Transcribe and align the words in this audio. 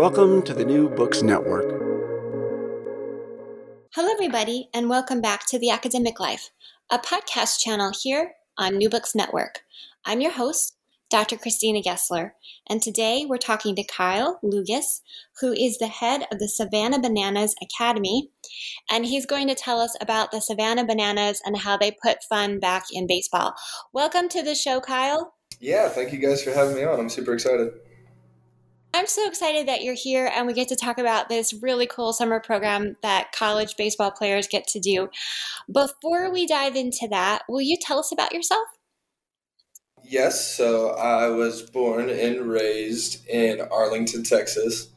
Welcome 0.00 0.40
to 0.44 0.54
the 0.54 0.64
New 0.64 0.88
Books 0.88 1.22
Network. 1.22 1.68
Hello, 3.94 4.10
everybody, 4.10 4.70
and 4.72 4.88
welcome 4.88 5.20
back 5.20 5.44
to 5.48 5.58
The 5.58 5.68
Academic 5.68 6.18
Life, 6.18 6.48
a 6.90 6.98
podcast 6.98 7.60
channel 7.60 7.92
here 8.02 8.32
on 8.56 8.78
New 8.78 8.88
Books 8.88 9.14
Network. 9.14 9.60
I'm 10.06 10.22
your 10.22 10.30
host, 10.30 10.74
Dr. 11.10 11.36
Christina 11.36 11.82
Gessler, 11.82 12.30
and 12.66 12.80
today 12.80 13.26
we're 13.28 13.36
talking 13.36 13.76
to 13.76 13.84
Kyle 13.84 14.40
Luigs, 14.42 15.02
who 15.42 15.52
is 15.52 15.76
the 15.76 15.88
head 15.88 16.24
of 16.32 16.38
the 16.38 16.48
Savannah 16.48 16.98
Bananas 16.98 17.54
Academy, 17.62 18.30
and 18.90 19.04
he's 19.04 19.26
going 19.26 19.48
to 19.48 19.54
tell 19.54 19.80
us 19.80 19.94
about 20.00 20.30
the 20.30 20.40
Savannah 20.40 20.86
Bananas 20.86 21.42
and 21.44 21.58
how 21.58 21.76
they 21.76 21.94
put 22.02 22.24
fun 22.24 22.58
back 22.58 22.84
in 22.90 23.06
baseball. 23.06 23.52
Welcome 23.92 24.30
to 24.30 24.42
the 24.42 24.54
show, 24.54 24.80
Kyle. 24.80 25.34
Yeah, 25.60 25.90
thank 25.90 26.10
you 26.14 26.18
guys 26.18 26.42
for 26.42 26.52
having 26.52 26.74
me 26.74 26.84
on. 26.84 26.98
I'm 26.98 27.10
super 27.10 27.34
excited. 27.34 27.74
I'm 28.92 29.06
so 29.06 29.26
excited 29.26 29.68
that 29.68 29.82
you're 29.82 29.94
here 29.94 30.30
and 30.34 30.46
we 30.46 30.52
get 30.52 30.68
to 30.68 30.76
talk 30.76 30.98
about 30.98 31.28
this 31.28 31.54
really 31.54 31.86
cool 31.86 32.12
summer 32.12 32.40
program 32.40 32.96
that 33.02 33.30
college 33.32 33.76
baseball 33.76 34.10
players 34.10 34.48
get 34.48 34.66
to 34.68 34.80
do. 34.80 35.08
Before 35.72 36.30
we 36.30 36.46
dive 36.46 36.74
into 36.74 37.06
that, 37.08 37.42
will 37.48 37.60
you 37.60 37.76
tell 37.80 38.00
us 38.00 38.10
about 38.10 38.32
yourself? 38.32 38.66
Yes, 40.02 40.56
so 40.56 40.90
I 40.90 41.28
was 41.28 41.62
born 41.62 42.10
and 42.10 42.46
raised 42.46 43.26
in 43.28 43.60
Arlington, 43.60 44.24
Texas. 44.24 44.88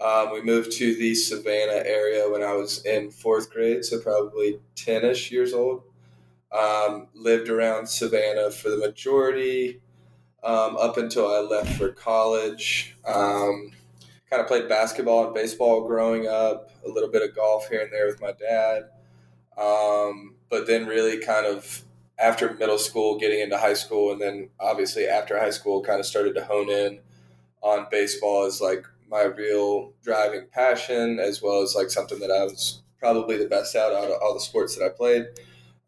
Um, 0.00 0.32
we 0.32 0.42
moved 0.42 0.72
to 0.72 0.94
the 0.94 1.14
Savannah 1.14 1.82
area 1.84 2.28
when 2.28 2.42
I 2.42 2.54
was 2.54 2.84
in 2.84 3.10
fourth 3.10 3.50
grade, 3.50 3.84
so 3.84 4.00
probably 4.00 4.58
10 4.74 5.04
ish 5.04 5.30
years 5.30 5.52
old. 5.52 5.82
Um, 6.50 7.08
lived 7.14 7.48
around 7.48 7.88
Savannah 7.88 8.50
for 8.50 8.70
the 8.70 8.78
majority 8.78 9.80
um, 10.42 10.76
up 10.76 10.96
until 10.96 11.26
I 11.26 11.40
left 11.40 11.76
for 11.78 11.90
college. 11.90 12.96
Um, 13.06 13.72
kind 14.30 14.42
of 14.42 14.48
played 14.48 14.68
basketball 14.68 15.26
and 15.26 15.34
baseball 15.34 15.86
growing 15.86 16.26
up, 16.26 16.70
a 16.84 16.88
little 16.88 17.10
bit 17.10 17.22
of 17.22 17.34
golf 17.34 17.68
here 17.68 17.80
and 17.80 17.92
there 17.92 18.06
with 18.06 18.20
my 18.20 18.32
dad. 18.32 18.90
Um, 19.56 20.36
but 20.50 20.66
then, 20.66 20.86
really, 20.86 21.18
kind 21.18 21.46
of 21.46 21.82
after 22.18 22.52
middle 22.54 22.78
school, 22.78 23.18
getting 23.18 23.40
into 23.40 23.58
high 23.58 23.74
school, 23.74 24.12
and 24.12 24.20
then 24.20 24.50
obviously 24.60 25.06
after 25.06 25.38
high 25.38 25.50
school, 25.50 25.82
kind 25.82 26.00
of 26.00 26.06
started 26.06 26.34
to 26.34 26.44
hone 26.44 26.70
in 26.70 27.00
on 27.62 27.86
baseball 27.90 28.44
as 28.44 28.60
like 28.60 28.84
my 29.10 29.22
real 29.22 29.92
driving 30.02 30.46
passion, 30.52 31.18
as 31.18 31.42
well 31.42 31.62
as 31.62 31.74
like 31.74 31.90
something 31.90 32.18
that 32.20 32.30
I 32.30 32.44
was 32.44 32.82
probably 32.98 33.36
the 33.38 33.46
best 33.46 33.74
at 33.74 33.92
out 33.92 34.10
of 34.10 34.20
all 34.22 34.34
the 34.34 34.40
sports 34.40 34.76
that 34.76 34.84
I 34.84 34.88
played. 34.88 35.26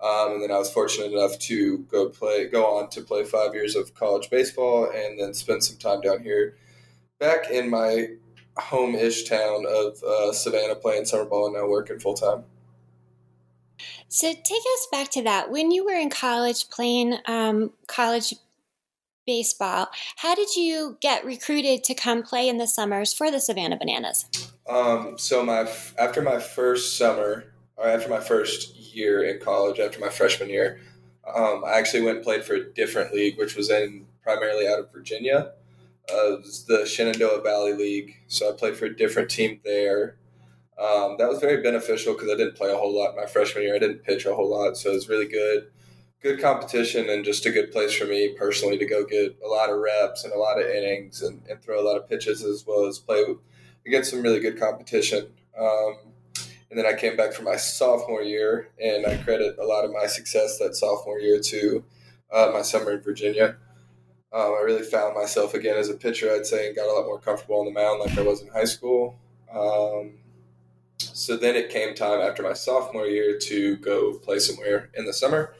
Um, 0.02 0.32
and 0.32 0.42
then 0.42 0.50
I 0.50 0.56
was 0.56 0.72
fortunate 0.72 1.12
enough 1.12 1.38
to 1.40 1.78
go 1.90 2.08
play, 2.08 2.48
go 2.48 2.78
on 2.78 2.88
to 2.90 3.02
play 3.02 3.22
five 3.24 3.54
years 3.54 3.76
of 3.76 3.94
college 3.94 4.30
baseball, 4.30 4.90
and 4.90 5.20
then 5.20 5.34
spend 5.34 5.62
some 5.62 5.76
time 5.76 6.00
down 6.00 6.22
here, 6.22 6.56
back 7.18 7.50
in 7.50 7.68
my 7.68 8.08
home-ish 8.56 9.24
town 9.24 9.66
of 9.68 10.02
uh, 10.02 10.32
Savannah, 10.32 10.74
playing 10.74 11.04
summer 11.04 11.26
ball, 11.26 11.46
and 11.46 11.54
now 11.54 11.68
working 11.68 11.98
full 11.98 12.14
time. 12.14 12.44
So 14.08 14.32
take 14.32 14.62
us 14.74 14.88
back 14.90 15.10
to 15.12 15.22
that. 15.22 15.50
When 15.50 15.70
you 15.70 15.84
were 15.84 15.92
in 15.92 16.10
college 16.10 16.68
playing 16.70 17.18
um, 17.26 17.72
college 17.86 18.34
baseball, 19.26 19.88
how 20.16 20.34
did 20.34 20.56
you 20.56 20.96
get 21.00 21.24
recruited 21.24 21.84
to 21.84 21.94
come 21.94 22.22
play 22.22 22.48
in 22.48 22.58
the 22.58 22.66
summers 22.66 23.12
for 23.12 23.30
the 23.30 23.38
Savannah 23.38 23.76
Bananas? 23.76 24.26
Um, 24.68 25.16
so 25.18 25.44
my 25.44 25.70
after 25.98 26.22
my 26.22 26.40
first 26.40 26.96
summer, 26.96 27.49
or 27.80 27.88
after 27.88 28.10
my 28.10 28.20
first 28.20 28.76
year 28.76 29.24
in 29.24 29.40
college, 29.40 29.80
after 29.80 29.98
my 29.98 30.10
freshman 30.10 30.50
year, 30.50 30.80
um, 31.34 31.64
I 31.64 31.78
actually 31.78 32.02
went 32.02 32.18
and 32.18 32.24
played 32.24 32.44
for 32.44 32.54
a 32.54 32.72
different 32.72 33.14
league, 33.14 33.38
which 33.38 33.56
was 33.56 33.70
in 33.70 34.06
primarily 34.22 34.68
out 34.68 34.78
of 34.78 34.92
Virginia. 34.92 35.52
Uh, 36.12 36.34
it 36.34 36.40
was 36.40 36.64
the 36.66 36.84
Shenandoah 36.84 37.42
Valley 37.42 37.72
League. 37.72 38.16
So 38.28 38.50
I 38.50 38.56
played 38.56 38.76
for 38.76 38.84
a 38.84 38.94
different 38.94 39.30
team 39.30 39.60
there. 39.64 40.16
Um, 40.78 41.16
that 41.18 41.28
was 41.28 41.38
very 41.38 41.62
beneficial 41.62 42.14
because 42.14 42.30
I 42.30 42.36
didn't 42.36 42.56
play 42.56 42.70
a 42.70 42.76
whole 42.76 42.96
lot 42.96 43.16
my 43.16 43.26
freshman 43.26 43.64
year. 43.64 43.74
I 43.74 43.78
didn't 43.78 44.04
pitch 44.04 44.26
a 44.26 44.34
whole 44.34 44.50
lot, 44.50 44.76
so 44.76 44.90
it 44.90 44.94
was 44.94 45.08
really 45.08 45.28
good, 45.28 45.70
good 46.22 46.40
competition, 46.40 47.08
and 47.08 47.24
just 47.24 47.46
a 47.46 47.50
good 47.50 47.70
place 47.70 47.94
for 47.94 48.06
me 48.06 48.34
personally 48.38 48.78
to 48.78 48.86
go 48.86 49.04
get 49.04 49.38
a 49.44 49.48
lot 49.48 49.70
of 49.70 49.78
reps 49.78 50.24
and 50.24 50.32
a 50.32 50.38
lot 50.38 50.60
of 50.60 50.66
innings 50.66 51.22
and, 51.22 51.42
and 51.48 51.62
throw 51.62 51.80
a 51.80 51.86
lot 51.86 51.96
of 51.96 52.08
pitches 52.08 52.42
as 52.42 52.64
well 52.66 52.86
as 52.86 52.98
play 52.98 53.24
against 53.86 54.10
some 54.10 54.22
really 54.22 54.40
good 54.40 54.58
competition. 54.58 55.28
Um, 55.58 55.96
and 56.70 56.78
then 56.78 56.86
I 56.86 56.94
came 56.94 57.16
back 57.16 57.32
for 57.32 57.42
my 57.42 57.56
sophomore 57.56 58.22
year, 58.22 58.68
and 58.80 59.04
I 59.04 59.16
credit 59.16 59.56
a 59.58 59.64
lot 59.64 59.84
of 59.84 59.92
my 59.92 60.06
success 60.06 60.58
that 60.58 60.76
sophomore 60.76 61.18
year 61.18 61.40
to 61.40 61.84
uh, 62.32 62.50
my 62.52 62.62
summer 62.62 62.92
in 62.92 63.00
Virginia. 63.00 63.56
Um, 64.32 64.54
I 64.56 64.62
really 64.64 64.84
found 64.84 65.16
myself 65.16 65.54
again 65.54 65.76
as 65.76 65.88
a 65.88 65.94
pitcher, 65.94 66.30
I'd 66.32 66.46
say, 66.46 66.68
and 66.68 66.76
got 66.76 66.88
a 66.88 66.92
lot 66.92 67.06
more 67.06 67.18
comfortable 67.18 67.58
on 67.58 67.64
the 67.64 67.72
mound 67.72 67.98
like 67.98 68.16
I 68.16 68.22
was 68.22 68.42
in 68.42 68.48
high 68.48 68.64
school. 68.64 69.18
Um, 69.52 70.18
so 70.98 71.36
then 71.36 71.56
it 71.56 71.70
came 71.70 71.96
time 71.96 72.20
after 72.20 72.44
my 72.44 72.52
sophomore 72.52 73.06
year 73.06 73.36
to 73.38 73.76
go 73.78 74.18
play 74.18 74.38
somewhere 74.38 74.90
in 74.94 75.06
the 75.06 75.12
summer. 75.12 75.54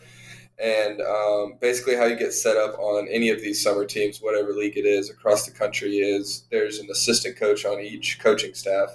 And 0.62 1.00
um, 1.00 1.54
basically, 1.60 1.96
how 1.96 2.04
you 2.04 2.16
get 2.16 2.32
set 2.32 2.56
up 2.56 2.78
on 2.78 3.08
any 3.08 3.30
of 3.30 3.40
these 3.40 3.60
summer 3.60 3.84
teams, 3.84 4.20
whatever 4.20 4.52
league 4.52 4.76
it 4.76 4.84
is 4.84 5.10
across 5.10 5.46
the 5.46 5.52
country, 5.52 5.96
is 5.96 6.44
there's 6.50 6.78
an 6.78 6.88
assistant 6.92 7.36
coach 7.36 7.64
on 7.64 7.80
each 7.80 8.20
coaching 8.20 8.54
staff 8.54 8.90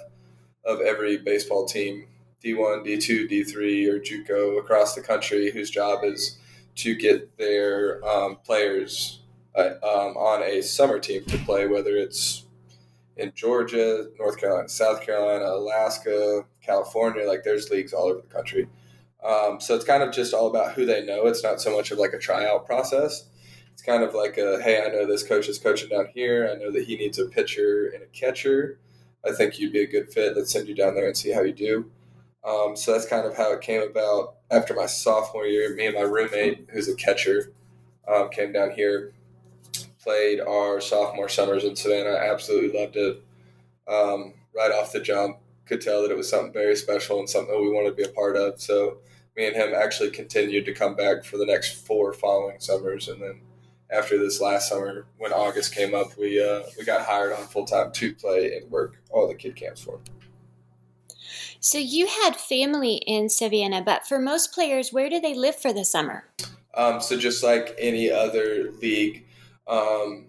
of 0.66 0.80
every 0.80 1.16
baseball 1.18 1.66
team, 1.66 2.06
D1, 2.44 2.86
D2, 2.86 3.30
D3, 3.30 3.88
or 3.88 4.00
JUCO 4.00 4.58
across 4.58 4.94
the 4.94 5.00
country, 5.00 5.50
whose 5.50 5.70
job 5.70 6.00
is 6.02 6.38
to 6.76 6.94
get 6.94 7.38
their 7.38 8.06
um, 8.06 8.36
players 8.44 9.20
uh, 9.54 9.74
um, 9.82 10.16
on 10.16 10.42
a 10.42 10.60
summer 10.60 10.98
team 10.98 11.24
to 11.24 11.38
play, 11.38 11.66
whether 11.66 11.96
it's 11.96 12.44
in 13.16 13.32
Georgia, 13.34 14.06
North 14.18 14.38
Carolina, 14.38 14.68
South 14.68 15.00
Carolina, 15.00 15.46
Alaska, 15.46 16.44
California. 16.62 17.26
Like 17.26 17.44
there's 17.44 17.70
leagues 17.70 17.92
all 17.92 18.04
over 18.04 18.20
the 18.20 18.34
country. 18.34 18.68
Um, 19.24 19.60
so 19.60 19.74
it's 19.74 19.84
kind 19.84 20.02
of 20.02 20.12
just 20.12 20.34
all 20.34 20.48
about 20.48 20.74
who 20.74 20.84
they 20.84 21.04
know. 21.04 21.26
It's 21.26 21.42
not 21.42 21.60
so 21.60 21.74
much 21.74 21.90
of 21.90 21.98
like 21.98 22.12
a 22.12 22.18
tryout 22.18 22.66
process. 22.66 23.24
It's 23.72 23.82
kind 23.82 24.02
of 24.02 24.14
like 24.14 24.38
a 24.38 24.62
hey, 24.62 24.82
I 24.84 24.88
know 24.88 25.06
this 25.06 25.22
coach 25.22 25.48
is 25.48 25.58
coaching 25.58 25.88
down 25.88 26.08
here. 26.14 26.50
I 26.50 26.62
know 26.62 26.70
that 26.70 26.84
he 26.84 26.96
needs 26.96 27.18
a 27.18 27.26
pitcher 27.26 27.90
and 27.94 28.02
a 28.02 28.06
catcher. 28.06 28.78
I 29.26 29.32
think 29.32 29.58
you'd 29.58 29.72
be 29.72 29.82
a 29.82 29.86
good 29.86 30.12
fit. 30.12 30.36
Let's 30.36 30.52
send 30.52 30.68
you 30.68 30.74
down 30.74 30.94
there 30.94 31.06
and 31.06 31.16
see 31.16 31.32
how 31.32 31.42
you 31.42 31.52
do. 31.52 31.90
Um, 32.44 32.76
so 32.76 32.92
that's 32.92 33.06
kind 33.06 33.26
of 33.26 33.36
how 33.36 33.52
it 33.52 33.60
came 33.60 33.82
about. 33.82 34.36
After 34.50 34.74
my 34.74 34.86
sophomore 34.86 35.46
year, 35.46 35.74
me 35.74 35.86
and 35.86 35.96
my 35.96 36.02
roommate, 36.02 36.68
who's 36.70 36.88
a 36.88 36.94
catcher, 36.94 37.52
um, 38.06 38.28
came 38.30 38.52
down 38.52 38.70
here 38.70 39.12
played 40.06 40.38
our 40.40 40.80
sophomore 40.80 41.28
summers 41.28 41.64
in 41.64 41.74
Savannah. 41.74 42.16
Absolutely 42.16 42.78
loved 42.78 42.94
it. 42.94 43.20
Um, 43.88 44.34
right 44.54 44.70
off 44.70 44.92
the 44.92 45.00
jump, 45.00 45.38
could 45.66 45.80
tell 45.80 46.02
that 46.02 46.12
it 46.12 46.16
was 46.16 46.30
something 46.30 46.52
very 46.52 46.76
special 46.76 47.18
and 47.18 47.28
something 47.28 47.52
that 47.52 47.60
we 47.60 47.72
wanted 47.72 47.90
to 47.90 47.96
be 47.96 48.04
a 48.04 48.12
part 48.12 48.36
of. 48.36 48.60
So 48.60 48.98
me 49.36 49.48
and 49.48 49.56
him 49.56 49.74
actually 49.74 50.10
continued 50.10 50.64
to 50.66 50.72
come 50.72 50.94
back 50.94 51.24
for 51.24 51.38
the 51.38 51.44
next 51.44 51.84
four 51.84 52.12
following 52.12 52.60
summers, 52.60 53.08
and 53.08 53.20
then 53.20 53.40
after 53.90 54.18
this 54.18 54.40
last 54.40 54.68
summer, 54.68 55.06
when 55.18 55.32
August 55.32 55.74
came 55.74 55.94
up, 55.94 56.16
we 56.18 56.42
uh, 56.42 56.62
we 56.78 56.84
got 56.84 57.06
hired 57.06 57.32
on 57.32 57.46
full 57.46 57.64
time 57.64 57.92
to 57.92 58.14
play 58.14 58.56
and 58.56 58.70
work 58.70 58.96
all 59.10 59.28
the 59.28 59.34
kid 59.34 59.56
camps 59.56 59.82
for. 59.82 60.00
So 61.60 61.78
you 61.78 62.06
had 62.06 62.36
family 62.36 62.96
in 63.06 63.28
Savannah, 63.28 63.82
but 63.82 64.06
for 64.06 64.18
most 64.18 64.52
players, 64.52 64.92
where 64.92 65.08
do 65.08 65.20
they 65.20 65.34
live 65.34 65.56
for 65.56 65.72
the 65.72 65.84
summer? 65.84 66.24
Um, 66.74 67.00
so 67.00 67.16
just 67.16 67.42
like 67.42 67.74
any 67.78 68.10
other 68.10 68.72
league, 68.82 69.26
um, 69.66 70.26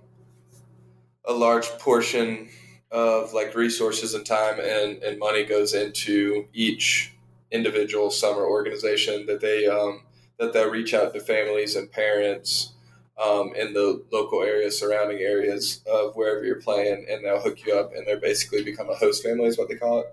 a 1.26 1.34
large 1.34 1.68
portion 1.80 2.50
of 2.90 3.34
like 3.34 3.54
resources 3.54 4.14
and 4.14 4.26
time 4.26 4.60
and, 4.60 5.04
and 5.04 5.20
money 5.20 5.44
goes 5.44 5.74
into 5.74 6.48
each 6.54 7.14
individual 7.52 8.10
summer 8.10 8.46
organization 8.46 9.26
that 9.26 9.42
they 9.42 9.68
um, 9.68 10.04
that 10.40 10.54
they'll 10.54 10.70
reach 10.70 10.94
out 10.94 11.14
to 11.14 11.20
families 11.20 11.76
and 11.76 11.92
parents 11.92 12.74
um, 13.24 13.54
in 13.56 13.74
the 13.74 14.04
local 14.12 14.44
area, 14.44 14.72
surrounding 14.72 15.20
areas 15.20 15.82
of 15.92 16.16
wherever 16.16 16.46
you're 16.46 16.62
playing, 16.62 17.06
and 17.10 17.24
they'll 17.24 17.42
hook 17.42 17.66
you 17.66 17.74
up, 17.74 17.94
and 17.96 18.06
they're 18.06 18.20
basically 18.20 18.64
become 18.64 18.90
a 18.90 18.96
host 18.96 19.24
family, 19.24 19.46
is 19.46 19.58
what 19.58 19.70
they 19.70 19.76
call 19.76 20.02
it. 20.02 20.06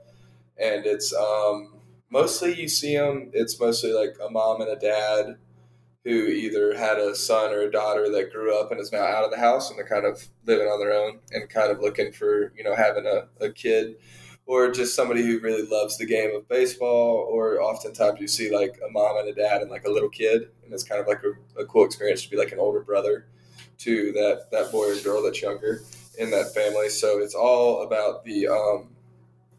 And 0.59 0.87
it's 0.87 1.15
um, 1.15 1.75
mostly 2.11 2.59
you 2.59 2.69
see 2.69 2.97
them. 2.97 3.31
It's 3.33 3.61
mostly 3.61 3.93
like 3.93 4.17
a 4.25 4.31
mom 4.31 4.61
and 4.61 4.71
a 4.71 4.77
dad 4.77 5.37
who 6.05 6.27
either 6.27 6.77
had 6.77 6.99
a 6.99 7.15
son 7.15 7.53
or 7.53 7.63
a 7.63 7.71
daughter 7.71 8.11
that 8.11 8.31
grew 8.31 8.59
up 8.59 8.71
and 8.71 8.79
is 8.79 8.93
now 8.93 9.05
out 9.05 9.25
of 9.25 9.31
the 9.31 9.39
house, 9.39 9.71
and 9.71 9.79
they're 9.79 9.89
kind 9.89 10.07
of 10.07 10.29
living 10.47 10.67
on 10.69 10.79
their 10.79 10.93
own 10.93 11.21
and 11.33 11.49
kind 11.49 11.71
of 11.71 11.81
looking 11.81 12.13
for 12.13 12.53
you 12.57 12.65
know 12.65 12.75
having 12.75 13.07
a, 13.07 13.29
a 13.45 13.51
kid 13.51 13.97
or 14.47 14.71
just 14.71 14.95
somebody 14.95 15.23
who 15.25 15.39
really 15.41 15.67
loves 15.67 15.97
the 15.97 16.07
game 16.07 16.35
of 16.35 16.49
baseball, 16.49 17.27
or 17.31 17.61
oftentimes 17.61 18.21
you 18.21 18.29
see 18.29 18.55
like 18.55 18.79
a 18.87 18.91
mom 18.91 19.17
and 19.19 19.29
a 19.29 19.35
dad 19.35 19.63
and 19.63 19.71
like 19.71 19.85
a 19.85 19.91
little 19.91 20.09
kid, 20.09 20.49
and 20.65 20.73
it's 20.73 20.85
kind 20.85 21.01
of 21.01 21.07
like 21.07 21.23
a, 21.25 21.63
a 21.63 21.65
cool 21.67 21.85
experience 21.85 22.23
to 22.23 22.31
be 22.31 22.37
like 22.37 22.53
an 22.53 22.59
older 22.59 22.81
brother 22.81 23.27
to 23.79 24.13
that 24.13 24.51
that 24.53 24.71
boy 24.71 24.93
or 24.93 25.01
girl 25.01 25.23
that's 25.23 25.41
younger 25.41 25.83
in 26.19 26.31
that 26.31 26.55
family. 26.55 26.89
So 26.89 27.19
it's 27.19 27.35
all 27.35 27.83
about 27.83 28.25
the 28.25 28.49
um, 28.49 28.89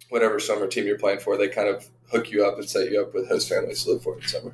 whatever 0.09 0.39
summer 0.39 0.67
team 0.67 0.85
you're 0.85 0.99
playing 0.99 1.19
for. 1.19 1.37
They 1.37 1.47
kind 1.47 1.67
of 1.67 1.89
hook 2.11 2.31
you 2.31 2.45
up 2.45 2.57
and 2.57 2.69
set 2.69 2.91
you 2.91 3.01
up 3.01 3.13
with 3.13 3.27
host 3.27 3.49
families 3.49 3.83
to 3.83 3.91
live 3.91 4.03
for 4.03 4.15
in 4.15 4.27
summer. 4.27 4.53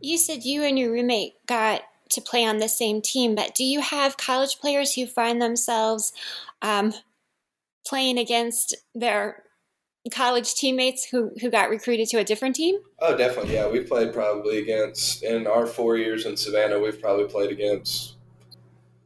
You 0.00 0.18
said 0.18 0.44
you 0.44 0.62
and 0.62 0.78
your 0.78 0.92
roommate 0.92 1.34
got 1.46 1.82
to 2.10 2.20
play 2.20 2.44
on 2.44 2.58
the 2.58 2.68
same 2.68 3.00
team, 3.00 3.34
but 3.34 3.54
do 3.54 3.64
you 3.64 3.80
have 3.80 4.16
college 4.16 4.58
players 4.58 4.94
who 4.94 5.06
find 5.06 5.40
themselves 5.40 6.12
um, 6.60 6.92
playing 7.90 8.18
against 8.18 8.74
their 8.94 9.42
college 10.14 10.54
teammates 10.54 11.04
who, 11.10 11.32
who 11.40 11.50
got 11.50 11.68
recruited 11.68 12.08
to 12.08 12.18
a 12.18 12.24
different 12.24 12.54
team? 12.54 12.76
Oh, 13.00 13.16
definitely. 13.16 13.54
Yeah, 13.54 13.68
we've 13.68 13.86
played 13.86 14.14
probably 14.14 14.58
against, 14.58 15.24
in 15.24 15.46
our 15.48 15.66
four 15.66 15.98
years 15.98 16.24
in 16.24 16.36
Savannah, 16.36 16.78
we've 16.78 17.00
probably 17.00 17.26
played 17.26 17.50
against 17.50 18.14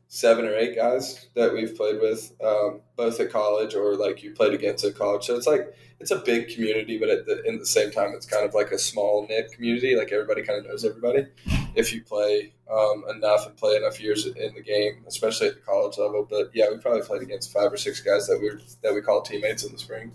seven 0.06 0.44
or 0.44 0.54
eight 0.54 0.76
guys 0.76 1.26
that 1.34 1.52
we've 1.52 1.74
played 1.74 2.00
with, 2.00 2.32
um, 2.44 2.82
both 2.94 3.18
at 3.18 3.32
college 3.32 3.74
or 3.74 3.96
like 3.96 4.22
you 4.22 4.32
played 4.32 4.52
against 4.52 4.84
at 4.84 4.94
college. 4.94 5.24
So 5.24 5.34
it's 5.34 5.46
like, 5.46 5.74
it's 5.98 6.10
a 6.10 6.18
big 6.18 6.48
community, 6.48 6.98
but 6.98 7.08
at 7.08 7.26
the, 7.26 7.42
in 7.44 7.58
the 7.58 7.66
same 7.66 7.90
time, 7.90 8.12
it's 8.14 8.26
kind 8.26 8.44
of 8.46 8.54
like 8.54 8.70
a 8.70 8.78
small 8.78 9.26
knit 9.28 9.50
community. 9.50 9.96
Like 9.96 10.12
everybody 10.12 10.42
kind 10.42 10.58
of 10.58 10.66
knows 10.66 10.84
everybody 10.84 11.26
if 11.74 11.92
you 11.92 12.02
play 12.02 12.52
um, 12.70 13.04
enough 13.08 13.46
and 13.46 13.56
play 13.56 13.76
enough 13.76 14.00
years 14.00 14.26
in 14.26 14.54
the 14.54 14.62
game, 14.62 15.04
especially 15.06 15.48
at 15.48 15.54
the 15.54 15.60
college 15.60 15.98
level. 15.98 16.26
But 16.28 16.50
yeah, 16.54 16.70
we 16.70 16.78
probably 16.78 17.02
played 17.02 17.22
against 17.22 17.52
five 17.52 17.72
or 17.72 17.76
six 17.76 18.00
guys 18.00 18.26
that 18.26 18.38
we 18.40 18.50
that 18.82 18.94
we 18.94 19.00
call 19.00 19.22
teammates 19.22 19.64
in 19.64 19.72
the 19.72 19.78
spring. 19.78 20.12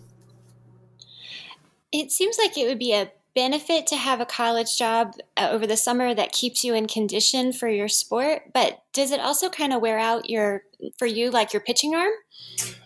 It 1.92 2.12
seems 2.12 2.38
like 2.38 2.58
it 2.58 2.68
would 2.68 2.80
be 2.80 2.94
a 2.94 3.12
benefit 3.36 3.88
to 3.88 3.96
have 3.96 4.20
a 4.20 4.26
college 4.26 4.78
job 4.78 5.14
uh, 5.38 5.50
over 5.52 5.66
the 5.68 5.78
summer 5.78 6.14
that 6.14 6.32
keeps 6.32 6.64
you 6.64 6.74
in 6.74 6.88
condition 6.88 7.54
for 7.54 7.68
your 7.68 7.88
sport, 7.88 8.44
but 8.54 8.84
does 8.94 9.12
it 9.12 9.20
also 9.20 9.50
kind 9.50 9.72
of 9.74 9.82
wear 9.82 10.00
out 10.00 10.30
your 10.30 10.64
for 10.98 11.06
you 11.06 11.30
like 11.30 11.54
your 11.54 11.62
pitching 11.62 11.96
arm? 11.96 12.12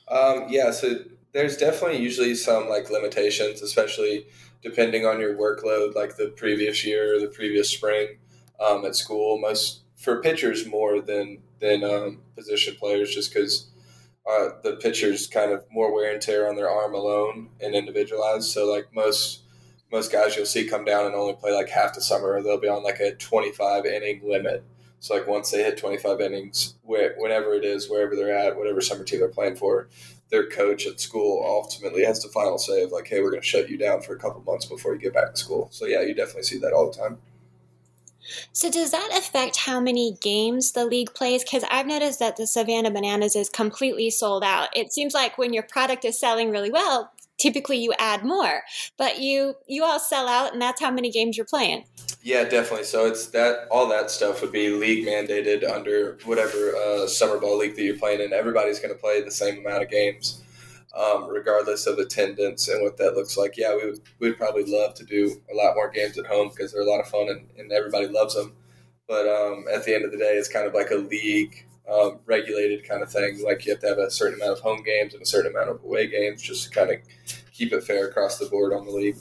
Um, 0.10 0.46
yeah, 0.50 0.72
so 0.72 0.96
there's 1.32 1.58
definitely 1.58 2.02
usually 2.02 2.36
some 2.36 2.70
like 2.70 2.90
limitations, 2.90 3.62
especially 3.62 4.28
depending 4.62 5.06
on 5.06 5.20
your 5.20 5.36
workload, 5.36 5.96
like 5.96 6.16
the 6.18 6.28
previous 6.36 6.86
year 6.86 7.16
or 7.16 7.20
the 7.20 7.28
previous 7.28 7.70
spring 7.70 8.18
um, 8.60 8.86
at 8.86 8.96
school. 8.96 9.40
Most 9.40 9.82
for 9.96 10.22
pitchers 10.22 10.68
more 10.68 11.02
than 11.02 11.40
than 11.60 11.84
um, 11.84 12.22
position 12.36 12.76
players, 12.76 13.14
just 13.14 13.34
because 13.34 13.70
uh, 14.30 14.50
the 14.64 14.78
pitchers 14.82 15.28
kind 15.28 15.52
of 15.52 15.66
more 15.72 15.94
wear 15.94 16.12
and 16.12 16.22
tear 16.22 16.50
on 16.50 16.56
their 16.56 16.70
arm 16.70 16.94
alone 16.94 17.50
and 17.62 17.76
individualized. 17.76 18.52
So 18.52 18.70
like 18.70 18.88
most 18.94 19.42
most 19.92 20.12
guys 20.12 20.36
you'll 20.36 20.46
see 20.46 20.68
come 20.68 20.86
down 20.86 21.06
and 21.06 21.16
only 21.16 21.34
play 21.34 21.54
like 21.54 21.70
half 21.70 21.94
the 21.94 22.02
summer. 22.02 22.42
They'll 22.42 22.60
be 22.60 22.68
on 22.68 22.84
like 22.84 23.00
a 23.00 23.16
25 23.16 23.86
inning 23.86 24.22
limit. 24.24 24.64
So 25.00 25.16
like 25.16 25.28
once 25.28 25.52
they 25.52 25.62
hit 25.64 25.78
25 25.78 26.22
innings, 26.22 26.76
whenever 26.84 27.54
it 27.54 27.66
is, 27.66 27.90
wherever 27.90 28.16
they're 28.16 28.36
at, 28.36 28.58
whatever 28.58 28.80
summer 28.80 29.04
team 29.04 29.20
they're 29.20 29.28
playing 29.28 29.58
for, 29.58 29.90
their 30.30 30.48
coach 30.48 30.88
at 30.88 31.00
school 31.00 31.44
ultimately 31.46 32.04
has 32.06 32.24
the 32.24 32.30
final 32.30 32.58
say 32.58 32.84
of 32.84 32.92
like, 32.92 33.08
hey, 33.08 33.20
we're 33.22 33.30
going 33.30 33.42
to 33.42 33.48
shut 33.48 33.70
you 33.70 33.78
down 33.78 34.02
for 34.02 34.16
a 34.16 34.20
couple 34.20 34.42
months 34.42 34.66
before 34.66 34.94
you 34.96 35.02
get 35.02 35.14
back 35.14 35.32
to 35.32 35.38
school. 35.38 35.68
So 35.72 35.86
yeah, 35.86 36.02
you 36.02 36.16
definitely 36.16 36.44
see 36.44 36.58
that 36.60 36.74
all 36.74 36.90
the 36.90 36.98
time. 36.98 37.18
So 38.52 38.70
does 38.70 38.92
that 38.92 39.10
affect 39.14 39.58
how 39.58 39.80
many 39.80 40.18
games 40.22 40.72
the 40.72 40.86
league 40.86 41.14
plays? 41.14 41.44
Because 41.44 41.64
I've 41.70 41.88
noticed 41.88 42.20
that 42.20 42.38
the 42.38 42.48
Savannah 42.48 42.92
Bananas 42.92 43.36
is 43.36 43.50
completely 43.50 44.10
sold 44.10 44.44
out. 44.44 44.70
It 44.76 44.94
seems 44.94 45.14
like 45.14 45.38
when 45.38 45.54
your 45.54 45.64
product 45.64 46.06
is 46.06 46.20
selling 46.20 46.50
really 46.50 46.72
well, 46.72 47.12
typically 47.38 47.78
you 47.78 47.94
add 48.00 48.24
more, 48.24 48.64
but 48.98 49.20
you 49.20 49.56
you 49.68 49.84
all 49.84 50.00
sell 50.00 50.28
out, 50.28 50.54
and 50.54 50.62
that's 50.62 50.82
how 50.82 50.92
many 50.92 51.12
games 51.12 51.38
you're 51.38 51.46
playing. 51.46 51.86
Yeah, 52.22 52.46
definitely. 52.46 52.86
So 52.86 53.06
it's 53.06 53.28
that 53.28 53.68
all 53.70 53.88
that 53.90 54.10
stuff 54.10 54.42
would 54.42 54.52
be 54.52 54.70
league 54.70 55.06
mandated 55.06 55.70
under 55.70 56.18
whatever 56.24 56.76
uh, 56.76 57.08
summer 57.08 57.40
ball 57.40 57.58
league 57.58 57.76
that 57.76 57.84
you're 57.84 57.98
playing 57.98 58.22
in. 58.22 58.32
Everybody's 58.32 58.80
going 58.80 58.94
to 58.94 59.00
play 59.00 59.22
the 59.22 59.32
same 59.32 59.60
amount 59.60 59.84
of 59.84 59.90
games 59.90 60.43
um, 60.94 61.28
regardless 61.28 61.88
of 61.88 61.98
attendance 61.98 62.68
and 62.68 62.84
what 62.84 62.98
that 62.98 63.16
looks 63.16 63.36
like. 63.36 63.58
Yeah, 63.58 63.76
we 63.76 63.86
would 63.86 64.00
we'd 64.20 64.38
probably 64.38 64.66
love 64.66 64.94
to 64.96 65.04
do 65.04 65.42
a 65.52 65.56
lot 65.56 65.76
more 65.76 65.90
games 65.90 66.18
at 66.18 66.28
home 66.28 66.50
because 66.50 66.72
they're 66.72 66.82
a 66.82 66.90
lot 66.90 67.00
of 67.00 67.08
fun 67.08 67.30
and, 67.30 67.48
and 67.58 67.72
everybody 67.72 68.08
loves 68.08 68.36
them. 68.36 68.54
But 69.08 69.28
um, 69.28 69.66
at 69.74 69.84
the 69.84 69.96
end 69.96 70.06
of 70.06 70.12
the 70.12 70.18
day, 70.18 70.36
it's 70.36 70.50
kind 70.50 70.68
of 70.68 70.74
like 70.74 70.92
a 70.92 70.96
league 70.96 71.66
um, 71.92 72.20
regulated 72.26 72.88
kind 72.88 73.02
of 73.02 73.12
thing. 73.12 73.42
Like 73.44 73.66
you 73.66 73.72
have 73.72 73.82
to 73.82 73.88
have 73.88 73.98
a 73.98 74.12
certain 74.12 74.40
amount 74.40 74.58
of 74.58 74.64
home 74.64 74.84
games 74.84 75.14
and 75.14 75.24
a 75.24 75.26
certain 75.26 75.52
amount 75.52 75.70
of 75.70 75.84
away 75.84 76.08
games 76.08 76.42
just 76.42 76.66
to 76.66 76.70
kind 76.70 76.92
of 76.92 76.98
keep 77.52 77.74
it 77.74 77.84
fair 77.84 78.08
across 78.08 78.38
the 78.38 78.46
board 78.46 78.74
on 78.74 78.86
the 78.86 78.92
league. 78.92 79.18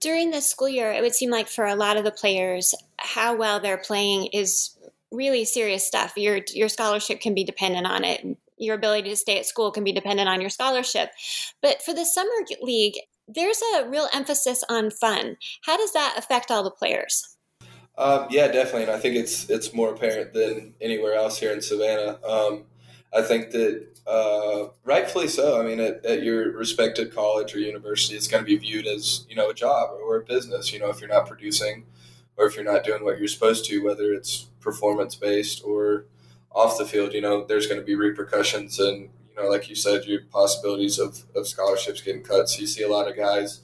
During 0.00 0.30
the 0.30 0.40
school 0.40 0.68
year, 0.68 0.92
it 0.92 1.02
would 1.02 1.14
seem 1.14 1.30
like 1.30 1.48
for 1.48 1.66
a 1.66 1.74
lot 1.74 1.98
of 1.98 2.04
the 2.04 2.10
players, 2.10 2.74
how 2.96 3.36
well 3.36 3.60
they're 3.60 3.76
playing 3.76 4.28
is 4.28 4.76
really 5.10 5.44
serious 5.44 5.86
stuff. 5.86 6.12
Your 6.16 6.40
your 6.52 6.68
scholarship 6.68 7.20
can 7.20 7.34
be 7.34 7.44
dependent 7.44 7.86
on 7.86 8.04
it 8.04 8.24
your 8.60 8.76
ability 8.76 9.08
to 9.10 9.16
stay 9.16 9.38
at 9.38 9.46
school 9.46 9.70
can 9.72 9.84
be 9.84 9.92
dependent 9.92 10.28
on 10.28 10.40
your 10.40 10.50
scholarship. 10.50 11.10
But 11.62 11.82
for 11.82 11.92
the 11.92 12.04
summer 12.04 12.30
league, 12.60 12.94
there's 13.26 13.60
a 13.76 13.88
real 13.88 14.08
emphasis 14.12 14.62
on 14.68 14.90
fun. 14.90 15.36
How 15.62 15.76
does 15.76 15.92
that 15.92 16.14
affect 16.16 16.50
all 16.50 16.62
the 16.62 16.70
players? 16.70 17.36
Um, 17.96 18.26
yeah, 18.30 18.48
definitely, 18.48 18.84
and 18.84 18.92
I 18.92 18.98
think 18.98 19.16
it's 19.16 19.50
it's 19.50 19.74
more 19.74 19.92
apparent 19.92 20.32
than 20.32 20.74
anywhere 20.80 21.14
else 21.14 21.38
here 21.38 21.52
in 21.52 21.60
Savannah. 21.60 22.18
Um, 22.26 22.64
I 23.12 23.22
think 23.22 23.50
that 23.50 23.86
uh, 24.06 24.68
rightfully 24.84 25.28
so. 25.28 25.60
I 25.60 25.64
mean, 25.64 25.80
at, 25.80 26.04
at, 26.04 26.22
your 26.22 26.52
respected 26.52 27.14
college 27.14 27.54
or 27.54 27.58
university, 27.58 28.16
it's 28.16 28.28
going 28.28 28.42
to 28.42 28.46
be 28.46 28.56
viewed 28.56 28.86
as 28.86 29.26
you 29.28 29.36
know 29.36 29.50
a 29.50 29.54
job 29.54 29.90
or 30.02 30.16
a 30.16 30.24
business. 30.24 30.72
You 30.72 30.78
know, 30.78 30.88
if 30.88 31.00
you're 31.00 31.10
not 31.10 31.26
producing 31.26 31.84
or 32.36 32.46
if 32.46 32.56
you're 32.56 32.64
not 32.64 32.84
doing 32.84 33.04
what 33.04 33.18
you're 33.18 33.28
supposed 33.28 33.66
to, 33.66 33.84
whether 33.84 34.12
it's 34.12 34.46
performance 34.60 35.14
based 35.14 35.62
or 35.62 36.06
off 36.52 36.78
the 36.78 36.86
field, 36.86 37.12
you 37.12 37.20
know, 37.20 37.44
there's 37.44 37.66
going 37.66 37.80
to 37.80 37.86
be 37.86 37.94
repercussions 37.94 38.78
and, 38.78 39.10
you 39.28 39.34
know, 39.36 39.48
like 39.48 39.68
you 39.68 39.74
said, 39.74 40.04
your 40.04 40.22
possibilities 40.30 40.98
of, 40.98 41.22
of 41.34 41.46
scholarships 41.46 42.00
getting 42.02 42.22
cut. 42.22 42.48
So 42.48 42.60
you 42.60 42.66
see 42.66 42.82
a 42.82 42.88
lot 42.88 43.08
of 43.08 43.16
guys, 43.16 43.60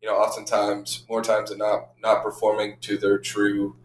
you 0.00 0.08
know, 0.08 0.16
oftentimes, 0.16 1.04
more 1.08 1.22
times 1.22 1.50
than 1.50 1.58
not, 1.58 1.90
not 2.02 2.22
performing 2.22 2.78
to 2.82 2.96
their 2.96 3.18
true 3.18 3.76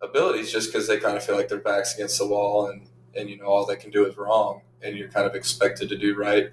abilities 0.00 0.52
just 0.52 0.72
because 0.72 0.86
they 0.86 0.98
kind 0.98 1.16
of 1.16 1.24
feel 1.24 1.36
like 1.36 1.48
their 1.48 1.58
back's 1.58 1.94
against 1.94 2.18
the 2.18 2.26
wall 2.26 2.68
and, 2.68 2.88
and, 3.16 3.28
you 3.28 3.36
know, 3.36 3.46
all 3.46 3.66
they 3.66 3.76
can 3.76 3.90
do 3.90 4.06
is 4.06 4.16
wrong 4.16 4.62
and 4.82 4.96
you're 4.96 5.08
kind 5.08 5.26
of 5.26 5.34
expected 5.34 5.88
to 5.88 5.98
do 5.98 6.14
right 6.14 6.50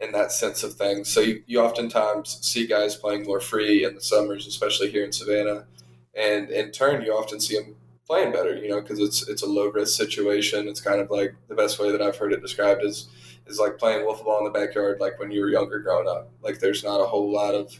in 0.00 0.12
that 0.12 0.32
sense 0.32 0.62
of 0.62 0.74
things. 0.74 1.08
So 1.08 1.20
you, 1.20 1.42
you 1.46 1.60
oftentimes 1.60 2.38
see 2.42 2.66
guys 2.66 2.96
playing 2.96 3.24
more 3.24 3.40
free 3.40 3.84
in 3.84 3.94
the 3.94 4.00
summers, 4.00 4.46
especially 4.46 4.90
here 4.90 5.04
in 5.04 5.12
Savannah. 5.12 5.66
And 6.14 6.50
in 6.50 6.72
turn, 6.72 7.02
you 7.02 7.12
often 7.12 7.40
see 7.40 7.56
them 7.56 7.76
playing 8.06 8.32
better, 8.32 8.54
you 8.56 8.68
know, 8.68 8.80
because 8.80 9.00
it's 9.00 9.28
it's 9.28 9.42
a 9.42 9.46
low 9.46 9.68
risk 9.68 9.96
situation. 9.96 10.68
It's 10.68 10.80
kind 10.80 11.00
of 11.00 11.10
like 11.10 11.34
the 11.48 11.54
best 11.54 11.78
way 11.78 11.90
that 11.90 12.00
I've 12.00 12.16
heard 12.16 12.32
it 12.32 12.40
described 12.40 12.82
is 12.84 13.08
is 13.46 13.58
like 13.58 13.78
playing 13.78 14.06
wiffle 14.06 14.24
ball 14.24 14.38
in 14.38 14.52
the 14.52 14.58
backyard, 14.58 15.00
like 15.00 15.18
when 15.18 15.30
you 15.30 15.40
were 15.40 15.48
younger 15.48 15.78
growing 15.80 16.08
up. 16.08 16.30
Like 16.42 16.58
there's 16.58 16.84
not 16.84 17.00
a 17.00 17.06
whole 17.06 17.30
lot 17.30 17.54
of 17.54 17.78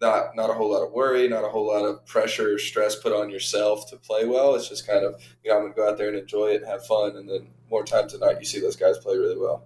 not 0.00 0.36
not 0.36 0.50
a 0.50 0.54
whole 0.54 0.72
lot 0.72 0.84
of 0.84 0.92
worry, 0.92 1.28
not 1.28 1.44
a 1.44 1.48
whole 1.48 1.66
lot 1.66 1.84
of 1.84 2.04
pressure 2.06 2.54
or 2.54 2.58
stress 2.58 2.96
put 2.96 3.12
on 3.12 3.30
yourself 3.30 3.88
to 3.90 3.96
play 3.96 4.24
well. 4.26 4.54
It's 4.54 4.68
just 4.68 4.86
kind 4.86 5.04
of 5.04 5.20
you 5.42 5.50
know 5.50 5.58
I'm 5.58 5.62
gonna 5.64 5.74
go 5.74 5.88
out 5.88 5.98
there 5.98 6.08
and 6.08 6.16
enjoy 6.16 6.48
it 6.48 6.62
and 6.62 6.66
have 6.66 6.86
fun, 6.86 7.16
and 7.16 7.28
then 7.28 7.48
more 7.70 7.84
times 7.84 8.12
than 8.12 8.20
not 8.20 8.38
you 8.38 8.46
see 8.46 8.60
those 8.60 8.76
guys 8.76 8.98
play 8.98 9.16
really 9.16 9.38
well. 9.38 9.64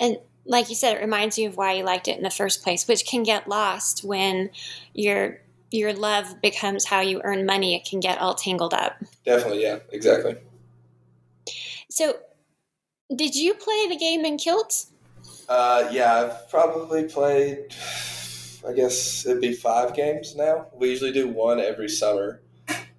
And 0.00 0.18
like 0.44 0.70
you 0.70 0.74
said, 0.74 0.96
it 0.96 1.00
reminds 1.00 1.38
you 1.38 1.48
of 1.48 1.56
why 1.56 1.74
you 1.74 1.84
liked 1.84 2.08
it 2.08 2.16
in 2.16 2.22
the 2.22 2.30
first 2.30 2.62
place, 2.62 2.88
which 2.88 3.04
can 3.04 3.22
get 3.22 3.48
lost 3.48 4.02
when 4.02 4.50
your 4.94 5.40
your 5.70 5.92
love 5.92 6.40
becomes 6.42 6.84
how 6.84 7.00
you 7.00 7.20
earn 7.24 7.44
money. 7.44 7.74
It 7.74 7.84
can 7.84 8.00
get 8.00 8.18
all 8.18 8.34
tangled 8.34 8.74
up. 8.74 8.96
Definitely, 9.24 9.62
yeah, 9.62 9.78
exactly. 9.92 10.36
So, 11.90 12.18
did 13.14 13.34
you 13.34 13.54
play 13.54 13.86
the 13.88 13.96
game 13.96 14.24
in 14.24 14.38
kilts? 14.38 14.92
Uh, 15.48 15.88
yeah, 15.90 16.14
I've 16.14 16.50
probably 16.50 17.04
played. 17.04 17.74
I 18.66 18.72
guess 18.72 19.24
it'd 19.24 19.40
be 19.40 19.52
five 19.52 19.94
games 19.94 20.36
now. 20.36 20.66
We 20.74 20.90
usually 20.90 21.12
do 21.12 21.28
one 21.28 21.60
every 21.60 21.88
summer, 21.88 22.42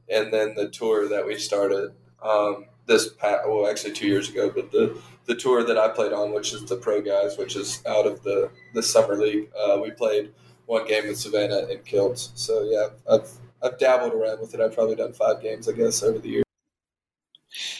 and 0.09 0.33
then 0.33 0.55
the 0.55 0.69
tour 0.69 1.07
that 1.09 1.25
we 1.25 1.37
started 1.37 1.91
um, 2.23 2.65
this 2.85 3.09
past, 3.13 3.47
well, 3.47 3.67
actually 3.67 3.93
two 3.93 4.07
years 4.07 4.29
ago, 4.29 4.51
but 4.53 4.71
the 4.71 4.99
the 5.25 5.35
tour 5.35 5.63
that 5.63 5.77
I 5.77 5.89
played 5.89 6.11
on, 6.11 6.33
which 6.33 6.53
is 6.53 6.65
the 6.65 6.75
pro 6.75 7.01
guys, 7.01 7.37
which 7.37 7.55
is 7.55 7.83
out 7.85 8.07
of 8.07 8.23
the 8.23 8.49
the 8.73 8.81
summer 8.81 9.15
league, 9.15 9.49
uh, 9.55 9.79
we 9.81 9.91
played 9.91 10.33
one 10.69 10.85
game 10.85 11.07
with 11.07 11.17
Savannah 11.17 11.65
and 11.69 11.83
kilts. 11.83 12.31
So 12.35 12.61
yeah, 12.61 12.89
I've 13.11 13.29
I've 13.61 13.79
dabbled 13.79 14.13
around 14.13 14.39
with 14.39 14.53
it. 14.53 14.61
I've 14.61 14.73
probably 14.73 14.95
done 14.95 15.13
five 15.13 15.41
games, 15.41 15.67
I 15.67 15.73
guess, 15.73 16.03
over 16.03 16.19
the 16.19 16.29
years. 16.29 16.43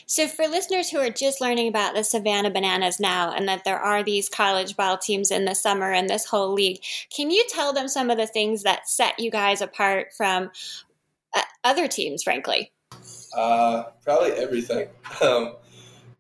So, 0.08 0.27
for 0.27 0.48
listeners 0.48 0.89
who 0.89 0.98
are 0.98 1.12
just 1.12 1.39
learning 1.39 1.67
about 1.67 1.93
the 1.93 2.03
Savannah 2.03 2.50
Bananas 2.50 3.00
now 3.00 3.31
and 3.31 3.48
that 3.48 3.63
there 3.63 3.77
are 3.77 4.01
these 4.01 4.27
college 4.27 4.75
ball 4.75 4.98
teams 4.98 5.29
in 5.29 5.46
the 5.46 5.53
summer 5.53 5.93
and 5.93 6.10
this 6.10 6.25
whole 6.25 6.51
league, 6.51 6.81
can 7.15 7.29
you 7.29 7.46
tell 7.50 7.72
them 7.72 7.88
some 7.88 8.10
of 8.10 8.17
the 8.17 8.25
things 8.25 8.63
that 8.63 8.89
set 8.89 9.19
you 9.19 9.29
guys 9.29 9.62
apart 9.62 10.08
from 10.17 10.50
uh, 11.36 11.41
other 11.63 11.88
teams, 11.88 12.24
frankly? 12.24 12.72
Uh, 13.38 13.84
probably 14.03 14.31
everything. 14.31 14.89
Um, 15.22 15.55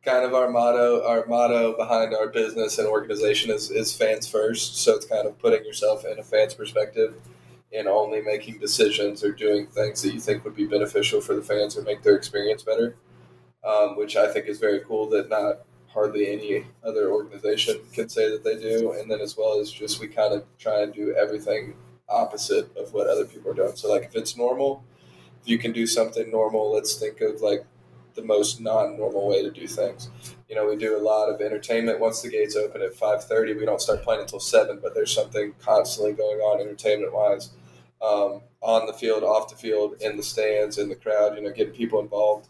kind 0.03 0.25
of 0.25 0.33
our 0.33 0.49
motto, 0.49 1.05
our 1.05 1.25
motto 1.25 1.75
behind 1.75 2.13
our 2.13 2.27
business 2.27 2.79
and 2.79 2.87
organization 2.87 3.51
is, 3.51 3.69
is 3.69 3.95
fans 3.95 4.27
first. 4.27 4.77
So 4.77 4.95
it's 4.95 5.05
kind 5.05 5.27
of 5.27 5.37
putting 5.39 5.65
yourself 5.65 6.05
in 6.05 6.19
a 6.19 6.23
fan's 6.23 6.53
perspective 6.53 7.15
and 7.73 7.87
only 7.87 8.21
making 8.21 8.59
decisions 8.59 9.23
or 9.23 9.31
doing 9.31 9.67
things 9.67 10.01
that 10.01 10.13
you 10.13 10.19
think 10.19 10.43
would 10.43 10.55
be 10.55 10.65
beneficial 10.65 11.21
for 11.21 11.35
the 11.35 11.41
fans 11.41 11.77
or 11.77 11.83
make 11.83 12.01
their 12.01 12.15
experience 12.15 12.63
better 12.63 12.95
um, 13.63 13.97
which 13.97 14.15
I 14.15 14.31
think 14.31 14.47
is 14.47 14.59
very 14.59 14.79
cool 14.81 15.09
that 15.09 15.29
not 15.29 15.61
hardly 15.87 16.29
any 16.29 16.65
other 16.83 17.11
organization 17.11 17.79
can 17.93 18.09
say 18.09 18.29
that 18.29 18.43
they 18.43 18.57
do. 18.57 18.93
And 18.93 19.09
then 19.09 19.19
as 19.19 19.35
well 19.37 19.59
as 19.59 19.71
just 19.71 19.99
we 19.99 20.07
kind 20.07 20.33
of 20.33 20.45
try 20.57 20.81
and 20.81 20.93
do 20.93 21.15
everything 21.15 21.73
opposite 22.07 22.75
of 22.77 22.93
what 22.93 23.07
other 23.07 23.25
people 23.25 23.51
are 23.51 23.55
doing. 23.55 23.75
So 23.75 23.91
like 23.91 24.03
if 24.03 24.15
it's 24.15 24.37
normal, 24.37 24.83
if 25.41 25.47
you 25.47 25.57
can 25.57 25.71
do 25.71 25.87
something 25.87 26.29
normal, 26.31 26.73
let's 26.73 26.95
think 26.95 27.21
of 27.21 27.41
like 27.41 27.65
the 28.15 28.23
most 28.23 28.59
non-normal 28.59 29.27
way 29.27 29.43
to 29.43 29.51
do 29.51 29.67
things. 29.67 30.09
You 30.49 30.55
know, 30.55 30.67
we 30.67 30.75
do 30.75 30.97
a 30.97 30.99
lot 31.01 31.29
of 31.29 31.41
entertainment. 31.41 31.99
Once 31.99 32.21
the 32.21 32.29
gates 32.29 32.55
open 32.55 32.81
at 32.81 32.95
five 32.95 33.23
thirty, 33.23 33.53
we 33.53 33.65
don't 33.65 33.81
start 33.81 34.03
playing 34.03 34.21
until 34.21 34.39
seven. 34.39 34.79
But 34.81 34.95
there's 34.95 35.13
something 35.13 35.53
constantly 35.59 36.13
going 36.13 36.39
on 36.39 36.59
entertainment-wise, 36.59 37.51
um, 38.01 38.41
on 38.61 38.87
the 38.87 38.93
field, 38.93 39.23
off 39.23 39.49
the 39.49 39.55
field, 39.55 39.95
in 40.01 40.17
the 40.17 40.23
stands, 40.23 40.77
in 40.77 40.89
the 40.89 40.95
crowd. 40.95 41.35
You 41.35 41.43
know, 41.43 41.51
getting 41.51 41.73
people 41.73 41.99
involved 41.99 42.47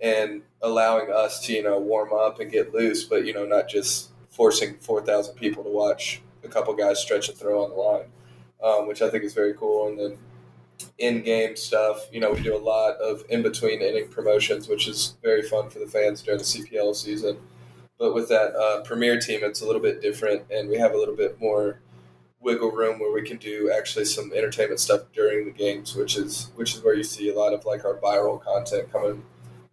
and 0.00 0.42
allowing 0.62 1.12
us 1.12 1.40
to 1.46 1.52
you 1.52 1.62
know 1.62 1.78
warm 1.78 2.12
up 2.12 2.40
and 2.40 2.50
get 2.50 2.74
loose, 2.74 3.04
but 3.04 3.24
you 3.24 3.32
know 3.32 3.44
not 3.44 3.68
just 3.68 4.10
forcing 4.30 4.76
four 4.78 5.02
thousand 5.02 5.34
people 5.34 5.62
to 5.62 5.70
watch 5.70 6.22
a 6.42 6.48
couple 6.48 6.74
guys 6.74 6.98
stretch 6.98 7.28
and 7.28 7.36
throw 7.36 7.62
on 7.62 7.70
the 7.70 7.76
line, 7.76 8.06
um, 8.62 8.88
which 8.88 9.02
I 9.02 9.10
think 9.10 9.24
is 9.24 9.34
very 9.34 9.54
cool. 9.54 9.88
And 9.88 9.98
then 9.98 10.18
in 10.98 11.22
game 11.22 11.56
stuff, 11.56 12.06
you 12.12 12.20
know, 12.20 12.32
we 12.32 12.40
do 12.42 12.54
a 12.54 12.58
lot 12.58 12.96
of 12.96 13.24
in 13.28 13.42
between 13.42 13.80
inning 13.82 14.08
promotions, 14.08 14.68
which 14.68 14.88
is 14.88 15.16
very 15.22 15.42
fun 15.42 15.70
for 15.70 15.78
the 15.78 15.86
fans 15.86 16.22
during 16.22 16.38
the 16.38 16.44
CPL 16.44 16.94
season. 16.94 17.38
But 17.98 18.14
with 18.14 18.28
that 18.28 18.54
uh, 18.54 18.82
premier 18.82 19.20
team, 19.20 19.40
it's 19.42 19.60
a 19.60 19.66
little 19.66 19.82
bit 19.82 20.00
different, 20.00 20.44
and 20.50 20.68
we 20.68 20.78
have 20.78 20.92
a 20.92 20.96
little 20.96 21.16
bit 21.16 21.40
more 21.40 21.80
wiggle 22.40 22.70
room 22.70 22.98
where 22.98 23.12
we 23.12 23.22
can 23.22 23.36
do 23.36 23.70
actually 23.70 24.06
some 24.06 24.32
entertainment 24.34 24.80
stuff 24.80 25.02
during 25.12 25.44
the 25.44 25.50
games, 25.50 25.94
which 25.94 26.16
is 26.16 26.50
which 26.56 26.74
is 26.74 26.82
where 26.82 26.94
you 26.94 27.04
see 27.04 27.30
a 27.30 27.38
lot 27.38 27.52
of 27.52 27.64
like 27.64 27.84
our 27.84 27.98
viral 27.98 28.42
content 28.42 28.90
coming 28.90 29.22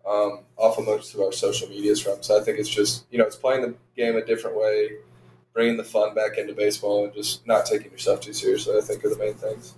um, 0.06 0.40
off 0.58 0.78
of 0.78 0.86
most 0.86 1.14
of 1.14 1.22
our 1.22 1.32
social 1.32 1.68
medias 1.70 2.02
from. 2.02 2.22
So 2.22 2.40
I 2.40 2.44
think 2.44 2.60
it's 2.60 2.70
just 2.70 3.06
you 3.12 3.18
know 3.18 3.26
it's 3.26 3.36
playing 3.36 3.62
the 3.62 3.76
game 3.96 4.16
a 4.16 4.26
different 4.26 4.58
way, 4.58 4.90
bringing 5.54 5.78
the 5.78 5.84
fun 5.84 6.14
back 6.14 6.38
into 6.38 6.54
baseball, 6.54 7.06
and 7.06 7.14
just 7.14 7.46
not 7.48 7.66
taking 7.66 7.92
yourself 7.92 8.22
too 8.22 8.34
seriously. 8.34 8.78
I 8.78 8.82
think 8.82 9.04
are 9.06 9.10
the 9.10 9.18
main 9.18 9.36
things. 9.36 9.74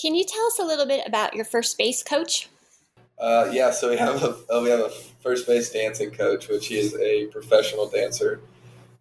Can 0.00 0.16
you 0.16 0.24
tell 0.24 0.44
us 0.46 0.58
a 0.58 0.64
little 0.64 0.86
bit 0.86 1.06
about 1.06 1.34
your 1.34 1.44
first 1.44 1.78
base 1.78 2.02
coach? 2.02 2.48
Uh, 3.16 3.48
yeah, 3.52 3.70
so 3.70 3.90
we 3.90 3.96
have 3.96 4.22
a 4.22 4.36
uh, 4.52 4.60
we 4.60 4.68
have 4.68 4.80
a 4.80 4.90
first 5.22 5.46
base 5.46 5.70
dancing 5.70 6.10
coach, 6.10 6.48
which 6.48 6.66
he 6.66 6.78
is 6.78 6.96
a 6.96 7.26
professional 7.26 7.88
dancer. 7.88 8.40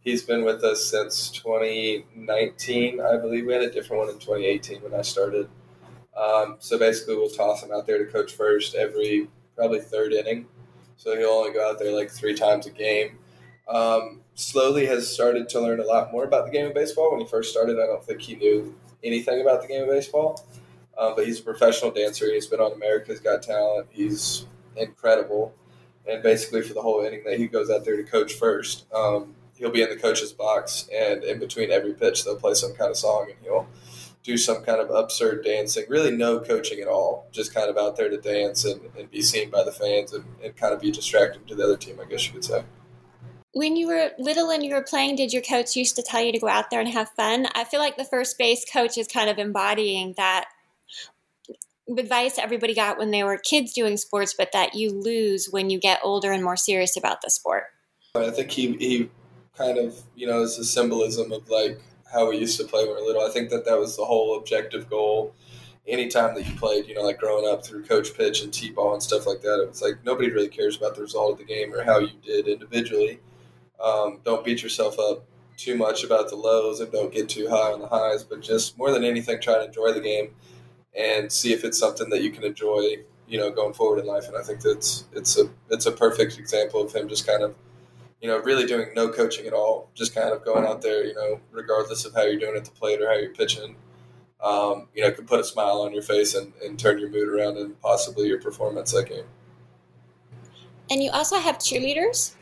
He's 0.01 0.21
been 0.21 0.43
with 0.43 0.63
us 0.63 0.85
since 0.85 1.31
2019, 1.31 3.01
I 3.01 3.17
believe. 3.17 3.47
We 3.47 3.53
had 3.53 3.63
a 3.63 3.71
different 3.71 4.03
one 4.03 4.09
in 4.09 4.19
2018 4.19 4.81
when 4.81 4.93
I 4.93 5.01
started. 5.01 5.49
Um, 6.15 6.57
so 6.59 6.77
basically, 6.77 7.15
we'll 7.15 7.29
toss 7.29 7.63
him 7.63 7.71
out 7.71 7.87
there 7.87 7.97
to 7.97 8.11
coach 8.11 8.33
first 8.33 8.75
every 8.75 9.29
probably 9.55 9.79
third 9.79 10.13
inning. 10.13 10.45
So 10.97 11.17
he'll 11.17 11.29
only 11.29 11.53
go 11.53 11.67
out 11.67 11.79
there 11.79 11.91
like 11.91 12.11
three 12.11 12.35
times 12.35 12.67
a 12.67 12.69
game. 12.69 13.17
Um, 13.67 14.21
slowly 14.35 14.85
has 14.85 15.11
started 15.11 15.49
to 15.49 15.59
learn 15.59 15.79
a 15.79 15.85
lot 15.85 16.11
more 16.11 16.25
about 16.25 16.45
the 16.45 16.51
game 16.51 16.67
of 16.67 16.75
baseball. 16.75 17.11
When 17.11 17.21
he 17.21 17.25
first 17.25 17.49
started, 17.49 17.79
I 17.79 17.87
don't 17.87 18.03
think 18.03 18.21
he 18.21 18.35
knew 18.35 18.75
anything 19.03 19.41
about 19.41 19.61
the 19.63 19.67
game 19.67 19.83
of 19.83 19.89
baseball. 19.89 20.45
Um, 20.97 21.13
but 21.15 21.25
he's 21.25 21.39
a 21.39 21.43
professional 21.43 21.91
dancer. 21.91 22.25
He's 22.31 22.47
been 22.47 22.59
on 22.59 22.71
America's 22.73 23.19
Got 23.19 23.41
Talent. 23.41 23.87
He's 23.89 24.45
incredible. 24.75 25.53
And 26.07 26.21
basically, 26.21 26.61
for 26.61 26.73
the 26.73 26.81
whole 26.81 27.03
inning 27.03 27.23
that 27.25 27.37
he 27.37 27.47
goes 27.47 27.69
out 27.69 27.85
there 27.85 27.97
to 27.97 28.03
coach 28.03 28.33
first, 28.33 28.85
um, 28.93 29.35
he'll 29.57 29.71
be 29.71 29.81
in 29.81 29.89
the 29.89 29.95
coach's 29.95 30.33
box, 30.33 30.89
and 30.93 31.23
in 31.23 31.39
between 31.39 31.71
every 31.71 31.93
pitch, 31.93 32.25
they'll 32.25 32.35
play 32.35 32.53
some 32.53 32.73
kind 32.73 32.91
of 32.91 32.97
song, 32.97 33.27
and 33.29 33.39
he'll 33.41 33.67
do 34.23 34.37
some 34.37 34.63
kind 34.63 34.79
of 34.79 34.89
absurd 34.89 35.43
dancing. 35.43 35.85
Really, 35.87 36.11
no 36.11 36.39
coaching 36.39 36.79
at 36.79 36.87
all. 36.87 37.27
Just 37.31 37.53
kind 37.53 37.69
of 37.69 37.77
out 37.77 37.95
there 37.95 38.09
to 38.09 38.17
dance 38.17 38.65
and, 38.65 38.81
and 38.97 39.09
be 39.11 39.21
seen 39.21 39.49
by 39.49 39.63
the 39.63 39.71
fans 39.71 40.13
and, 40.13 40.25
and 40.43 40.55
kind 40.55 40.73
of 40.73 40.81
be 40.81 40.91
distracting 40.91 41.45
to 41.45 41.55
the 41.55 41.63
other 41.63 41.77
team, 41.77 41.99
I 42.01 42.05
guess 42.05 42.27
you 42.27 42.33
could 42.33 42.45
say. 42.45 42.63
When 43.51 43.75
you 43.75 43.87
were 43.87 44.11
little 44.17 44.49
and 44.49 44.63
you 44.63 44.73
were 44.73 44.81
playing, 44.81 45.17
did 45.17 45.31
your 45.31 45.43
coach 45.43 45.75
used 45.75 45.95
to 45.97 46.01
tell 46.01 46.23
you 46.23 46.31
to 46.31 46.39
go 46.39 46.47
out 46.47 46.71
there 46.71 46.79
and 46.79 46.89
have 46.89 47.09
fun? 47.09 47.47
I 47.53 47.65
feel 47.65 47.79
like 47.79 47.97
the 47.97 48.05
first 48.05 48.37
base 48.37 48.65
coach 48.65 48.97
is 48.97 49.07
kind 49.07 49.29
of 49.29 49.37
embodying 49.37 50.15
that 50.17 50.45
advice 51.97 52.37
everybody 52.37 52.73
got 52.73 52.97
when 52.97 53.11
they 53.11 53.23
were 53.23 53.37
kids 53.37 53.73
doing 53.73 53.97
sports, 53.97 54.33
but 54.37 54.51
that 54.53 54.75
you 54.75 54.91
lose 54.91 55.47
when 55.51 55.69
you 55.69 55.79
get 55.79 55.99
older 56.03 56.31
and 56.31 56.43
more 56.43 56.57
serious 56.57 56.97
about 56.97 57.21
the 57.21 57.29
sport. 57.29 57.65
I 58.15 58.29
think 58.29 58.51
he, 58.51 58.73
he 58.77 59.09
kind 59.57 59.77
of, 59.77 60.01
you 60.15 60.27
know, 60.27 60.41
is 60.41 60.57
a 60.57 60.65
symbolism 60.65 61.31
of 61.31 61.49
like 61.49 61.79
how 62.11 62.29
we 62.29 62.37
used 62.37 62.59
to 62.59 62.65
play 62.65 62.85
when 62.85 62.95
we 62.95 63.01
were 63.01 63.07
little. 63.07 63.27
I 63.27 63.31
think 63.31 63.49
that 63.49 63.65
that 63.65 63.77
was 63.77 63.97
the 63.97 64.05
whole 64.05 64.37
objective 64.37 64.89
goal. 64.89 65.33
Anytime 65.85 66.33
that 66.35 66.47
you 66.47 66.55
played, 66.55 66.87
you 66.87 66.95
know, 66.95 67.01
like 67.01 67.17
growing 67.17 67.51
up 67.51 67.65
through 67.65 67.83
coach 67.83 68.15
pitch 68.15 68.41
and 68.41 68.53
t-ball 68.53 68.93
and 68.93 69.03
stuff 69.03 69.27
like 69.27 69.41
that, 69.41 69.61
it 69.61 69.67
was 69.67 69.81
like 69.81 70.03
nobody 70.05 70.31
really 70.31 70.47
cares 70.47 70.77
about 70.77 70.95
the 70.95 71.01
result 71.01 71.33
of 71.33 71.37
the 71.39 71.43
game 71.43 71.73
or 71.73 71.83
how 71.83 71.99
you 71.99 72.11
did 72.23 72.47
individually. 72.47 73.19
Um, 73.83 74.21
don't 74.23 74.45
beat 74.45 74.63
yourself 74.63 74.97
up 74.97 75.25
too 75.57 75.75
much 75.75 76.03
about 76.03 76.29
the 76.29 76.35
lows 76.35 76.79
and 76.79 76.91
don't 76.91 77.11
get 77.11 77.27
too 77.27 77.49
high 77.49 77.73
on 77.73 77.81
the 77.81 77.87
highs, 77.87 78.23
but 78.23 78.41
just 78.41 78.77
more 78.77 78.91
than 78.91 79.03
anything, 79.03 79.41
try 79.41 79.55
to 79.55 79.65
enjoy 79.65 79.91
the 79.91 79.99
game 79.99 80.33
and 80.97 81.31
see 81.31 81.53
if 81.53 81.63
it's 81.63 81.77
something 81.77 82.09
that 82.09 82.21
you 82.21 82.31
can 82.31 82.43
enjoy, 82.43 82.97
you 83.27 83.37
know, 83.37 83.51
going 83.51 83.73
forward 83.73 83.99
in 83.99 84.05
life. 84.05 84.27
And 84.27 84.37
I 84.37 84.41
think 84.41 84.61
that's 84.61 85.05
it's 85.13 85.37
a 85.37 85.49
it's 85.69 85.85
a 85.85 85.91
perfect 85.91 86.37
example 86.37 86.81
of 86.81 86.93
him 86.93 87.07
just 87.07 87.25
kind 87.25 87.43
of 87.43 87.55
you 88.23 88.29
know, 88.29 88.37
really 88.37 88.65
doing 88.65 88.87
no 88.95 89.09
coaching 89.09 89.45
at 89.47 89.51
all, 89.53 89.89
just 89.93 90.15
kind 90.15 90.29
of 90.29 90.45
going 90.45 90.63
out 90.63 90.81
there, 90.81 91.03
you 91.03 91.13
know, 91.13 91.41
regardless 91.51 92.05
of 92.05 92.15
how 92.15 92.21
you're 92.21 92.39
doing 92.39 92.55
at 92.55 92.63
the 92.63 92.71
plate 92.71 93.01
or 93.01 93.07
how 93.09 93.15
you're 93.15 93.33
pitching, 93.33 93.75
um, 94.41 94.87
you 94.95 95.03
know, 95.03 95.11
can 95.11 95.25
put 95.25 95.41
a 95.41 95.43
smile 95.43 95.81
on 95.81 95.93
your 95.93 96.01
face 96.01 96.33
and, 96.33 96.53
and 96.63 96.79
turn 96.79 96.99
your 96.99 97.09
mood 97.09 97.27
around 97.27 97.57
and 97.57 97.79
possibly 97.81 98.29
your 98.29 98.39
performance 98.39 98.93
that 98.93 99.09
game. 99.09 99.25
And 100.89 101.03
you 101.03 101.11
also 101.11 101.37
have 101.37 101.57
cheerleaders? 101.57 102.33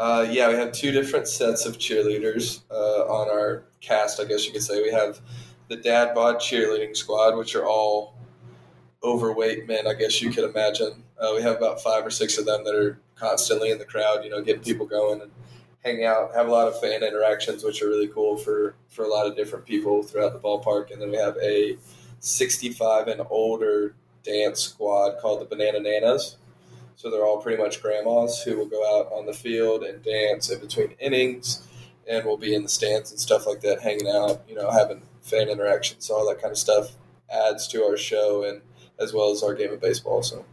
Uh, 0.00 0.26
yeah, 0.28 0.48
we 0.48 0.54
have 0.54 0.72
two 0.72 0.90
different 0.90 1.28
sets 1.28 1.64
of 1.64 1.78
cheerleaders 1.78 2.62
uh, 2.68 3.04
on 3.06 3.28
our 3.28 3.62
cast, 3.80 4.18
I 4.18 4.24
guess 4.24 4.46
you 4.46 4.52
could 4.52 4.64
say. 4.64 4.82
We 4.82 4.90
have 4.90 5.20
the 5.70 5.76
dad 5.76 6.14
bod 6.16 6.36
cheerleading 6.36 6.96
squad, 6.96 7.36
which 7.36 7.54
are 7.54 7.64
all 7.64 8.14
overweight 9.04 9.68
men, 9.68 9.86
I 9.86 9.94
guess 9.94 10.20
you 10.20 10.30
could 10.30 10.44
imagine. 10.44 11.04
Uh, 11.18 11.32
we 11.36 11.42
have 11.42 11.56
about 11.56 11.80
five 11.80 12.04
or 12.04 12.10
six 12.10 12.36
of 12.38 12.44
them 12.44 12.64
that 12.64 12.74
are 12.74 12.98
constantly 13.14 13.70
in 13.70 13.78
the 13.78 13.84
crowd, 13.84 14.24
you 14.24 14.30
know, 14.30 14.42
getting 14.42 14.62
people 14.62 14.84
going 14.84 15.22
and 15.22 15.30
hang 15.84 16.04
out, 16.04 16.34
have 16.34 16.48
a 16.48 16.50
lot 16.50 16.66
of 16.66 16.78
fan 16.80 17.04
interactions, 17.04 17.62
which 17.62 17.82
are 17.82 17.88
really 17.88 18.08
cool 18.08 18.36
for, 18.36 18.74
for 18.88 19.04
a 19.04 19.08
lot 19.08 19.28
of 19.28 19.36
different 19.36 19.64
people 19.64 20.02
throughout 20.02 20.32
the 20.32 20.40
ballpark. 20.40 20.90
And 20.90 21.00
then 21.00 21.10
we 21.10 21.16
have 21.16 21.36
a 21.40 21.78
65 22.18 23.06
and 23.06 23.22
older 23.30 23.94
dance 24.24 24.60
squad 24.60 25.18
called 25.20 25.40
the 25.40 25.44
Banana 25.44 25.78
Nanas. 25.78 26.34
So 26.96 27.10
they're 27.10 27.24
all 27.24 27.40
pretty 27.40 27.62
much 27.62 27.80
grandmas 27.80 28.42
who 28.42 28.56
will 28.56 28.66
go 28.66 28.98
out 28.98 29.12
on 29.12 29.24
the 29.24 29.32
field 29.32 29.84
and 29.84 30.02
dance 30.02 30.50
in 30.50 30.58
between 30.58 30.96
innings 30.98 31.66
and 32.08 32.26
will 32.26 32.36
be 32.36 32.56
in 32.56 32.64
the 32.64 32.68
stands 32.68 33.12
and 33.12 33.20
stuff 33.20 33.46
like 33.46 33.60
that, 33.60 33.80
hanging 33.80 34.08
out, 34.08 34.42
you 34.48 34.56
know, 34.56 34.68
having 34.68 35.00
fan 35.30 35.48
interaction. 35.48 36.00
So 36.00 36.14
all 36.14 36.28
that 36.28 36.40
kind 36.40 36.52
of 36.52 36.58
stuff 36.58 36.92
adds 37.30 37.68
to 37.68 37.84
our 37.84 37.96
show 37.96 38.42
and 38.44 38.62
as 38.98 39.12
well 39.12 39.30
as 39.30 39.42
our 39.42 39.54
game 39.54 39.72
of 39.72 39.80
baseball. 39.80 40.22
So. 40.22 40.44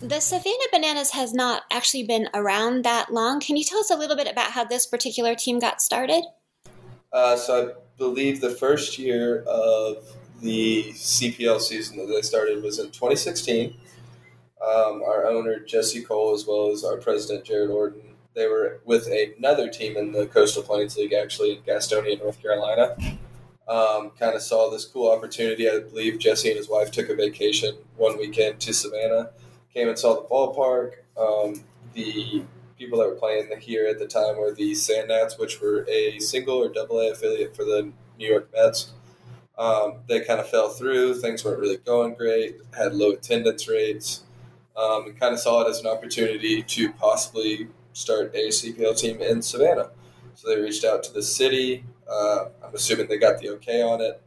The 0.00 0.20
Savannah 0.20 0.56
Bananas 0.72 1.12
has 1.12 1.32
not 1.32 1.62
actually 1.70 2.02
been 2.02 2.28
around 2.34 2.84
that 2.84 3.12
long. 3.12 3.38
Can 3.38 3.56
you 3.56 3.64
tell 3.64 3.78
us 3.78 3.90
a 3.90 3.96
little 3.96 4.16
bit 4.16 4.28
about 4.28 4.50
how 4.50 4.64
this 4.64 4.84
particular 4.84 5.34
team 5.34 5.60
got 5.60 5.80
started? 5.80 6.24
Uh, 7.12 7.36
so 7.36 7.68
I 7.68 7.72
believe 7.98 8.40
the 8.40 8.50
first 8.50 8.98
year 8.98 9.42
of 9.42 10.04
the 10.40 10.86
CPL 10.92 11.60
season 11.60 11.98
that 11.98 12.06
they 12.06 12.22
started 12.22 12.62
was 12.62 12.78
in 12.78 12.86
2016. 12.86 13.76
Um, 14.60 15.02
our 15.02 15.26
owner 15.26 15.60
Jesse 15.60 16.02
Cole, 16.02 16.34
as 16.34 16.46
well 16.46 16.70
as 16.70 16.84
our 16.84 16.96
president 16.96 17.44
Jared 17.44 17.70
Orton, 17.70 18.11
they 18.34 18.46
were 18.46 18.80
with 18.84 19.08
another 19.38 19.68
team 19.68 19.96
in 19.96 20.12
the 20.12 20.26
Coastal 20.26 20.62
Plains 20.62 20.96
League, 20.96 21.12
actually 21.12 21.56
in 21.56 21.62
Gastonia, 21.62 22.18
North 22.18 22.40
Carolina. 22.40 22.96
Um, 23.68 24.10
kind 24.18 24.34
of 24.34 24.42
saw 24.42 24.70
this 24.70 24.84
cool 24.84 25.10
opportunity. 25.10 25.68
I 25.68 25.78
believe 25.80 26.18
Jesse 26.18 26.48
and 26.48 26.58
his 26.58 26.68
wife 26.68 26.90
took 26.90 27.08
a 27.08 27.14
vacation 27.14 27.76
one 27.96 28.18
weekend 28.18 28.60
to 28.60 28.72
Savannah 28.74 29.30
came 29.72 29.88
and 29.88 29.98
saw 29.98 30.14
the 30.14 30.28
ballpark. 30.28 30.94
Um, 31.16 31.64
the 31.94 32.42
people 32.78 32.98
that 32.98 33.08
were 33.08 33.14
playing 33.14 33.48
here 33.60 33.86
at 33.86 33.98
the 33.98 34.06
time 34.06 34.36
were 34.38 34.52
the 34.52 34.74
Sand 34.74 35.08
Gnats, 35.08 35.38
which 35.38 35.60
were 35.60 35.86
a 35.88 36.18
single 36.18 36.56
or 36.56 36.68
double 36.68 37.00
A 37.00 37.12
affiliate 37.12 37.54
for 37.56 37.64
the 37.64 37.92
New 38.18 38.28
York 38.28 38.50
Mets. 38.54 38.92
Um, 39.58 40.00
they 40.08 40.20
kind 40.20 40.40
of 40.40 40.48
fell 40.48 40.70
through. 40.70 41.20
Things 41.20 41.44
weren't 41.44 41.60
really 41.60 41.76
going 41.76 42.14
great. 42.14 42.56
Had 42.76 42.94
low 42.94 43.12
attendance 43.12 43.68
rates. 43.68 44.22
Um, 44.74 45.04
and 45.04 45.20
kind 45.20 45.34
of 45.34 45.40
saw 45.40 45.62
it 45.62 45.70
as 45.70 45.80
an 45.80 45.86
opportunity 45.86 46.62
to 46.62 46.92
possibly 46.94 47.68
start 47.92 48.34
a 48.34 48.48
CPL 48.48 48.98
team 48.98 49.20
in 49.20 49.42
Savannah. 49.42 49.90
So 50.34 50.48
they 50.48 50.60
reached 50.60 50.84
out 50.84 51.02
to 51.04 51.12
the 51.12 51.22
city. 51.22 51.84
Uh, 52.10 52.46
I'm 52.64 52.74
assuming 52.74 53.08
they 53.08 53.18
got 53.18 53.40
the 53.40 53.50
okay 53.50 53.82
on 53.82 54.00
it. 54.00 54.22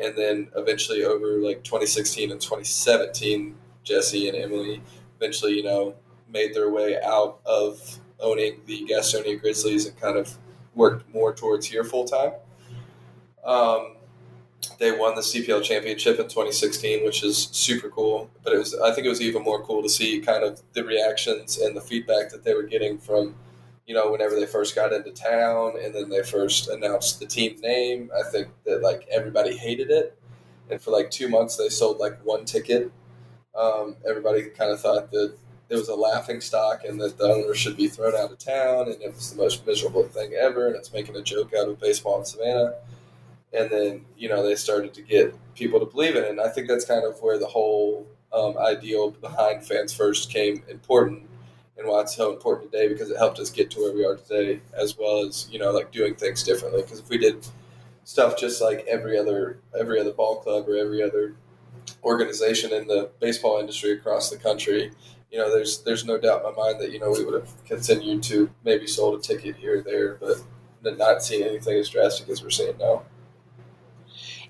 And 0.00 0.16
then 0.16 0.48
eventually, 0.56 1.04
over 1.04 1.38
like 1.38 1.64
2016 1.64 2.30
and 2.30 2.40
2017, 2.40 3.56
Jesse 3.82 4.28
and 4.28 4.36
Emily 4.36 4.80
eventually, 5.18 5.54
you 5.54 5.64
know, 5.64 5.94
made 6.28 6.54
their 6.54 6.70
way 6.70 7.00
out 7.02 7.40
of 7.44 7.98
owning 8.20 8.60
the 8.66 8.86
Gastonia 8.88 9.40
Grizzlies 9.40 9.86
and 9.86 9.98
kind 10.00 10.16
of 10.16 10.36
worked 10.74 11.12
more 11.12 11.34
towards 11.34 11.66
here 11.66 11.84
full 11.84 12.04
time. 12.04 12.32
Um, 13.44 13.96
they 14.78 14.92
won 14.92 15.14
the 15.14 15.20
CPL 15.20 15.62
championship 15.62 16.18
in 16.18 16.24
2016, 16.24 17.04
which 17.04 17.22
is 17.24 17.48
super 17.52 17.88
cool. 17.88 18.30
But 18.42 18.52
it 18.54 18.58
was, 18.58 18.74
I 18.74 18.92
think, 18.92 19.06
it 19.06 19.10
was 19.10 19.20
even 19.20 19.42
more 19.42 19.62
cool 19.62 19.82
to 19.82 19.88
see 19.88 20.20
kind 20.20 20.44
of 20.44 20.62
the 20.72 20.84
reactions 20.84 21.58
and 21.58 21.76
the 21.76 21.80
feedback 21.80 22.30
that 22.30 22.44
they 22.44 22.54
were 22.54 22.64
getting 22.64 22.98
from, 22.98 23.34
you 23.86 23.94
know, 23.94 24.10
whenever 24.10 24.34
they 24.34 24.46
first 24.46 24.74
got 24.74 24.92
into 24.92 25.10
town 25.10 25.74
and 25.82 25.94
then 25.94 26.08
they 26.08 26.22
first 26.22 26.68
announced 26.68 27.20
the 27.20 27.26
team 27.26 27.60
name. 27.60 28.10
I 28.18 28.28
think 28.30 28.48
that 28.64 28.82
like 28.82 29.06
everybody 29.10 29.56
hated 29.56 29.90
it, 29.90 30.18
and 30.70 30.80
for 30.80 30.90
like 30.90 31.10
two 31.10 31.28
months 31.28 31.56
they 31.56 31.68
sold 31.68 31.98
like 31.98 32.18
one 32.24 32.44
ticket 32.44 32.92
um, 33.58 33.96
everybody 34.08 34.44
kind 34.44 34.70
of 34.70 34.80
thought 34.80 35.10
that 35.10 35.34
it 35.68 35.74
was 35.74 35.88
a 35.88 35.94
laughing 35.94 36.40
stock 36.40 36.84
and 36.84 37.00
that 37.00 37.18
the 37.18 37.24
owner 37.24 37.54
should 37.54 37.76
be 37.76 37.88
thrown 37.88 38.14
out 38.14 38.30
of 38.30 38.38
town 38.38 38.90
and 38.90 39.02
it 39.02 39.14
was 39.14 39.32
the 39.32 39.36
most 39.36 39.66
miserable 39.66 40.04
thing 40.04 40.32
ever 40.34 40.68
and 40.68 40.76
it's 40.76 40.92
making 40.92 41.16
a 41.16 41.22
joke 41.22 41.52
out 41.54 41.68
of 41.68 41.80
baseball 41.80 42.18
in 42.20 42.24
Savannah. 42.24 42.74
And 43.52 43.70
then, 43.70 44.04
you 44.16 44.28
know, 44.28 44.42
they 44.42 44.54
started 44.54 44.92
to 44.94 45.02
get 45.02 45.34
people 45.54 45.80
to 45.80 45.86
believe 45.86 46.16
in 46.16 46.24
it. 46.24 46.30
And 46.30 46.40
I 46.40 46.48
think 46.48 46.68
that's 46.68 46.84
kind 46.84 47.04
of 47.04 47.20
where 47.20 47.38
the 47.38 47.46
whole 47.46 48.06
um, 48.32 48.58
ideal 48.58 49.10
behind 49.10 49.64
Fans 49.64 49.92
First 49.94 50.30
came 50.30 50.62
important 50.68 51.28
and 51.78 51.86
why 51.86 52.02
it's 52.02 52.14
so 52.14 52.32
important 52.32 52.70
today 52.70 52.88
because 52.88 53.10
it 53.10 53.16
helped 53.16 53.38
us 53.38 53.50
get 53.50 53.70
to 53.70 53.80
where 53.80 53.94
we 53.94 54.04
are 54.04 54.16
today 54.16 54.60
as 54.74 54.98
well 54.98 55.24
as, 55.24 55.48
you 55.50 55.58
know, 55.58 55.70
like 55.70 55.92
doing 55.92 56.14
things 56.14 56.42
differently. 56.42 56.82
Because 56.82 56.98
if 56.98 57.08
we 57.08 57.18
did 57.18 57.46
stuff 58.04 58.38
just 58.38 58.60
like 58.60 58.84
every 58.88 59.18
other 59.18 59.60
every 59.78 60.00
other 60.00 60.12
ball 60.12 60.36
club 60.36 60.66
or 60.66 60.76
every 60.76 61.02
other 61.02 61.34
organization 62.02 62.72
in 62.72 62.86
the 62.86 63.10
baseball 63.20 63.60
industry 63.60 63.92
across 63.92 64.30
the 64.30 64.36
country, 64.36 64.90
you 65.30 65.38
know, 65.38 65.52
there's 65.52 65.82
there's 65.82 66.04
no 66.04 66.18
doubt 66.18 66.44
in 66.44 66.50
my 66.50 66.56
mind 66.56 66.80
that 66.80 66.90
you 66.90 66.98
know 66.98 67.10
we 67.10 67.24
would 67.24 67.34
have 67.34 67.64
continued 67.64 68.22
to 68.24 68.50
maybe 68.64 68.86
sold 68.86 69.18
a 69.18 69.22
ticket 69.22 69.56
here 69.56 69.78
or 69.78 69.82
there, 69.82 70.14
but 70.14 70.42
not 70.96 71.22
seeing 71.22 71.46
anything 71.46 71.76
as 71.76 71.88
drastic 71.90 72.28
as 72.28 72.42
we're 72.42 72.50
seeing 72.50 72.76
now. 72.78 73.02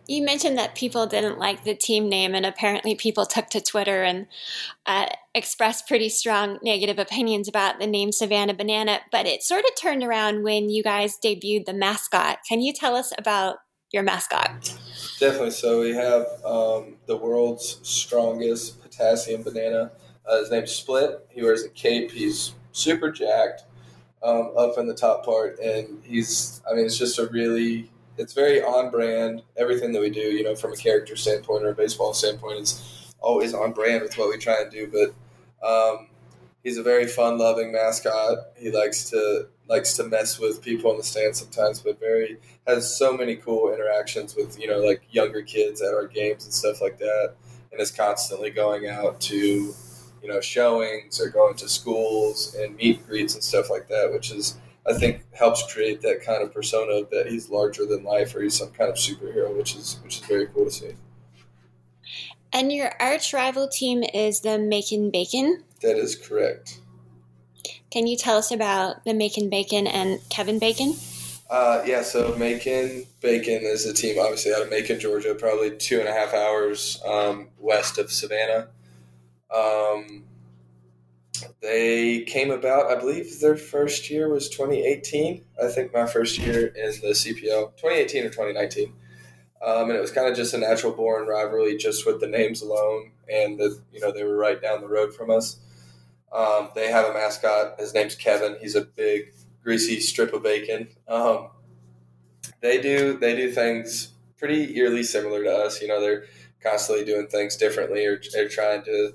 You 0.09 0.25
mentioned 0.25 0.57
that 0.57 0.75
people 0.75 1.07
didn't 1.07 1.39
like 1.39 1.65
the 1.65 1.75
team 1.75 2.09
name, 2.09 2.35
and 2.35 2.47
apparently 2.47 2.95
people 2.95 3.27
took 3.27 3.51
to 3.51 3.61
Twitter 3.61 4.03
and 4.03 4.27
uh, 4.87 5.07
expressed 5.35 5.87
pretty 5.87 6.09
strong 6.09 6.59
negative 6.63 6.99
opinions 6.99 7.47
about 7.47 7.79
the 7.79 7.87
name 7.87 8.11
Savannah 8.11 8.55
Banana. 8.55 9.01
But 9.13 9.27
it 9.27 9.43
sort 9.43 9.65
of 9.65 9.71
turned 9.77 10.03
around 10.03 10.43
when 10.43 10.71
you 10.71 10.83
guys 10.83 11.19
debuted 11.23 11.67
the 11.67 11.75
mascot. 11.75 12.39
Can 12.49 12.63
you 12.63 12.73
tell 12.73 12.97
us 12.97 13.13
about 13.19 13.57
your 13.93 14.03
mascot? 14.03 14.75
Definitely. 15.21 15.51
So 15.51 15.81
we 15.81 15.95
have 15.95 16.27
um, 16.43 16.97
the 17.07 17.17
world's 17.17 17.79
strongest 17.83 18.81
potassium 18.83 19.43
banana. 19.43 19.93
Uh, 20.27 20.39
his 20.39 20.51
name's 20.51 20.73
Split. 20.73 21.27
He 21.31 21.43
wears 21.43 21.65
a 21.65 21.69
cape. 21.69 22.11
He's 22.11 22.55
super 22.73 23.11
jacked 23.13 23.65
um, 24.23 24.53
up 24.57 24.79
in 24.79 24.87
the 24.87 24.95
top 24.95 25.25
part, 25.25 25.59
and 25.59 26.03
he's. 26.03 26.63
I 26.67 26.75
mean, 26.75 26.87
it's 26.87 26.97
just 26.97 27.19
a 27.19 27.27
really. 27.27 27.91
It's 28.19 28.33
very 28.33 28.63
on 28.63 28.91
brand. 28.91 29.43
Everything 29.57 29.93
that 29.93 30.01
we 30.01 30.11
do, 30.11 30.21
you 30.21 30.43
know, 30.43 30.57
from 30.57 30.73
a 30.73 30.77
character 30.77 31.17
standpoint 31.17 31.65
or 31.65 31.71
a 31.71 31.75
baseball 31.75 32.13
standpoint, 32.15 32.61
is 32.61 33.15
always 33.21 33.55
on 33.55 33.73
brand 33.73 34.03
with 34.03 34.19
what 34.19 34.29
we 34.29 34.39
try 34.39 34.61
and 34.61 34.71
do. 34.71 34.91
But 34.91 35.67
um, 35.67 36.09
he's 36.63 36.79
a 36.79 36.83
very 36.83 37.07
fun 37.07 37.39
loving 37.39 37.73
mascot. 37.73 38.39
He 38.57 38.71
likes 38.71 39.09
to 39.11 39.49
likes 39.69 39.95
to 39.95 40.05
mess 40.05 40.39
with 40.39 40.63
people 40.63 40.91
in 40.91 40.97
the 40.97 41.05
stands 41.05 41.41
sometimes, 41.41 41.81
but 41.81 42.01
very 42.01 42.39
has 42.67 42.97
so 42.97 43.17
many 43.17 43.37
cool 43.37 43.73
interactions 43.73 44.35
with 44.35 44.59
you 44.59 44.67
know 44.67 44.81
like 44.81 45.03
younger 45.11 45.43
kids 45.43 45.81
at 45.81 45.95
our 45.95 46.07
games 46.07 46.45
and 46.45 46.53
stuff 46.53 46.81
like 46.81 46.99
that, 46.99 47.35
and 47.73 47.81
is 47.81 47.91
constantly 47.91 48.51
going 48.51 48.89
out 48.89 49.21
to 49.21 49.37
you 49.37 50.29
know 50.29 50.41
showings 50.41 51.21
or 51.21 51.29
going 51.29 51.55
to 51.57 51.69
schools 51.69 52.55
and 52.57 52.77
meet 52.77 53.07
greets 53.07 53.35
and 53.35 53.43
stuff 53.43 53.71
like 53.71 53.89
that, 53.89 54.13
which 54.13 54.33
is 54.33 54.57
I 54.89 54.95
think 54.95 55.23
helps 55.35 55.73
create 55.73 56.01
that 56.03 56.23
kind 56.23 56.43
of 56.43 56.53
persona 56.53 57.07
that 57.11 57.27
he's 57.29 57.51
larger 57.51 57.85
than 57.85 58.05
life 58.05 58.35
or 58.35 58.41
he's 58.41 58.59
some 58.59 58.71
kind 58.71 58.91
of 58.91 58.97
superhero, 58.97 59.55
which 59.57 59.77
is 59.77 60.01
which 60.03 60.21
is 60.21 60.27
very 60.27 60.47
cool 60.47 60.65
to 60.65 60.71
see. 60.71 60.93
And 62.53 62.73
your 62.73 62.93
arch 62.99 63.35
rival 63.35 63.69
team 63.69 64.03
is 64.03 64.41
the 64.41 64.59
Macon 64.59 65.11
Bacon. 65.11 65.63
That 65.83 65.97
is 65.97 66.17
correct. 66.17 66.81
Can 67.91 68.07
you 68.07 68.17
tell 68.17 68.39
us 68.39 68.51
about 68.51 69.05
the 69.05 69.15
Macon 69.15 69.51
Bacon 69.51 69.87
and 69.87 70.21
Kevin 70.31 70.59
Bacon? 70.59 70.95
Uh, 71.51 71.83
yeah, 71.87 72.03
so 72.03 72.35
Macon 72.37 73.07
Bacon 73.21 73.61
is 73.63 73.87
a 73.87 73.95
team 73.95 74.19
obviously 74.21 74.53
out 74.53 74.63
of 74.63 74.71
Macon, 74.71 75.01
Georgia, 75.01 75.35
probably 75.35 75.77
two 75.77 75.99
and 75.99 76.09
a 76.09 76.13
half 76.13 76.35
hours 76.35 77.01
um, 77.07 77.49
west 77.59 77.99
of 77.99 78.11
Savannah. 78.11 78.69
Um, 79.55 80.25
they 81.61 82.23
came 82.23 82.51
about, 82.51 82.87
I 82.87 82.95
believe 82.95 83.41
their 83.41 83.57
first 83.57 84.11
year 84.11 84.29
was 84.29 84.49
2018. 84.49 85.45
I 85.63 85.69
think 85.69 85.93
my 85.93 86.07
first 86.07 86.39
year 86.39 86.67
in 86.67 86.93
the 87.01 87.15
CPL, 87.15 87.77
2018 87.77 88.25
or 88.25 88.29
2019. 88.29 88.93
Um, 89.65 89.89
and 89.89 89.99
it 89.99 90.01
was 90.01 90.13
kind 90.13 90.29
of 90.29 90.37
just 90.37 90.55
a 90.55 90.59
natural 90.59 90.93
born 90.93 91.27
rivalry 91.27 91.77
just 91.77 92.07
with 92.07 92.21
the 92.21 92.29
names 92.29 92.63
alone 92.63 93.11
and 93.29 93.59
that, 93.59 93.81
you 93.93 94.01
know, 94.01 94.13
they 94.13 94.23
were 94.23 94.37
right 94.37 94.63
down 94.63 94.81
the 94.81 94.89
road 94.89 95.13
from 95.13 95.31
us. 95.31 95.59
Um, 96.33 96.71
they 96.75 96.93
have 96.93 97.07
a 97.07 97.13
mascot. 97.13 97.81
His 97.81 97.93
name's 97.93 98.15
Kevin. 98.15 98.57
He's 98.61 98.77
a 98.77 98.83
big, 98.83 99.33
greasy 99.63 99.99
strip 99.99 100.33
of 100.33 100.43
bacon. 100.43 100.89
Um, 101.09 101.49
they 102.61 102.81
do 102.81 103.19
they 103.19 103.37
do 103.37 103.51
things 103.51 104.13
pretty 104.37 104.77
eerily 104.77 105.03
similar 105.03 105.43
to 105.45 105.51
us. 105.51 105.81
You 105.81 105.89
know, 105.89 106.01
they're 106.01 106.25
constantly 106.63 107.05
doing 107.05 107.29
things 107.29 107.57
differently, 107.57 108.05
or 108.05 108.21
they're 108.33 108.49
trying 108.49 108.83
to 108.85 109.13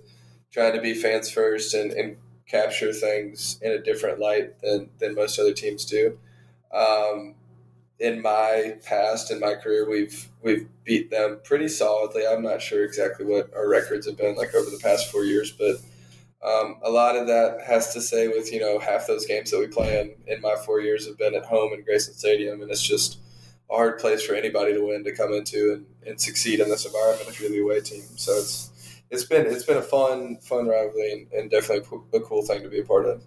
trying 0.51 0.73
to 0.73 0.82
be 0.82 0.93
fans 0.93 1.29
first 1.29 1.73
and, 1.73 1.91
and 1.91 2.17
capture 2.47 2.93
things 2.93 3.60
in 3.62 3.71
a 3.71 3.82
different 3.82 4.19
light 4.19 4.60
than 4.62 4.89
than 4.99 5.15
most 5.15 5.39
other 5.39 5.53
teams 5.53 5.86
do. 5.86 6.17
Um, 6.71 7.36
in 7.99 8.21
my 8.21 8.77
past, 8.84 9.32
in 9.32 9.39
my 9.39 9.56
career, 9.56 9.89
we've 9.89 10.29
we've 10.41 10.67
beat 10.84 11.10
them 11.10 11.39
pretty 11.43 11.69
solidly. 11.69 12.27
I'm 12.27 12.41
not 12.41 12.62
sure 12.62 12.84
exactly 12.84 13.25
what 13.25 13.53
our 13.56 13.69
records 13.69 14.08
have 14.08 14.17
been 14.17 14.36
like 14.36 14.53
over 14.53 14.69
the 14.69 14.79
past 14.82 15.12
four 15.12 15.23
years, 15.23 15.51
but 15.51 15.77
um, 16.43 16.77
a 16.84 16.89
lot 16.89 17.15
of 17.15 17.27
that 17.27 17.62
has 17.65 17.93
to 17.93 18.01
say 18.01 18.27
with 18.27 18.51
you 18.51 18.60
know 18.60 18.79
half 18.79 19.08
those 19.08 19.25
games 19.25 19.51
that 19.51 19.60
we 19.60 19.67
play 19.67 20.01
in 20.01 20.34
in 20.34 20.41
my 20.41 20.56
four 20.65 20.82
years 20.82 21.08
have 21.08 21.17
been 21.17 21.36
at 21.36 21.45
home 21.45 21.73
in 21.73 21.84
Grayson 21.84 22.13
Stadium, 22.13 22.62
and 22.62 22.69
it's 22.69 22.86
just 22.86 23.19
a 23.71 23.75
hard 23.75 23.99
place 23.99 24.21
for 24.23 24.36
anybody 24.36 24.73
to 24.73 24.86
win 24.86 25.03
to 25.06 25.15
come 25.15 25.32
into 25.32 25.73
and, 25.73 25.86
and 26.06 26.19
succeed 26.19 26.60
in 26.60 26.69
this 26.69 26.86
environment 26.86 27.29
if 27.29 27.39
you're 27.39 27.49
the 27.49 27.62
away 27.62 27.79
team. 27.79 28.03
So 28.15 28.34
it's 28.34 28.71
it's 29.13 29.26
been 29.26 29.45
it's 29.45 29.63
been 29.63 29.78
a 29.78 29.82
fun 29.82 30.38
fun 30.41 30.67
rivalry 30.67 31.12
and, 31.12 31.32
and 31.32 31.52
definitely 31.52 31.99
a 32.13 32.19
cool 32.21 32.45
thing 32.45 32.62
to 32.63 32.69
be 32.69 32.80
a 32.80 32.84
part 32.84 33.06
of. 33.06 33.23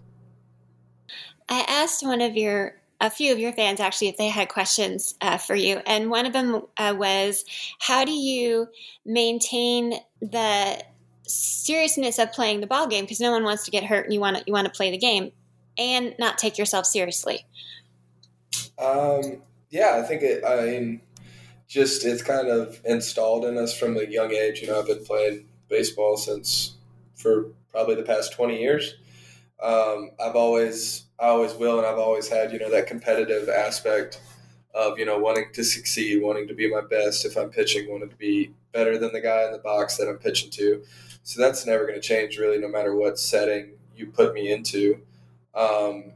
I 1.49 1.65
asked 1.67 2.05
one 2.05 2.21
of 2.21 2.35
your 2.35 2.75
a 2.99 3.09
few 3.09 3.31
of 3.31 3.39
your 3.39 3.53
fans 3.53 3.79
actually 3.79 4.07
if 4.07 4.17
they 4.17 4.27
had 4.27 4.49
questions 4.49 5.15
uh, 5.21 5.37
for 5.37 5.55
you, 5.55 5.81
and 5.85 6.09
one 6.09 6.25
of 6.25 6.33
them 6.33 6.63
uh, 6.77 6.95
was, 6.97 7.43
"How 7.79 8.05
do 8.05 8.11
you 8.11 8.67
maintain 9.05 9.93
the 10.21 10.83
seriousness 11.23 12.19
of 12.19 12.31
playing 12.31 12.61
the 12.61 12.67
ball 12.67 12.87
game 12.87 13.03
because 13.03 13.19
no 13.19 13.31
one 13.31 13.43
wants 13.43 13.65
to 13.65 13.71
get 13.71 13.83
hurt 13.83 14.05
and 14.05 14.13
you 14.13 14.19
want 14.19 14.37
to 14.37 14.43
you 14.47 14.53
want 14.53 14.65
to 14.65 14.71
play 14.71 14.89
the 14.89 14.97
game 14.97 15.31
and 15.77 16.15
not 16.17 16.37
take 16.37 16.57
yourself 16.57 16.85
seriously 16.85 17.45
um, 18.79 19.41
yeah, 19.69 19.99
I 20.01 20.07
think 20.07 20.21
it. 20.21 20.43
I 20.45 20.65
mean, 20.65 21.01
just 21.67 22.05
it's 22.05 22.21
kind 22.21 22.47
of 22.47 22.79
installed 22.85 23.45
in 23.45 23.57
us 23.57 23.77
from 23.77 23.97
a 23.97 24.03
young 24.03 24.31
age. 24.31 24.61
You 24.61 24.67
know, 24.67 24.79
I've 24.79 24.87
been 24.87 25.03
playing 25.03 25.45
baseball 25.69 26.17
since 26.17 26.75
for 27.15 27.51
probably 27.71 27.95
the 27.95 28.03
past 28.03 28.33
twenty 28.33 28.61
years. 28.61 28.95
Um, 29.61 30.11
I've 30.23 30.35
always, 30.35 31.05
I 31.19 31.27
always 31.27 31.53
will, 31.53 31.79
and 31.79 31.87
I've 31.87 31.97
always 31.97 32.29
had 32.29 32.51
you 32.51 32.59
know 32.59 32.69
that 32.71 32.87
competitive 32.87 33.49
aspect 33.49 34.21
of 34.73 34.99
you 34.99 35.05
know 35.05 35.17
wanting 35.17 35.45
to 35.53 35.63
succeed, 35.63 36.21
wanting 36.21 36.47
to 36.47 36.53
be 36.53 36.69
my 36.69 36.81
best. 36.81 37.25
If 37.25 37.37
I'm 37.37 37.49
pitching, 37.49 37.89
wanting 37.89 38.09
to 38.09 38.15
be 38.15 38.53
better 38.71 38.97
than 38.97 39.11
the 39.11 39.21
guy 39.21 39.45
in 39.45 39.51
the 39.51 39.57
box 39.57 39.97
that 39.97 40.07
I'm 40.07 40.17
pitching 40.17 40.51
to. 40.51 40.83
So 41.23 41.41
that's 41.41 41.65
never 41.65 41.85
going 41.85 41.99
to 41.99 42.07
change, 42.07 42.37
really, 42.37 42.57
no 42.59 42.69
matter 42.69 42.95
what 42.95 43.19
setting 43.19 43.71
you 43.95 44.07
put 44.07 44.33
me 44.33 44.51
into. 44.51 45.01
Um, 45.53 46.13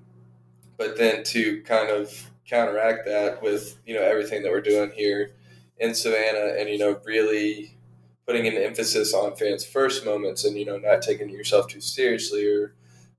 but 0.77 0.97
then 0.97 1.23
to 1.25 1.61
kind 1.63 1.89
of 1.89 2.31
counteract 2.47 3.05
that 3.05 3.41
with 3.41 3.79
you 3.85 3.93
know 3.95 4.01
everything 4.01 4.43
that 4.43 4.51
we're 4.51 4.61
doing 4.61 4.91
here 4.91 5.31
in 5.79 5.95
Savannah, 5.95 6.55
and 6.57 6.69
you 6.69 6.77
know 6.77 6.99
really 7.03 7.75
putting 8.31 8.47
an 8.47 8.55
emphasis 8.55 9.13
on 9.13 9.35
fans' 9.35 9.65
first 9.65 10.05
moments, 10.05 10.45
and 10.45 10.57
you 10.57 10.65
know 10.65 10.77
not 10.77 11.01
taking 11.01 11.29
yourself 11.29 11.67
too 11.67 11.81
seriously 11.81 12.47
or 12.47 12.73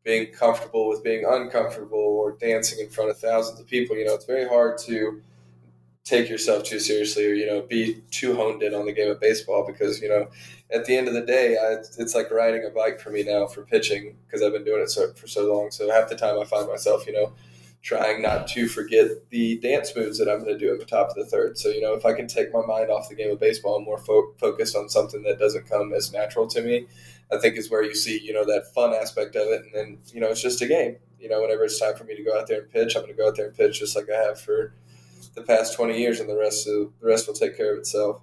being 0.05 0.33
comfortable 0.33 0.89
with 0.89 1.05
being 1.05 1.25
uncomfortable 1.29 1.99
or 1.99 2.33
dancing 2.33 2.85
in 2.85 2.91
front 2.91 3.11
of 3.11 3.19
thousands 3.19 3.61
of 3.61 3.67
people. 3.67 3.95
You 3.97 4.07
know, 4.07 4.15
it's 4.15 4.25
very 4.25 4.49
hard 4.49 4.79
to 4.87 5.23
take 6.05 6.29
yourself 6.31 6.65
too 6.65 6.81
seriously 6.81 7.27
or 7.27 7.35
you 7.35 7.47
know 7.47 7.61
be 7.63 8.03
too 8.11 8.35
honed 8.35 8.63
in 8.63 8.75
on 8.75 8.87
the 8.87 8.93
game 8.93 9.11
of 9.11 9.21
baseball 9.21 9.65
because 9.65 10.01
you 10.01 10.09
know 10.09 10.27
at 10.75 10.85
the 10.85 10.97
end 10.97 11.07
of 11.07 11.15
the 11.15 11.21
day 11.21 11.57
I, 11.57 11.75
it's 11.75 12.15
like 12.15 12.29
riding 12.33 12.65
a 12.65 12.71
bike 12.71 12.99
for 12.99 13.11
me 13.11 13.23
now 13.23 13.47
for 13.47 13.63
pitching 13.63 14.17
because 14.27 14.43
i've 14.43 14.53
been 14.53 14.65
doing 14.65 14.83
it 14.83 14.91
so, 14.91 15.13
for 15.13 15.29
so 15.29 15.55
long 15.55 15.71
so 15.71 15.89
half 15.93 16.09
the 16.09 16.17
time 16.17 16.41
i 16.41 16.45
find 16.45 16.67
myself 16.67 17.07
you 17.07 17.13
know 17.13 17.33
trying 17.83 18.23
not 18.23 18.47
to 18.47 18.69
forget 18.69 19.09
the 19.31 19.59
dance 19.59 19.95
moves 19.97 20.19
that 20.19 20.29
i'm 20.29 20.39
going 20.39 20.57
to 20.57 20.59
do 20.59 20.73
at 20.73 20.79
the 20.79 20.87
top 20.87 21.11
of 21.11 21.17
the 21.17 21.27
third. 21.27 21.59
So 21.59 21.69
you 21.69 21.81
know 21.81 21.95
if 21.95 22.07
i 22.07 22.13
can 22.13 22.27
take 22.27 22.53
my 22.53 22.65
mind 22.65 22.91
off 22.91 23.09
the 23.09 23.15
game 23.15 23.31
of 23.31 23.41
baseball 23.41 23.77
and 23.77 23.85
more 23.85 23.99
fo- 23.99 24.33
focused 24.39 24.77
on 24.77 24.89
something 24.89 25.23
that 25.23 25.39
doesn't 25.39 25.69
come 25.69 25.93
as 25.93 26.13
natural 26.13 26.47
to 26.49 26.63
me 26.63 26.87
i 27.33 27.39
think 27.39 27.57
is 27.57 27.71
where 27.71 27.83
you 27.83 27.95
see 27.95 28.21
you 28.21 28.33
know 28.33 28.45
that 28.45 28.73
fun 28.75 28.95
aspect 28.95 29.37
of 29.37 29.49
it. 29.49 29.63
And 29.63 29.75
then 29.75 29.99
you 30.13 30.21
know 30.21 30.29
it's 30.29 30.43
just 30.43 30.63
a 30.63 30.67
game. 30.67 30.97
You 31.19 31.29
know 31.29 31.41
whenever 31.41 31.65
it's 31.65 31.79
time 31.79 31.97
for 31.97 32.05
me 32.05 32.17
to 32.17 32.25
go 32.25 32.39
out 32.39 32.47
there 32.47 32.63
and 32.63 32.71
pitch 32.71 32.97
i'm 32.97 33.03
going 33.03 33.15
to 33.15 33.21
go 33.21 33.29
out 33.29 33.37
there 33.37 33.47
and 33.47 33.57
pitch 33.57 33.81
just 33.81 33.97
like 33.97 34.09
i 34.11 34.17
have 34.17 34.41
for 34.41 34.75
the 35.35 35.43
past 35.43 35.75
20 35.75 35.99
years 35.99 36.21
and 36.21 36.29
the 36.29 36.37
rest 36.37 36.67
of, 36.69 36.93
the 37.01 37.07
rest 37.07 37.27
will 37.27 37.35
take 37.35 37.57
care 37.57 37.73
of 37.73 37.79
itself. 37.79 38.21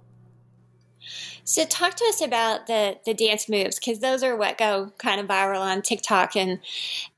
So 1.44 1.64
talk 1.64 1.96
to 1.96 2.04
us 2.04 2.20
about 2.20 2.66
the 2.66 2.98
the 3.04 3.14
dance 3.14 3.48
moves 3.48 3.78
because 3.78 3.98
those 4.00 4.22
are 4.22 4.36
what 4.36 4.58
go 4.58 4.92
kind 4.98 5.20
of 5.20 5.26
viral 5.26 5.60
on 5.60 5.82
TikTok 5.82 6.36
and 6.36 6.60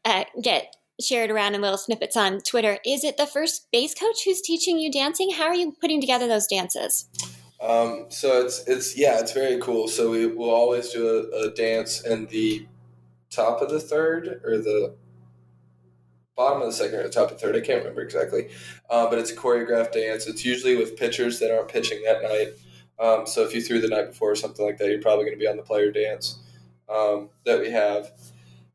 uh, 0.05 0.24
get 0.40 0.76
shared 1.02 1.30
around 1.30 1.54
in 1.54 1.60
little 1.60 1.78
snippets 1.78 2.16
on 2.16 2.40
Twitter. 2.40 2.78
Is 2.86 3.04
it 3.04 3.16
the 3.16 3.26
first 3.26 3.70
base 3.70 3.94
coach 3.94 4.24
who's 4.24 4.40
teaching 4.40 4.78
you 4.78 4.90
dancing? 4.90 5.30
How 5.30 5.44
are 5.44 5.54
you 5.54 5.72
putting 5.80 6.00
together 6.00 6.26
those 6.26 6.46
dances? 6.46 7.08
Um, 7.60 8.06
so 8.08 8.44
it's 8.44 8.64
it's 8.66 8.96
yeah, 8.96 9.20
it's 9.20 9.32
very 9.32 9.60
cool. 9.60 9.86
So 9.88 10.10
we 10.10 10.26
will 10.26 10.50
always 10.50 10.90
do 10.90 11.30
a, 11.32 11.46
a 11.46 11.50
dance 11.50 12.04
in 12.04 12.26
the 12.26 12.66
top 13.30 13.62
of 13.62 13.70
the 13.70 13.80
third 13.80 14.40
or 14.44 14.58
the 14.58 14.94
bottom 16.36 16.62
of 16.62 16.68
the 16.68 16.72
second 16.72 16.98
or 16.98 17.04
the 17.04 17.08
top 17.08 17.30
of 17.30 17.38
the 17.38 17.46
third. 17.46 17.56
I 17.56 17.60
can't 17.60 17.78
remember 17.80 18.02
exactly, 18.02 18.48
uh, 18.90 19.08
but 19.08 19.18
it's 19.18 19.30
a 19.30 19.36
choreographed 19.36 19.92
dance. 19.92 20.26
It's 20.26 20.44
usually 20.44 20.76
with 20.76 20.96
pitchers 20.96 21.38
that 21.38 21.54
aren't 21.54 21.68
pitching 21.68 22.02
that 22.04 22.22
night. 22.22 22.48
Um, 22.98 23.26
so 23.26 23.42
if 23.42 23.54
you 23.54 23.60
threw 23.60 23.80
the 23.80 23.88
night 23.88 24.08
before 24.08 24.32
or 24.32 24.36
something 24.36 24.64
like 24.64 24.78
that, 24.78 24.88
you're 24.88 25.00
probably 25.00 25.24
going 25.24 25.36
to 25.36 25.40
be 25.40 25.48
on 25.48 25.56
the 25.56 25.62
player 25.62 25.90
dance 25.90 26.38
um, 26.88 27.30
that 27.44 27.60
we 27.60 27.70
have. 27.70 28.12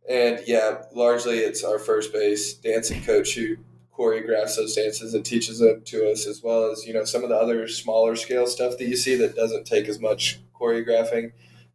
And 0.10 0.42
yeah, 0.48 0.84
largely 0.94 1.40
it's 1.40 1.64
our 1.64 1.80
first 1.80 2.14
base 2.14 2.54
dancing 2.54 3.04
coach 3.04 3.36
who 3.36 3.58
choreographs 3.98 4.56
those 4.56 4.76
dances 4.76 5.14
and 5.14 5.26
teaches 5.26 5.60
them 5.60 5.82
to 5.86 6.10
us, 6.10 6.28
as 6.28 6.42
well 6.42 6.72
as 6.72 6.86
you 6.86 6.94
know 6.94 7.04
some 7.04 7.24
of 7.24 7.30
the 7.30 7.36
other 7.36 7.68
smaller 7.68 8.16
scale 8.16 8.48
stuff 8.48 8.78
that 8.78 8.88
you 8.88 8.96
see 8.96 9.16
that 9.16 9.36
doesn't 9.36 9.66
take 9.66 9.88
as 9.88 10.00
much 10.00 10.40
choreographing, 10.60 11.32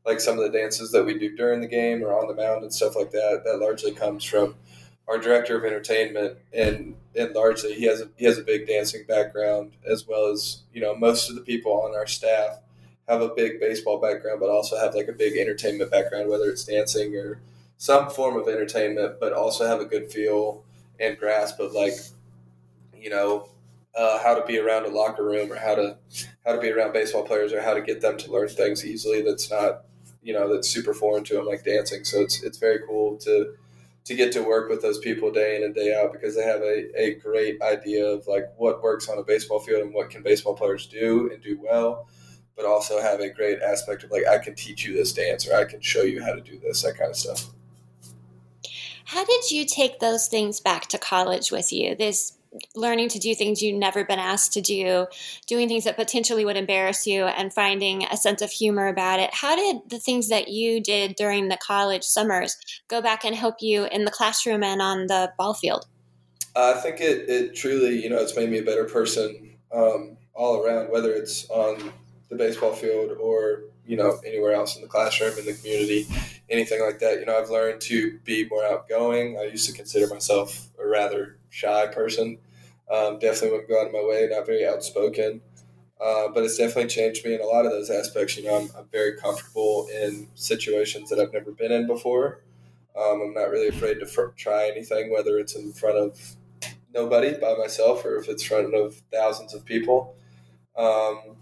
like 0.07 0.21
some 0.21 0.39
of 0.39 0.45
the 0.45 0.59
dances 0.59 0.93
that 0.93 1.05
we 1.05 1.19
do 1.19 1.37
during 1.37 1.61
the 1.61 1.67
game 1.67 2.03
or 2.03 2.19
on 2.19 2.29
the 2.29 2.35
mound 2.35 2.63
and 2.63 2.73
stuff 2.73 2.97
like 2.97 3.11
that. 3.11 3.43
That 3.45 3.59
largely 3.59 3.93
comes 3.93 4.25
from 4.25 4.55
our 5.09 5.19
director 5.19 5.59
of 5.59 5.65
entertainment, 5.65 6.39
and 6.53 6.95
and 7.15 7.35
largely 7.35 7.75
he 7.75 7.85
has 7.85 8.01
a, 8.01 8.09
he 8.17 8.25
has 8.25 8.39
a 8.39 8.45
big 8.45 8.67
dancing 8.67 9.05
background 9.07 9.73
as 9.87 10.07
well 10.07 10.31
as 10.31 10.63
you 10.73 10.81
know 10.81 10.95
most 10.95 11.29
of 11.29 11.35
the 11.35 11.43
people 11.43 11.73
on 11.83 11.95
our 11.95 12.07
staff 12.07 12.61
have 13.09 13.21
a 13.21 13.35
big 13.35 13.61
baseball 13.61 14.01
background, 14.01 14.41
but 14.41 14.49
also 14.49 14.79
have 14.79 14.95
like 14.95 15.09
a 15.09 15.13
big 15.13 15.37
entertainment 15.37 15.91
background, 15.91 16.31
whether 16.31 16.49
it's 16.49 16.65
dancing 16.65 17.15
or 17.17 17.41
some 17.83 18.09
form 18.09 18.37
of 18.37 18.47
entertainment, 18.47 19.17
but 19.19 19.33
also 19.33 19.67
have 19.67 19.81
a 19.81 19.85
good 19.85 20.09
feel 20.09 20.63
and 21.01 21.19
grasp 21.19 21.59
of 21.59 21.73
like 21.73 21.95
you 22.97 23.11
know 23.11 23.49
uh, 23.97 24.23
how 24.23 24.37
to 24.37 24.47
be 24.47 24.57
around 24.57 24.87
a 24.87 24.89
locker 24.89 25.25
room 25.25 25.51
or 25.51 25.57
how 25.57 25.75
to 25.75 25.99
how 26.47 26.53
to 26.53 26.61
be 26.61 26.71
around 26.71 26.93
baseball 26.93 27.25
players 27.25 27.53
or 27.53 27.61
how 27.61 27.75
to 27.75 27.81
get 27.81 28.01
them 28.01 28.17
to 28.17 28.31
learn 28.31 28.47
things 28.47 28.87
easily 28.87 29.21
that's 29.21 29.51
not 29.51 29.83
you 30.23 30.33
know 30.33 30.49
that's 30.53 30.69
super 30.69 30.95
foreign 30.95 31.25
to 31.25 31.35
them 31.35 31.45
like 31.45 31.65
dancing. 31.65 32.05
So 32.05 32.21
it's 32.21 32.45
it's 32.45 32.57
very 32.57 32.79
cool 32.87 33.17
to 33.17 33.55
to 34.05 34.15
get 34.15 34.31
to 34.35 34.43
work 34.43 34.71
with 34.71 34.81
those 34.81 35.01
people 35.01 35.33
day 35.33 35.57
in 35.57 35.65
and 35.65 35.75
day 35.75 35.93
out 35.93 36.13
because 36.13 36.37
they 36.37 36.45
have 36.45 36.61
a, 36.61 37.01
a 37.01 37.15
great 37.15 37.61
idea 37.63 38.07
of 38.07 38.29
like 38.29 38.45
what 38.59 38.81
works 38.81 39.09
on 39.09 39.19
a 39.19 39.25
baseball 39.25 39.59
field 39.59 39.83
and 39.83 39.93
what 39.93 40.09
can 40.09 40.23
baseball 40.23 40.55
players 40.55 40.87
do 40.87 41.29
and 41.33 41.43
do 41.43 41.59
well 41.61 42.07
but 42.55 42.65
also 42.65 43.01
have 43.01 43.21
a 43.21 43.31
great 43.31 43.61
aspect 43.61 44.05
of 44.05 44.11
like 44.11 44.27
i 44.27 44.39
can 44.39 44.55
teach 44.57 44.85
you 44.85 44.93
this 44.93 45.13
dance 45.13 45.47
or 45.47 45.55
i 45.55 45.65
can 45.65 45.81
show 45.81 46.03
you 46.03 46.21
how 46.21 46.33
to 46.33 46.41
do 46.41 46.59
this 46.59 46.83
that 46.83 46.99
kind 46.99 47.11
of 47.11 47.17
stuff 47.17 47.47
how 49.13 49.25
did 49.25 49.51
you 49.51 49.67
take 49.67 50.01
those 50.01 50.27
things 50.27 50.59
back 50.59 50.87
to 50.87 50.99
college 50.99 51.53
with 51.53 51.73
you 51.73 51.95
this 51.95 52.39
learning 52.75 53.09
to 53.09 53.19
do 53.19 53.35
things 53.35 53.63
you've 53.63 53.79
never 53.79 54.05
been 54.05 54.19
asked 54.19 54.53
to 54.53 54.61
do, 54.61 55.07
doing 55.47 55.69
things 55.69 55.85
that 55.85 55.97
potentially 55.97 56.45
would 56.45 56.57
embarrass 56.57 57.07
you, 57.07 57.25
and 57.25 57.53
finding 57.53 58.05
a 58.05 58.17
sense 58.17 58.43
of 58.43 58.51
humor 58.51 58.89
about 58.89 59.21
it. 59.21 59.33
How 59.33 59.57
did 59.57 59.89
the 59.89 59.99
things 59.99 60.29
that 60.29 60.49
you 60.49 60.81
did 60.81 61.17
during 61.17 61.49
the 61.49 61.57
college 61.57 62.05
summers 62.05 62.57
go 62.89 63.01
back 63.01 63.25
and 63.25 63.35
help 63.35 63.57
you 63.61 63.85
in 63.85 64.05
the 64.05 64.11
classroom 64.11 64.63
and 64.63 64.83
on 64.83 65.07
the 65.07 65.33
ball 65.39 65.55
field? 65.55 65.87
I 66.55 66.75
think 66.75 67.01
it, 67.01 67.29
it 67.31 67.55
truly, 67.55 68.03
you 68.03 68.11
know, 68.11 68.19
it's 68.19 68.37
made 68.37 68.51
me 68.51 68.59
a 68.59 68.63
better 68.63 68.85
person 68.85 69.57
um, 69.73 70.19
all 70.35 70.63
around, 70.63 70.91
whether 70.91 71.11
it's 71.11 71.49
on 71.49 71.93
the 72.29 72.37
baseball 72.37 72.73
field 72.73 73.13
or, 73.19 73.65
you 73.87 73.97
know, 73.97 74.21
anywhere 74.25 74.53
else 74.53 74.77
in 74.77 74.83
the 74.83 74.89
classroom, 74.89 75.37
in 75.39 75.47
the 75.47 75.55
community, 75.55 76.07
anything 76.49 76.81
like 76.81 76.99
that. 77.01 77.19
You 77.21 77.27
know, 77.27 77.39
I've 77.39 77.51
learned 77.51 77.81
to 77.83 78.19
be 78.25 78.49
more 78.49 78.65
outgoing. 78.65 79.39
I 79.39 79.45
used 79.45 79.69
to 79.69 79.75
consider 79.75 80.07
myself 80.07 80.69
a 80.79 80.87
rather 80.87 81.39
shy 81.51 81.87
person. 81.89 82.39
Um, 82.91 83.19
definitely 83.19 83.51
wouldn't 83.51 83.69
go 83.69 83.81
out 83.81 83.87
of 83.87 83.93
my 83.93 84.05
way, 84.05 84.29
not 84.31 84.47
very 84.47 84.67
outspoken. 84.67 85.41
Uh, 86.01 86.29
but 86.35 86.43
it's 86.43 86.57
definitely 86.57 86.89
changed 86.89 87.25
me 87.25 87.35
in 87.35 87.41
a 87.41 87.47
lot 87.47 87.65
of 87.65 87.71
those 87.71 87.89
aspects. 87.91 88.37
You 88.37 88.45
know, 88.45 88.57
I'm, 88.57 88.71
I'm 88.77 88.89
very 88.91 89.17
comfortable 89.17 89.89
in 89.93 90.29
situations 90.35 91.09
that 91.11 91.21
I've 91.21 91.33
never 91.33 91.53
been 91.53 91.71
in 91.71 91.87
before. 91.87 92.43
Um, 92.99 93.23
I'm 93.23 93.35
not 93.35 93.51
really 93.51 93.69
afraid 93.69 94.01
to 94.01 94.07
fr- 94.07 94.33
try 94.37 94.69
anything, 94.69 95.13
whether 95.13 95.39
it's 95.39 95.55
in 95.55 95.73
front 95.73 95.97
of 95.97 96.37
nobody 96.93 97.35
by 97.39 97.55
myself 97.55 98.05
or 98.05 98.17
if 98.17 98.29
it's 98.29 98.43
in 98.43 98.49
front 98.49 98.75
of 98.75 99.01
thousands 99.13 99.55
of 99.55 99.65
people. 99.65 100.17
Um, 100.77 101.37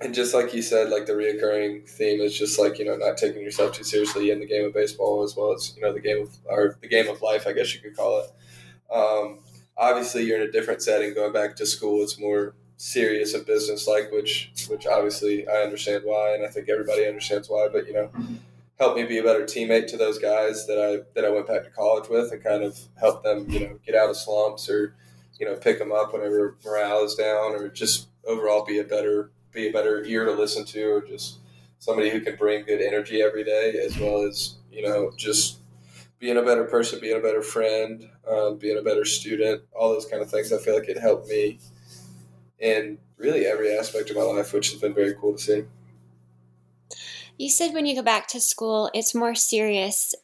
and 0.00 0.14
just 0.14 0.34
like 0.34 0.54
you 0.54 0.62
said, 0.62 0.90
like 0.90 1.06
the 1.06 1.12
reoccurring 1.12 1.88
theme 1.88 2.20
is 2.20 2.36
just 2.36 2.58
like 2.58 2.78
you 2.78 2.84
know 2.84 2.96
not 2.96 3.16
taking 3.16 3.42
yourself 3.42 3.72
too 3.72 3.84
seriously 3.84 4.30
in 4.30 4.40
the 4.40 4.46
game 4.46 4.64
of 4.64 4.74
baseball 4.74 5.22
as 5.22 5.36
well 5.36 5.52
as 5.52 5.74
you 5.76 5.82
know 5.82 5.92
the 5.92 6.00
game 6.00 6.22
of 6.22 6.36
or 6.46 6.78
the 6.80 6.88
game 6.88 7.08
of 7.08 7.22
life, 7.22 7.46
I 7.46 7.52
guess 7.52 7.74
you 7.74 7.80
could 7.80 7.96
call 7.96 8.20
it. 8.20 8.94
Um, 8.94 9.40
obviously 9.76 10.24
you're 10.24 10.40
in 10.40 10.48
a 10.48 10.52
different 10.52 10.82
setting 10.82 11.14
going 11.14 11.32
back 11.32 11.56
to 11.56 11.66
school 11.66 12.02
it's 12.02 12.18
more 12.18 12.54
serious 12.76 13.34
and 13.34 13.46
business 13.46 13.86
like 13.86 14.10
which 14.12 14.52
which 14.68 14.86
obviously 14.86 15.46
i 15.48 15.56
understand 15.56 16.02
why 16.04 16.34
and 16.34 16.44
i 16.44 16.48
think 16.48 16.68
everybody 16.68 17.06
understands 17.06 17.48
why 17.48 17.68
but 17.70 17.86
you 17.86 17.92
know 17.92 18.10
help 18.78 18.96
me 18.96 19.04
be 19.04 19.18
a 19.18 19.22
better 19.22 19.44
teammate 19.44 19.86
to 19.86 19.96
those 19.96 20.18
guys 20.18 20.66
that 20.66 20.78
i 20.78 21.02
that 21.14 21.24
i 21.24 21.30
went 21.30 21.46
back 21.46 21.64
to 21.64 21.70
college 21.70 22.08
with 22.08 22.30
and 22.32 22.42
kind 22.42 22.62
of 22.62 22.78
help 22.98 23.22
them 23.22 23.48
you 23.48 23.60
know 23.60 23.78
get 23.84 23.94
out 23.94 24.10
of 24.10 24.16
slumps 24.16 24.68
or 24.68 24.94
you 25.38 25.46
know 25.46 25.54
pick 25.54 25.78
them 25.78 25.92
up 25.92 26.12
whenever 26.12 26.56
morale 26.64 27.04
is 27.04 27.14
down 27.14 27.54
or 27.54 27.68
just 27.68 28.08
overall 28.26 28.64
be 28.64 28.78
a 28.78 28.84
better 28.84 29.30
be 29.56 29.68
a 29.68 29.72
better 29.72 30.04
ear 30.04 30.24
to 30.24 30.32
listen 30.32 30.64
to 30.66 30.84
or 30.84 31.02
just 31.02 31.38
somebody 31.78 32.10
who 32.10 32.20
can 32.20 32.36
bring 32.36 32.64
good 32.64 32.80
energy 32.80 33.22
every 33.22 33.42
day 33.42 33.80
as 33.84 33.98
well 33.98 34.22
as 34.22 34.56
you 34.70 34.82
know 34.82 35.10
just 35.16 35.58
being 36.18 36.36
a 36.38 36.42
better 36.42 36.64
person, 36.64 36.98
being 37.00 37.18
a 37.18 37.22
better 37.22 37.42
friend, 37.42 38.08
um, 38.30 38.56
being 38.56 38.78
a 38.78 38.82
better 38.82 39.04
student, 39.04 39.62
all 39.78 39.90
those 39.90 40.06
kind 40.06 40.22
of 40.22 40.30
things. 40.30 40.52
I 40.52 40.58
feel 40.58 40.74
like 40.74 40.88
it 40.88 40.98
helped 40.98 41.28
me 41.28 41.58
in 42.58 42.98
really 43.18 43.44
every 43.44 43.76
aspect 43.76 44.10
of 44.10 44.16
my 44.16 44.22
life, 44.22 44.52
which 44.52 44.70
has 44.70 44.80
been 44.80 44.94
very 44.94 45.14
cool 45.14 45.34
to 45.34 45.38
see. 45.38 45.64
You 47.38 47.50
said 47.50 47.74
when 47.74 47.84
you 47.84 47.94
go 47.94 48.02
back 48.02 48.28
to 48.28 48.40
school, 48.40 48.90
it's 48.94 49.14
more 49.14 49.34
serious. 49.34 50.14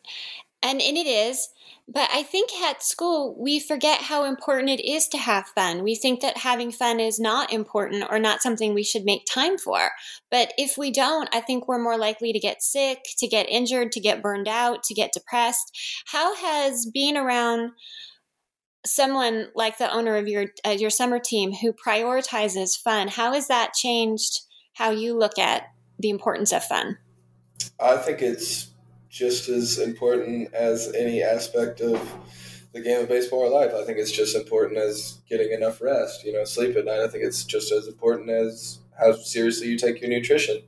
And, 0.63 0.81
and 0.81 0.97
it 0.97 1.07
is. 1.07 1.51
But 1.93 2.09
I 2.13 2.23
think 2.23 2.51
at 2.55 2.83
school, 2.83 3.37
we 3.39 3.61
forget 3.61 4.01
how 4.01 4.25
important 4.25 4.71
it 4.71 4.81
is 4.83 5.09
to 5.09 5.19
have 5.19 5.47
fun. 5.49 5.83
We 5.83 5.95
think 5.95 6.21
that 6.21 6.39
having 6.39 6.73
fun 6.73 7.01
is 7.01 7.21
not 7.21 7.53
important 7.53 8.05
or 8.09 8.19
not 8.19 8.41
something 8.41 8.73
we 8.73 8.83
should 8.83 9.05
make 9.05 9.27
time 9.27 9.59
for. 9.59 9.91
But 10.31 10.55
if 10.57 10.79
we 10.79 10.91
don't, 10.91 11.29
I 11.35 11.41
think 11.41 11.69
we're 11.69 11.83
more 11.83 11.99
likely 11.99 12.33
to 12.33 12.39
get 12.39 12.63
sick, 12.63 13.01
to 13.19 13.29
get 13.29 13.49
injured, 13.51 13.93
to 13.93 14.01
get 14.01 14.23
burned 14.23 14.49
out, 14.49 14.85
to 14.85 14.95
get 14.95 15.13
depressed. 15.13 15.77
How 16.07 16.35
has 16.35 16.87
being 16.87 17.17
around 17.17 17.73
someone 18.87 19.49
like 19.55 19.79
the 19.79 19.93
owner 19.93 20.17
of 20.17 20.29
your 20.29 20.47
uh, 20.67 20.71
your 20.71 20.91
summer 20.91 21.19
team 21.19 21.53
who 21.53 21.73
prioritizes 21.73 22.77
fun, 22.77 23.09
how 23.09 23.33
has 23.33 23.49
that 23.49 23.75
changed 23.75 24.41
how 24.75 24.91
you 24.91 25.17
look 25.17 25.39
at 25.39 25.65
the 25.99 26.11
importance 26.11 26.53
of 26.53 26.65
fun? 26.65 26.99
I 27.79 27.97
think 27.99 28.23
it's 28.23 28.72
just 29.13 29.51
as 29.51 29.79
important 29.79 30.53
as 30.55 30.91
any 30.95 31.23
aspect 31.23 31.83
of 31.83 32.01
the 32.73 32.81
game 32.81 33.03
of 33.03 33.09
baseball 33.09 33.41
or 33.41 33.51
life. 33.51 33.73
I 33.75 33.85
think 33.85 33.99
it's 33.99 34.11
just 34.11 34.35
important 34.35 34.79
as 34.79 35.19
getting 35.29 35.53
enough 35.53 35.83
rest, 35.83 36.25
you 36.25 36.33
know, 36.33 36.45
sleep 36.45 36.75
at 36.77 36.87
night. 36.87 37.01
I 37.01 37.09
think 37.09 37.23
it's 37.23 37.45
just 37.45 37.71
as 37.71 37.87
important 37.87 38.31
as 38.31 38.79
how 38.99 39.13
seriously 39.13 39.69
you 39.69 39.77
take 39.77 40.01
your 40.01 40.09
nutrition. 40.09 40.63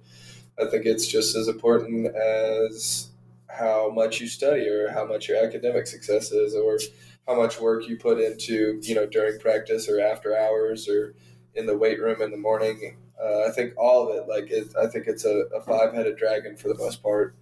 I 0.60 0.66
think 0.66 0.84
it's 0.84 1.06
just 1.06 1.34
as 1.34 1.48
important 1.48 2.14
as 2.14 3.08
how 3.48 3.90
much 3.90 4.20
you 4.20 4.28
study 4.28 4.68
or 4.68 4.90
how 4.92 5.06
much 5.06 5.26
your 5.26 5.42
academic 5.42 5.86
success 5.86 6.30
is 6.30 6.54
or 6.54 6.78
how 7.26 7.36
much 7.36 7.58
work 7.58 7.88
you 7.88 7.96
put 7.96 8.20
into, 8.20 8.78
you 8.82 8.94
know, 8.94 9.06
during 9.06 9.40
practice 9.40 9.88
or 9.88 10.00
after 10.00 10.36
hours 10.36 10.86
or 10.86 11.14
in 11.54 11.64
the 11.64 11.76
weight 11.76 11.98
room 11.98 12.20
in 12.20 12.30
the 12.30 12.36
morning. 12.36 12.98
Uh, 13.18 13.44
I 13.48 13.52
think 13.52 13.72
all 13.78 14.06
of 14.06 14.16
it, 14.16 14.28
like, 14.28 14.50
it, 14.50 14.68
I 14.78 14.86
think 14.86 15.06
it's 15.06 15.24
a, 15.24 15.46
a 15.54 15.62
five 15.62 15.94
headed 15.94 16.18
dragon 16.18 16.58
for 16.58 16.68
the 16.68 16.74
most 16.74 17.02
part. 17.02 17.34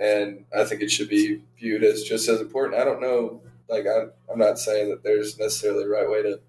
And 0.00 0.44
I 0.56 0.64
think 0.64 0.82
it 0.82 0.90
should 0.90 1.08
be 1.08 1.42
viewed 1.58 1.84
as 1.84 2.02
just 2.02 2.28
as 2.28 2.40
important. 2.40 2.80
I 2.80 2.84
don't 2.84 3.00
know, 3.00 3.40
like, 3.68 3.86
I'm, 3.86 4.12
I'm 4.30 4.38
not 4.38 4.58
saying 4.58 4.90
that 4.90 5.02
there's 5.02 5.38
necessarily 5.38 5.84
a 5.84 5.88
right 5.88 6.08
way 6.08 6.22
to, 6.22 6.40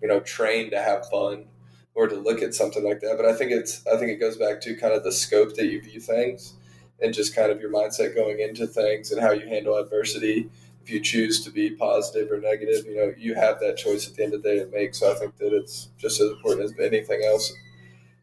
you 0.00 0.08
know, 0.08 0.20
train 0.20 0.70
to 0.70 0.80
have 0.80 1.08
fun 1.08 1.46
or 1.94 2.06
to 2.06 2.14
look 2.14 2.42
at 2.42 2.54
something 2.54 2.84
like 2.84 3.00
that. 3.00 3.16
But 3.16 3.26
I 3.26 3.34
think 3.34 3.50
it's, 3.50 3.86
I 3.86 3.96
think 3.96 4.10
it 4.10 4.20
goes 4.20 4.36
back 4.36 4.60
to 4.62 4.76
kind 4.76 4.94
of 4.94 5.02
the 5.02 5.12
scope 5.12 5.54
that 5.56 5.66
you 5.66 5.80
view 5.80 6.00
things 6.00 6.54
and 7.02 7.12
just 7.12 7.34
kind 7.34 7.50
of 7.50 7.60
your 7.60 7.70
mindset 7.70 8.14
going 8.14 8.40
into 8.40 8.66
things 8.66 9.10
and 9.10 9.20
how 9.20 9.32
you 9.32 9.46
handle 9.46 9.76
adversity 9.76 10.48
if 10.86 10.92
you 10.92 11.00
choose 11.00 11.42
to 11.42 11.50
be 11.50 11.68
positive 11.68 12.30
or 12.30 12.38
negative, 12.38 12.86
you 12.86 12.94
know, 12.94 13.12
you 13.18 13.34
have 13.34 13.58
that 13.58 13.76
choice 13.76 14.08
at 14.08 14.14
the 14.14 14.22
end 14.22 14.34
of 14.34 14.42
the 14.44 14.48
day 14.48 14.58
to 14.60 14.66
make. 14.66 14.94
So 14.94 15.10
I 15.10 15.16
think 15.16 15.36
that 15.38 15.52
it's 15.52 15.88
just 15.98 16.20
as 16.20 16.30
important 16.30 16.64
as 16.64 16.74
anything 16.78 17.24
else 17.24 17.52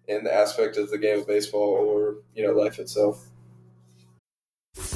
in 0.08 0.24
the 0.24 0.34
aspect 0.34 0.78
of 0.78 0.90
the 0.90 0.98
game 0.98 1.20
of 1.20 1.28
baseball 1.28 1.62
or, 1.62 2.16
you 2.34 2.48
know, 2.48 2.54
life 2.54 2.80
itself. 2.80 3.26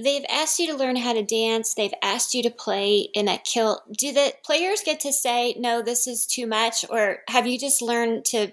They've 0.00 0.24
asked 0.30 0.60
you 0.60 0.68
to 0.68 0.76
learn 0.76 0.94
how 0.94 1.12
to 1.12 1.24
dance. 1.24 1.74
They've 1.74 1.94
asked 2.02 2.32
you 2.32 2.44
to 2.44 2.50
play 2.50 3.08
in 3.14 3.26
a 3.26 3.38
kilt. 3.38 3.82
Do 3.92 4.12
the 4.12 4.32
players 4.44 4.82
get 4.84 5.00
to 5.00 5.12
say, 5.12 5.54
no, 5.58 5.82
this 5.82 6.06
is 6.06 6.24
too 6.24 6.46
much? 6.46 6.84
Or 6.88 7.18
have 7.28 7.48
you 7.48 7.58
just 7.58 7.82
learned 7.82 8.24
to 8.26 8.52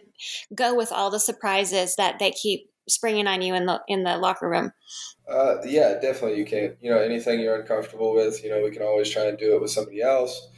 go 0.55 0.73
with 0.73 0.91
all 0.91 1.11
the 1.11 1.19
surprises 1.19 1.97
that 1.97 2.17
they 2.17 2.31
keep 2.31 2.71
springing 2.89 3.27
on 3.27 3.43
you 3.43 3.53
in 3.53 3.67
the, 3.67 3.79
in 3.87 4.03
the 4.03 4.17
locker 4.17 4.49
room? 4.49 4.73
Uh, 5.29 5.57
yeah, 5.63 5.99
definitely 6.01 6.39
you 6.39 6.45
can. 6.45 6.75
You 6.81 6.89
know, 6.89 6.97
anything 6.97 7.39
you're 7.39 7.59
uncomfortable 7.59 8.15
with, 8.15 8.43
you 8.43 8.49
know, 8.49 8.63
we 8.63 8.71
can 8.71 8.81
always 8.81 9.09
try 9.09 9.25
and 9.25 9.37
do 9.37 9.55
it 9.55 9.61
with 9.61 9.71
somebody 9.71 10.01
else. 10.01 10.49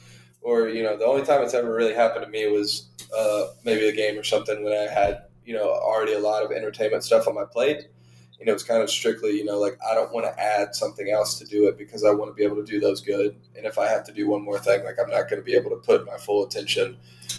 Or, 0.41 0.69
you 0.69 0.83
know, 0.83 0.95
the 0.95 1.05
only 1.05 1.25
time 1.25 1.41
it's 1.41 1.53
ever 1.53 1.73
really 1.73 1.93
happened 1.93 2.23
to 2.23 2.31
me 2.31 2.47
was 2.47 2.89
uh, 3.17 3.47
maybe 3.65 3.89
a 3.89 3.93
game 3.93 4.17
or 4.17 4.23
something 4.23 4.63
when 4.63 4.71
I 4.71 4.89
had, 4.89 5.23
you 5.43 5.53
know, 5.53 5.69
already 5.69 6.13
a 6.13 6.19
lot 6.19 6.45
of 6.45 6.51
entertainment 6.51 7.03
stuff 7.03 7.27
on 7.27 7.35
my 7.35 7.43
plate. 7.43 7.89
You 8.39 8.45
know, 8.45 8.53
it's 8.53 8.63
kind 8.63 8.83
of 8.83 8.89
strictly, 8.89 9.31
you 9.31 9.45
know, 9.45 9.57
like 9.57 9.77
I 9.89 9.95
don't 9.95 10.13
want 10.13 10.25
to 10.25 10.39
add 10.39 10.75
something 10.75 11.09
else 11.09 11.39
to 11.39 11.45
do 11.45 11.67
it 11.67 11.77
because 11.77 12.03
I 12.03 12.11
want 12.11 12.29
to 12.29 12.35
be 12.35 12.43
able 12.43 12.57
to 12.57 12.63
do 12.63 12.79
those 12.79 13.01
good. 13.01 13.35
And 13.55 13.65
if 13.65 13.77
I 13.77 13.87
have 13.87 14.03
to 14.05 14.11
do 14.13 14.27
one 14.27 14.43
more 14.43 14.59
thing, 14.59 14.83
like 14.83 14.97
I'm 15.01 15.09
not 15.09 15.29
going 15.29 15.41
to 15.41 15.45
be 15.45 15.55
able 15.55 15.71
to 15.71 15.77
put 15.77 16.05
my 16.05 16.17
full 16.17 16.45
attention 16.45 16.97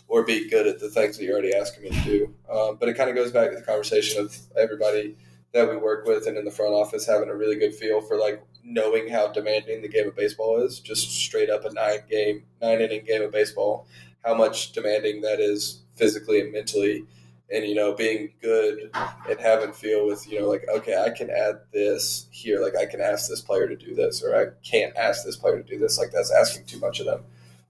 or 0.08 0.24
be 0.24 0.48
good 0.48 0.66
at 0.66 0.80
the 0.80 0.88
things 0.88 1.16
that 1.16 1.24
you're 1.24 1.34
already 1.34 1.54
asking 1.54 1.84
me 1.84 1.90
to 1.90 2.04
do. 2.04 2.34
Um, 2.50 2.76
but 2.80 2.88
it 2.88 2.94
kind 2.94 3.08
of 3.08 3.16
goes 3.16 3.30
back 3.30 3.50
to 3.50 3.56
the 3.56 3.62
conversation 3.62 4.24
of 4.24 4.37
everybody– 4.56 5.16
that 5.52 5.68
we 5.68 5.76
work 5.76 6.06
with 6.06 6.26
and 6.26 6.37
in 6.37 6.44
the 6.44 6.50
front 6.50 6.74
office 6.74 7.06
having 7.06 7.28
a 7.28 7.34
really 7.34 7.56
good 7.56 7.74
feel 7.74 8.00
for 8.00 8.18
like 8.18 8.42
knowing 8.62 9.08
how 9.08 9.28
demanding 9.28 9.80
the 9.80 9.88
game 9.88 10.06
of 10.06 10.16
baseball 10.16 10.62
is 10.62 10.78
just 10.80 11.11
straight 11.11 11.48
up 11.48 11.64
a 11.64 11.72
nine 11.72 12.00
game 12.08 12.44
nine 12.61 12.80
inning 12.80 13.04
game 13.04 13.22
of 13.22 13.32
baseball 13.32 13.87
how 14.24 14.34
much 14.34 14.72
demanding 14.72 15.22
that 15.22 15.40
is 15.40 15.82
physically 15.94 16.40
and 16.40 16.52
mentally 16.52 17.04
and 17.50 17.64
you 17.64 17.74
know 17.74 17.94
being 17.94 18.32
good 18.42 18.90
and 19.28 19.40
having 19.40 19.72
feel 19.72 20.06
with 20.06 20.30
you 20.30 20.40
know 20.40 20.48
like 20.48 20.64
okay 20.74 21.02
i 21.02 21.11
can 21.11 21.30
add 21.30 21.61
this 21.72 22.26
here 22.30 22.61
like 22.61 22.76
i 22.76 22.87
can 22.87 23.00
ask 23.00 23.28
this 23.28 23.40
player 23.40 23.66
to 23.66 23.76
do 23.76 23.94
this 23.94 24.22
or 24.22 24.37
i 24.37 24.46
can't 24.62 24.96
ask 24.96 25.24
this 25.24 25.37
player 25.37 25.56
to 25.56 25.62
do 25.62 25.78
this 25.78 25.98
like 25.98 26.11
that's 26.11 26.32
asking 26.32 26.64
too 26.66 26.78
much 26.78 27.00
of 27.00 27.06
them 27.06 27.24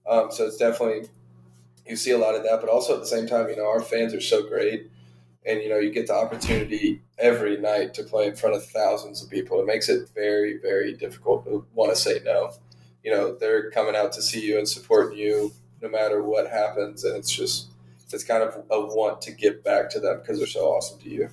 um, 0.07 0.31
so 0.31 0.45
it's 0.45 0.57
definitely 0.57 1.07
you 1.85 1.95
see 1.95 2.11
a 2.11 2.17
lot 2.17 2.35
of 2.35 2.43
that 2.43 2.59
but 2.59 2.69
also 2.69 2.93
at 2.93 2.99
the 2.99 3.07
same 3.07 3.27
time 3.27 3.49
you 3.49 3.55
know 3.55 3.67
our 3.67 3.81
fans 3.81 4.13
are 4.13 4.21
so 4.21 4.47
great 4.47 4.89
and 5.45 5.61
you 5.61 5.69
know 5.69 5.77
you 5.77 5.91
get 5.91 6.07
the 6.07 6.13
opportunity 6.13 7.01
every 7.17 7.57
night 7.57 7.93
to 7.93 8.03
play 8.03 8.27
in 8.27 8.35
front 8.35 8.55
of 8.55 8.65
thousands 8.65 9.23
of 9.23 9.29
people. 9.29 9.59
It 9.59 9.65
makes 9.65 9.89
it 9.89 10.09
very 10.15 10.57
very 10.57 10.93
difficult 10.93 11.45
to 11.45 11.65
want 11.73 11.91
to 11.91 11.97
say 11.99 12.21
no. 12.23 12.53
You 13.03 13.11
know 13.11 13.35
they're 13.35 13.71
coming 13.71 13.95
out 13.95 14.13
to 14.13 14.21
see 14.21 14.41
you 14.45 14.57
and 14.57 14.67
supporting 14.67 15.17
you 15.17 15.53
no 15.81 15.89
matter 15.89 16.21
what 16.21 16.49
happens, 16.49 17.03
and 17.03 17.15
it's 17.15 17.31
just 17.31 17.68
it's 18.13 18.23
kind 18.23 18.43
of 18.43 18.55
a 18.69 18.79
want 18.79 19.21
to 19.21 19.31
give 19.31 19.63
back 19.63 19.89
to 19.91 19.99
them 19.99 20.19
because 20.19 20.37
they're 20.37 20.47
so 20.47 20.65
awesome 20.65 20.99
to 20.99 21.09
you. 21.09 21.29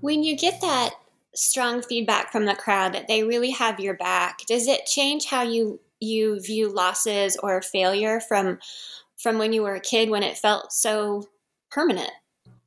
When 0.00 0.22
you 0.22 0.36
get 0.36 0.60
that 0.60 0.94
strong 1.34 1.82
feedback 1.82 2.32
from 2.32 2.46
the 2.46 2.54
crowd 2.54 2.94
that 2.94 3.08
they 3.08 3.22
really 3.22 3.50
have 3.50 3.80
your 3.80 3.94
back, 3.94 4.40
does 4.46 4.66
it 4.66 4.86
change 4.86 5.26
how 5.26 5.42
you 5.42 5.80
you 6.00 6.40
view 6.40 6.68
losses 6.68 7.36
or 7.42 7.60
failure 7.60 8.20
from 8.20 8.58
from 9.16 9.38
when 9.38 9.52
you 9.52 9.62
were 9.62 9.74
a 9.74 9.80
kid 9.80 10.10
when 10.10 10.22
it 10.22 10.38
felt 10.38 10.72
so 10.72 11.28
permanent? 11.70 12.10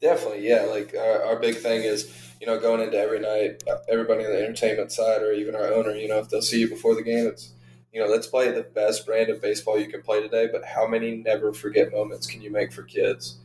Definitely, 0.02 0.48
yeah. 0.48 0.64
Like 0.64 0.96
our, 0.98 1.24
our 1.24 1.40
big 1.40 1.56
thing 1.56 1.84
is, 1.84 2.12
you 2.42 2.48
know, 2.48 2.60
going 2.60 2.82
into 2.82 2.98
every 2.98 3.20
night, 3.20 3.64
everybody 3.88 4.26
on 4.26 4.32
the 4.32 4.44
entertainment 4.44 4.92
side 4.92 5.22
or 5.22 5.32
even 5.32 5.56
our 5.56 5.72
owner, 5.74 5.92
you 5.92 6.08
know, 6.08 6.20
if 6.20 6.30
they'll 6.30 6.42
see 6.42 6.60
you 6.60 6.70
before 6.70 6.96
the 6.96 7.04
game, 7.04 7.28
it's, 7.28 7.52
you 7.92 8.02
know, 8.02 8.08
let's 8.08 8.28
play 8.28 8.52
the 8.52 8.64
best 8.64 9.06
brand 9.06 9.30
of 9.30 9.42
baseball 9.42 9.80
you 9.80 9.88
can 9.88 10.02
play 10.02 10.22
today. 10.22 10.48
But 10.52 10.64
how 10.64 10.88
many 10.88 11.18
never 11.18 11.54
forget 11.54 11.92
moments 11.92 12.28
can 12.28 12.42
you 12.42 12.52
make 12.52 12.72
for 12.72 12.84
kids 12.84 13.38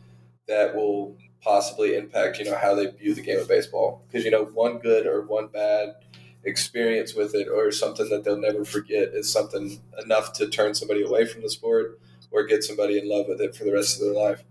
that 0.46 0.74
will 0.74 1.16
possibly 1.40 1.96
impact, 1.96 2.38
you 2.38 2.44
know, 2.44 2.56
how 2.56 2.74
they 2.74 2.86
view 2.86 3.14
the 3.14 3.22
game 3.22 3.40
of 3.40 3.48
baseball? 3.48 4.02
Because 4.06 4.24
you 4.24 4.30
know, 4.30 4.44
one 4.44 4.78
good 4.78 5.06
or 5.06 5.22
one 5.22 5.48
bad 5.48 5.96
experience 6.44 7.14
with 7.14 7.34
it 7.34 7.48
or 7.48 7.72
something 7.72 8.08
that 8.08 8.22
they'll 8.22 8.40
never 8.40 8.64
forget 8.64 9.08
is 9.08 9.32
something 9.32 9.80
enough 10.04 10.32
to 10.34 10.48
turn 10.48 10.74
somebody 10.74 11.02
away 11.02 11.26
from 11.26 11.42
the 11.42 11.50
sport 11.50 11.98
or 12.30 12.44
get 12.44 12.62
somebody 12.62 12.98
in 12.98 13.08
love 13.08 13.26
with 13.28 13.40
it 13.40 13.56
for 13.56 13.64
the 13.64 13.72
rest 13.72 14.00
of 14.00 14.06
their 14.06 14.14
life. 14.14 14.44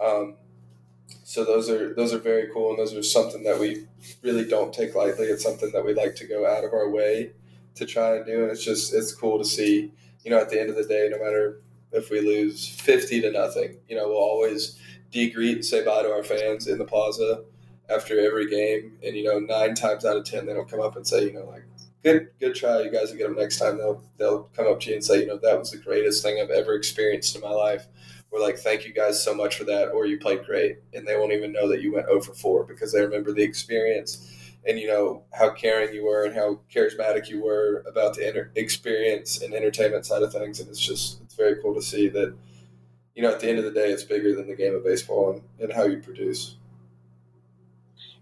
Um, 0.00 0.36
so 1.24 1.44
those 1.44 1.68
are 1.68 1.92
those 1.94 2.12
are 2.12 2.18
very 2.18 2.48
cool, 2.52 2.70
and 2.70 2.78
those 2.78 2.94
are 2.94 3.02
something 3.02 3.42
that 3.44 3.58
we 3.58 3.86
really 4.22 4.44
don't 4.44 4.72
take 4.72 4.94
lightly. 4.94 5.26
It's 5.26 5.42
something 5.42 5.70
that 5.72 5.84
we 5.84 5.92
like 5.92 6.14
to 6.16 6.26
go 6.26 6.46
out 6.46 6.64
of 6.64 6.72
our 6.72 6.88
way 6.88 7.32
to 7.74 7.86
try 7.86 8.16
and 8.16 8.26
do, 8.26 8.42
and 8.42 8.50
it's 8.50 8.64
just 8.64 8.94
it's 8.94 9.12
cool 9.12 9.38
to 9.38 9.44
see. 9.44 9.92
You 10.24 10.30
know, 10.30 10.38
at 10.38 10.50
the 10.50 10.60
end 10.60 10.68
of 10.68 10.76
the 10.76 10.84
day, 10.84 11.08
no 11.10 11.18
matter 11.18 11.62
if 11.92 12.10
we 12.10 12.20
lose 12.20 12.68
fifty 12.68 13.20
to 13.20 13.30
nothing, 13.30 13.76
you 13.88 13.96
know, 13.96 14.08
we'll 14.08 14.18
always 14.18 14.78
degreet 15.12 15.54
and 15.54 15.64
say 15.64 15.84
bye 15.84 16.02
to 16.02 16.10
our 16.10 16.22
fans 16.22 16.66
in 16.66 16.78
the 16.78 16.84
plaza 16.84 17.42
after 17.88 18.20
every 18.20 18.48
game, 18.48 18.92
and 19.04 19.16
you 19.16 19.24
know, 19.24 19.38
nine 19.38 19.74
times 19.74 20.04
out 20.04 20.16
of 20.16 20.24
ten, 20.24 20.46
they 20.46 20.54
don't 20.54 20.70
come 20.70 20.80
up 20.80 20.96
and 20.96 21.06
say, 21.06 21.24
you 21.24 21.32
know, 21.32 21.46
like 21.46 21.64
good 22.02 22.28
good 22.40 22.54
try 22.54 22.80
you 22.80 22.90
guys 22.90 23.10
will 23.10 23.18
get 23.18 23.28
them 23.28 23.36
next 23.36 23.58
time 23.58 23.76
they'll 23.76 24.02
they'll 24.16 24.44
come 24.56 24.66
up 24.66 24.80
to 24.80 24.88
you 24.88 24.94
and 24.94 25.04
say 25.04 25.20
you 25.20 25.26
know 25.26 25.36
that 25.36 25.58
was 25.58 25.70
the 25.70 25.76
greatest 25.76 26.22
thing 26.22 26.40
i've 26.40 26.48
ever 26.48 26.74
experienced 26.74 27.36
in 27.36 27.42
my 27.42 27.50
life 27.50 27.88
we're 28.30 28.40
like, 28.40 28.58
thank 28.58 28.84
you 28.84 28.92
guys 28.92 29.22
so 29.22 29.34
much 29.34 29.56
for 29.56 29.64
that, 29.64 29.88
or 29.88 30.06
you 30.06 30.18
played 30.18 30.44
great. 30.44 30.78
And 30.94 31.06
they 31.06 31.16
won't 31.16 31.32
even 31.32 31.52
know 31.52 31.68
that 31.68 31.82
you 31.82 31.92
went 31.92 32.06
oh 32.08 32.16
over 32.16 32.32
4 32.32 32.64
because 32.64 32.92
they 32.92 33.00
remember 33.00 33.32
the 33.32 33.42
experience 33.42 34.36
and, 34.66 34.78
you 34.78 34.86
know, 34.86 35.22
how 35.32 35.50
caring 35.50 35.94
you 35.94 36.04
were 36.04 36.24
and 36.24 36.34
how 36.34 36.60
charismatic 36.72 37.28
you 37.28 37.42
were 37.42 37.82
about 37.86 38.14
the 38.14 38.28
inter- 38.28 38.50
experience 38.54 39.40
and 39.40 39.54
entertainment 39.54 40.06
side 40.06 40.22
of 40.22 40.32
things. 40.32 40.60
And 40.60 40.68
it's 40.68 40.80
just, 40.80 41.20
it's 41.22 41.34
very 41.34 41.60
cool 41.62 41.74
to 41.74 41.82
see 41.82 42.08
that, 42.08 42.34
you 43.14 43.22
know, 43.22 43.32
at 43.32 43.40
the 43.40 43.48
end 43.48 43.58
of 43.58 43.64
the 43.64 43.72
day, 43.72 43.90
it's 43.90 44.04
bigger 44.04 44.34
than 44.34 44.46
the 44.46 44.54
game 44.54 44.74
of 44.74 44.84
baseball 44.84 45.32
and, 45.32 45.42
and 45.60 45.72
how 45.72 45.84
you 45.84 45.98
produce. 45.98 46.56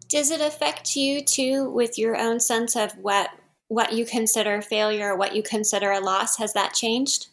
Does 0.09 0.31
it 0.31 0.41
affect 0.41 0.97
you 0.97 1.23
too 1.23 1.69
with 1.69 1.99
your 1.99 2.17
own 2.17 2.41
sense 2.41 2.77
of 2.77 2.93
what 2.93 3.31
what 3.69 3.93
you 3.93 4.07
consider 4.07 4.63
failure, 4.63 5.13
or 5.13 5.17
what 5.17 5.37
you 5.37 5.43
consider 5.43 5.93
a 5.93 6.01
loss? 6.01 6.39
Has 6.39 6.55
that 6.55 6.73
changed? 6.73 7.29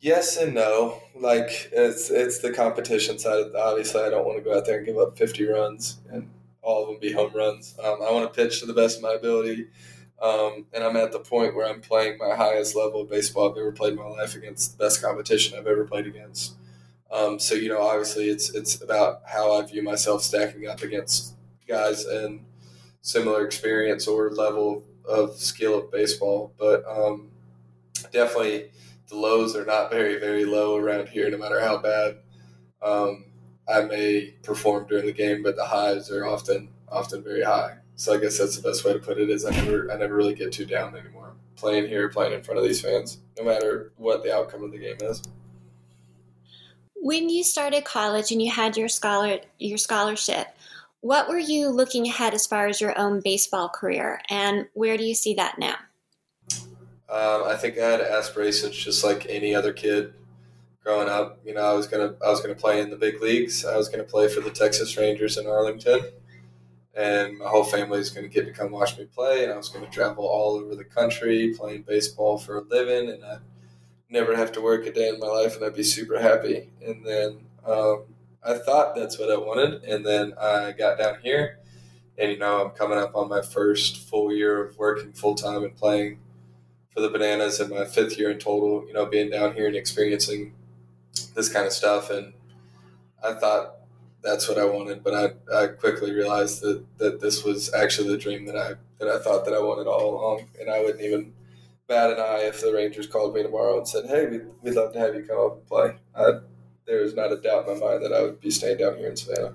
Yes 0.00 0.36
and 0.36 0.54
no. 0.54 1.00
Like 1.16 1.70
it's 1.72 2.10
it's 2.10 2.40
the 2.40 2.52
competition 2.52 3.18
side. 3.18 3.46
Obviously, 3.56 4.02
I 4.02 4.10
don't 4.10 4.26
want 4.26 4.38
to 4.38 4.44
go 4.44 4.56
out 4.56 4.66
there 4.66 4.76
and 4.76 4.86
give 4.86 4.98
up 4.98 5.16
50 5.16 5.46
runs 5.46 5.98
and 6.10 6.28
all 6.62 6.82
of 6.82 6.88
them 6.88 6.98
be 7.00 7.12
home 7.12 7.32
runs. 7.34 7.74
Um, 7.82 7.98
I 8.02 8.10
want 8.10 8.32
to 8.32 8.42
pitch 8.42 8.60
to 8.60 8.66
the 8.66 8.74
best 8.74 8.96
of 8.96 9.02
my 9.02 9.12
ability. 9.12 9.68
Um, 10.20 10.66
and 10.72 10.82
I'm 10.82 10.96
at 10.96 11.12
the 11.12 11.20
point 11.20 11.54
where 11.54 11.68
I'm 11.68 11.80
playing 11.80 12.18
my 12.18 12.34
highest 12.34 12.74
level 12.74 13.02
of 13.02 13.10
baseball 13.10 13.50
I've 13.50 13.56
ever 13.56 13.72
played 13.72 13.92
in 13.92 13.98
my 13.98 14.08
life 14.08 14.34
against 14.34 14.76
the 14.76 14.84
best 14.84 15.00
competition 15.00 15.56
I've 15.56 15.66
ever 15.66 15.84
played 15.84 16.06
against. 16.06 16.56
Um, 17.10 17.38
so 17.38 17.54
you 17.54 17.68
know, 17.68 17.80
obviously, 17.80 18.28
it's 18.28 18.54
it's 18.54 18.82
about 18.82 19.22
how 19.24 19.52
I 19.52 19.64
view 19.64 19.82
myself 19.82 20.22
stacking 20.22 20.66
up 20.68 20.82
against 20.82 21.34
guys 21.66 22.04
and 22.04 22.44
similar 23.00 23.46
experience 23.46 24.06
or 24.06 24.30
level 24.30 24.84
of 25.08 25.36
skill 25.36 25.78
of 25.78 25.90
baseball. 25.90 26.52
But 26.58 26.84
um, 26.86 27.30
definitely, 28.12 28.72
the 29.08 29.16
lows 29.16 29.56
are 29.56 29.64
not 29.64 29.90
very 29.90 30.18
very 30.18 30.44
low 30.44 30.76
around 30.76 31.08
here, 31.08 31.30
no 31.30 31.38
matter 31.38 31.60
how 31.60 31.78
bad 31.78 32.18
um, 32.82 33.24
I 33.68 33.82
may 33.82 34.34
perform 34.42 34.86
during 34.88 35.06
the 35.06 35.12
game. 35.12 35.42
But 35.42 35.56
the 35.56 35.66
highs 35.66 36.10
are 36.10 36.26
often 36.26 36.68
often 36.88 37.22
very 37.22 37.42
high. 37.42 37.76
So 37.96 38.14
I 38.14 38.18
guess 38.18 38.38
that's 38.38 38.56
the 38.56 38.68
best 38.68 38.84
way 38.84 38.92
to 38.92 38.98
put 38.98 39.18
it. 39.18 39.30
Is 39.30 39.44
I 39.44 39.50
never 39.50 39.90
I 39.92 39.96
never 39.96 40.14
really 40.14 40.34
get 40.34 40.52
too 40.52 40.66
down 40.66 40.96
anymore 40.96 41.34
playing 41.58 41.88
here, 41.88 42.08
playing 42.08 42.32
in 42.32 42.42
front 42.42 42.58
of 42.58 42.64
these 42.64 42.80
fans, 42.80 43.18
no 43.36 43.44
matter 43.44 43.92
what 43.96 44.22
the 44.22 44.34
outcome 44.34 44.62
of 44.62 44.70
the 44.70 44.78
game 44.78 44.96
is. 45.00 45.22
When 46.94 47.28
you 47.28 47.44
started 47.44 47.84
college 47.84 48.32
and 48.32 48.40
you 48.40 48.50
had 48.50 48.76
your 48.76 48.88
scholar 48.88 49.38
your 49.58 49.78
scholarship, 49.78 50.48
what 51.00 51.28
were 51.28 51.38
you 51.38 51.68
looking 51.68 52.06
ahead 52.06 52.34
as 52.34 52.46
far 52.46 52.66
as 52.66 52.80
your 52.80 52.98
own 52.98 53.20
baseball 53.20 53.68
career, 53.68 54.20
and 54.30 54.66
where 54.74 54.96
do 54.96 55.04
you 55.04 55.14
see 55.14 55.34
that 55.34 55.58
now? 55.58 55.76
Um, 57.10 57.44
I 57.46 57.56
think 57.56 57.78
I 57.78 57.86
had 57.86 58.00
aspirations 58.00 58.76
just 58.76 59.04
like 59.04 59.26
any 59.28 59.54
other 59.54 59.72
kid 59.72 60.12
growing 60.88 61.08
up. 61.08 61.38
You 61.44 61.54
know, 61.54 61.62
I 61.62 61.74
was 61.74 61.86
gonna 61.86 62.14
I 62.24 62.30
was 62.30 62.40
gonna 62.40 62.54
play 62.54 62.80
in 62.80 62.90
the 62.90 62.96
big 62.96 63.20
leagues. 63.20 63.64
I 63.64 63.76
was 63.76 63.88
gonna 63.88 64.04
play 64.04 64.28
for 64.28 64.40
the 64.40 64.50
Texas 64.50 64.96
Rangers 64.96 65.36
in 65.36 65.46
Arlington 65.46 66.00
and 66.98 67.38
my 67.38 67.48
whole 67.48 67.64
family 67.64 67.98
was 67.98 68.10
to 68.10 68.26
get 68.26 68.44
to 68.44 68.52
come 68.52 68.72
watch 68.72 68.98
me 68.98 69.04
play. 69.04 69.44
And 69.44 69.52
I 69.52 69.56
was 69.56 69.70
to 69.70 69.86
travel 69.86 70.26
all 70.26 70.56
over 70.56 70.74
the 70.74 70.84
country 70.84 71.54
playing 71.56 71.82
baseball 71.82 72.38
for 72.38 72.58
a 72.58 72.62
living, 72.62 73.08
and 73.08 73.24
I'd 73.24 73.38
never 74.10 74.34
have 74.34 74.50
to 74.52 74.60
work 74.60 74.84
a 74.84 74.92
day 74.92 75.08
in 75.08 75.20
my 75.20 75.28
life, 75.28 75.54
and 75.54 75.64
I'd 75.64 75.76
be 75.76 75.84
super 75.84 76.20
happy. 76.20 76.70
And 76.84 77.06
then 77.06 77.38
um, 77.64 78.04
I 78.42 78.54
thought 78.54 78.96
that's 78.96 79.18
what 79.18 79.30
I 79.30 79.36
wanted, 79.36 79.84
and 79.84 80.04
then 80.04 80.34
I 80.40 80.72
got 80.72 80.98
down 80.98 81.18
here, 81.22 81.60
and 82.18 82.32
you 82.32 82.38
know 82.38 82.64
I'm 82.64 82.70
coming 82.70 82.98
up 82.98 83.14
on 83.14 83.28
my 83.28 83.42
first 83.42 83.98
full 83.98 84.32
year 84.32 84.64
of 84.64 84.76
working 84.76 85.12
full 85.12 85.36
time 85.36 85.62
and 85.62 85.76
playing 85.76 86.18
for 86.90 87.00
the 87.00 87.10
Bananas, 87.10 87.60
and 87.60 87.70
my 87.70 87.84
fifth 87.84 88.18
year 88.18 88.30
in 88.30 88.40
total. 88.40 88.84
You 88.88 88.92
know, 88.92 89.06
being 89.06 89.30
down 89.30 89.54
here 89.54 89.68
and 89.68 89.76
experiencing 89.76 90.54
this 91.26 91.48
kind 91.48 91.66
of 91.66 91.72
stuff, 91.72 92.10
and 92.10 92.32
I 93.22 93.34
thought 93.34 93.76
that's 94.22 94.48
what 94.48 94.58
I 94.58 94.64
wanted. 94.64 95.02
But 95.02 95.14
I, 95.14 95.56
I 95.56 95.66
quickly 95.68 96.12
realized 96.12 96.62
that, 96.62 96.84
that 96.98 97.20
this 97.20 97.44
was 97.44 97.72
actually 97.74 98.08
the 98.08 98.18
dream 98.18 98.46
that 98.46 98.56
I 98.56 98.74
that 98.98 99.08
I 99.08 99.18
thought 99.18 99.44
that 99.44 99.54
I 99.54 99.60
wanted 99.60 99.86
all 99.86 100.14
along, 100.14 100.48
and 100.60 100.70
I 100.70 100.80
wouldn't 100.80 101.02
even 101.02 101.32
bat 101.86 102.10
an 102.10 102.18
eye 102.18 102.42
if 102.42 102.60
the 102.60 102.72
Rangers 102.72 103.06
called 103.06 103.34
me 103.34 103.42
tomorrow 103.42 103.78
and 103.78 103.88
said, 103.88 104.06
"Hey, 104.06 104.26
we'd, 104.26 104.46
we'd 104.62 104.74
love 104.74 104.92
to 104.92 104.98
have 104.98 105.14
you 105.14 105.22
come 105.22 105.38
up 105.38 105.58
and 105.58 105.66
play." 105.66 105.96
I, 106.14 106.40
there 106.86 107.02
is 107.02 107.14
not 107.14 107.32
a 107.32 107.36
doubt 107.36 107.68
in 107.68 107.78
my 107.78 107.86
mind 107.86 108.04
that 108.04 108.12
I 108.12 108.22
would 108.22 108.40
be 108.40 108.50
staying 108.50 108.78
down 108.78 108.96
here 108.96 109.10
in 109.10 109.16
Savannah. 109.16 109.52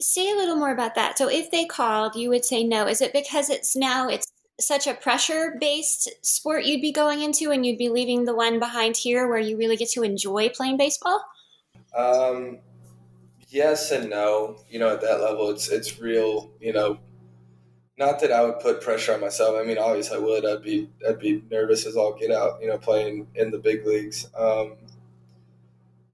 Say 0.00 0.30
a 0.30 0.34
little 0.34 0.56
more 0.56 0.72
about 0.72 0.96
that. 0.96 1.16
So, 1.16 1.28
if 1.28 1.50
they 1.50 1.64
called, 1.64 2.16
you 2.16 2.28
would 2.30 2.44
say 2.44 2.64
no. 2.64 2.88
Is 2.88 3.00
it 3.00 3.12
because 3.12 3.50
it's 3.50 3.76
now 3.76 4.08
it's 4.08 4.32
such 4.60 4.86
a 4.86 4.94
pressure 4.94 5.56
based 5.60 6.10
sport 6.22 6.64
you'd 6.64 6.80
be 6.80 6.92
going 6.92 7.22
into, 7.22 7.50
and 7.50 7.64
you'd 7.64 7.78
be 7.78 7.88
leaving 7.88 8.24
the 8.24 8.34
one 8.34 8.58
behind 8.58 8.96
here 8.96 9.28
where 9.28 9.38
you 9.38 9.56
really 9.56 9.76
get 9.76 9.90
to 9.90 10.02
enjoy 10.02 10.48
playing 10.50 10.76
baseball? 10.76 11.22
Um, 11.96 12.58
yes 13.48 13.90
and 13.90 14.10
no. 14.10 14.56
You 14.68 14.78
know, 14.78 14.92
at 14.92 15.00
that 15.02 15.20
level, 15.20 15.50
it's 15.50 15.68
it's 15.68 15.98
real. 15.98 16.50
You 16.60 16.72
know, 16.72 16.98
not 17.98 18.20
that 18.20 18.32
I 18.32 18.42
would 18.44 18.60
put 18.60 18.80
pressure 18.80 19.14
on 19.14 19.20
myself. 19.20 19.56
I 19.58 19.64
mean, 19.64 19.78
obviously 19.78 20.16
I 20.16 20.20
would. 20.20 20.44
I'd 20.44 20.62
be 20.62 20.90
I'd 21.08 21.18
be 21.18 21.42
nervous 21.50 21.86
as 21.86 21.96
all 21.96 22.14
get 22.14 22.30
out. 22.30 22.60
You 22.60 22.68
know, 22.68 22.78
playing 22.78 23.28
in 23.34 23.50
the 23.50 23.58
big 23.58 23.86
leagues. 23.86 24.26
Um, 24.36 24.76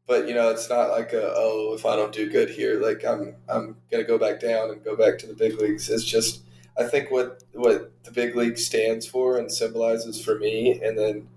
but 0.06 0.26
you 0.26 0.34
know, 0.34 0.50
it's 0.50 0.68
not 0.68 0.90
like 0.90 1.12
a 1.12 1.32
oh, 1.34 1.74
if 1.74 1.84
I 1.84 1.94
don't 1.94 2.12
do 2.12 2.30
good 2.30 2.50
here, 2.50 2.80
like 2.80 3.04
I'm 3.04 3.36
I'm 3.48 3.76
gonna 3.90 4.04
go 4.04 4.18
back 4.18 4.40
down 4.40 4.70
and 4.70 4.82
go 4.82 4.96
back 4.96 5.18
to 5.18 5.26
the 5.26 5.34
big 5.34 5.60
leagues. 5.60 5.88
It's 5.90 6.04
just 6.04 6.42
I 6.78 6.84
think 6.84 7.10
what 7.10 7.42
what 7.52 7.92
the 8.04 8.12
big 8.12 8.36
league 8.36 8.56
stands 8.56 9.06
for 9.06 9.38
and 9.38 9.50
symbolizes 9.50 10.22
for 10.22 10.38
me, 10.38 10.80
and 10.82 10.96
then 10.96 11.28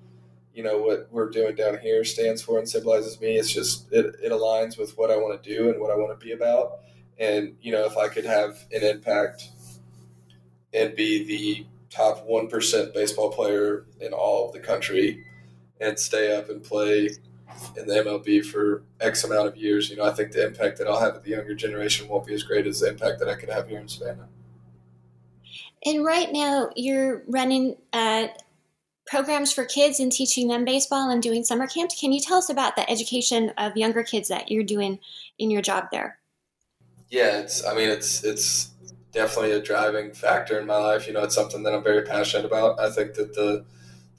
you 0.53 0.63
know 0.63 0.77
what 0.77 1.07
we're 1.11 1.29
doing 1.29 1.55
down 1.55 1.79
here 1.79 2.03
stands 2.03 2.41
for 2.41 2.59
and 2.59 2.69
symbolizes 2.69 3.19
me. 3.19 3.37
It's 3.37 3.51
just 3.51 3.91
it, 3.91 4.15
it 4.21 4.31
aligns 4.31 4.77
with 4.77 4.97
what 4.97 5.09
I 5.09 5.17
want 5.17 5.41
to 5.41 5.55
do 5.55 5.69
and 5.69 5.81
what 5.81 5.91
I 5.91 5.95
want 5.95 6.17
to 6.17 6.23
be 6.23 6.33
about. 6.33 6.79
And 7.17 7.55
you 7.61 7.71
know, 7.71 7.85
if 7.85 7.97
I 7.97 8.07
could 8.07 8.25
have 8.25 8.65
an 8.71 8.83
impact 8.83 9.49
and 10.73 10.95
be 10.95 11.23
the 11.23 11.65
top 11.89 12.23
one 12.25 12.47
percent 12.47 12.93
baseball 12.93 13.31
player 13.31 13.85
in 13.99 14.13
all 14.13 14.47
of 14.47 14.53
the 14.53 14.59
country 14.59 15.25
and 15.79 15.97
stay 15.97 16.35
up 16.35 16.49
and 16.49 16.63
play 16.63 17.09
in 17.75 17.87
the 17.87 17.93
MLB 17.95 18.45
for 18.45 18.83
X 18.99 19.23
amount 19.23 19.47
of 19.47 19.57
years, 19.57 19.89
you 19.89 19.95
know, 19.97 20.05
I 20.05 20.11
think 20.11 20.33
the 20.33 20.45
impact 20.45 20.77
that 20.77 20.87
I'll 20.87 20.99
have 20.99 21.15
with 21.15 21.23
the 21.23 21.31
younger 21.31 21.55
generation 21.55 22.07
won't 22.07 22.27
be 22.27 22.35
as 22.35 22.43
great 22.43 22.67
as 22.67 22.81
the 22.81 22.89
impact 22.89 23.19
that 23.19 23.27
I 23.27 23.35
could 23.35 23.49
have 23.49 23.67
here 23.67 23.79
in 23.79 23.87
Savannah. 23.87 24.27
And 25.83 26.05
right 26.05 26.31
now, 26.31 26.69
you're 26.75 27.23
running 27.27 27.77
at 27.91 28.43
programs 29.07 29.51
for 29.51 29.65
kids 29.65 29.99
and 29.99 30.11
teaching 30.11 30.47
them 30.47 30.63
baseball 30.63 31.09
and 31.09 31.21
doing 31.21 31.43
summer 31.43 31.67
camps. 31.67 31.99
Can 31.99 32.11
you 32.11 32.21
tell 32.21 32.37
us 32.37 32.49
about 32.49 32.75
the 32.75 32.89
education 32.89 33.51
of 33.57 33.75
younger 33.75 34.03
kids 34.03 34.29
that 34.29 34.51
you're 34.51 34.63
doing 34.63 34.99
in 35.39 35.49
your 35.49 35.61
job 35.61 35.87
there? 35.91 36.19
Yeah, 37.09 37.39
it's 37.39 37.65
I 37.65 37.75
mean 37.75 37.89
it's 37.89 38.23
it's 38.23 38.71
definitely 39.11 39.51
a 39.51 39.61
driving 39.61 40.13
factor 40.13 40.57
in 40.59 40.65
my 40.65 40.77
life. 40.77 41.07
You 41.07 41.13
know, 41.13 41.23
it's 41.23 41.35
something 41.35 41.63
that 41.63 41.73
I'm 41.73 41.83
very 41.83 42.03
passionate 42.03 42.45
about. 42.45 42.79
I 42.79 42.89
think 42.89 43.15
that 43.15 43.33
the 43.33 43.65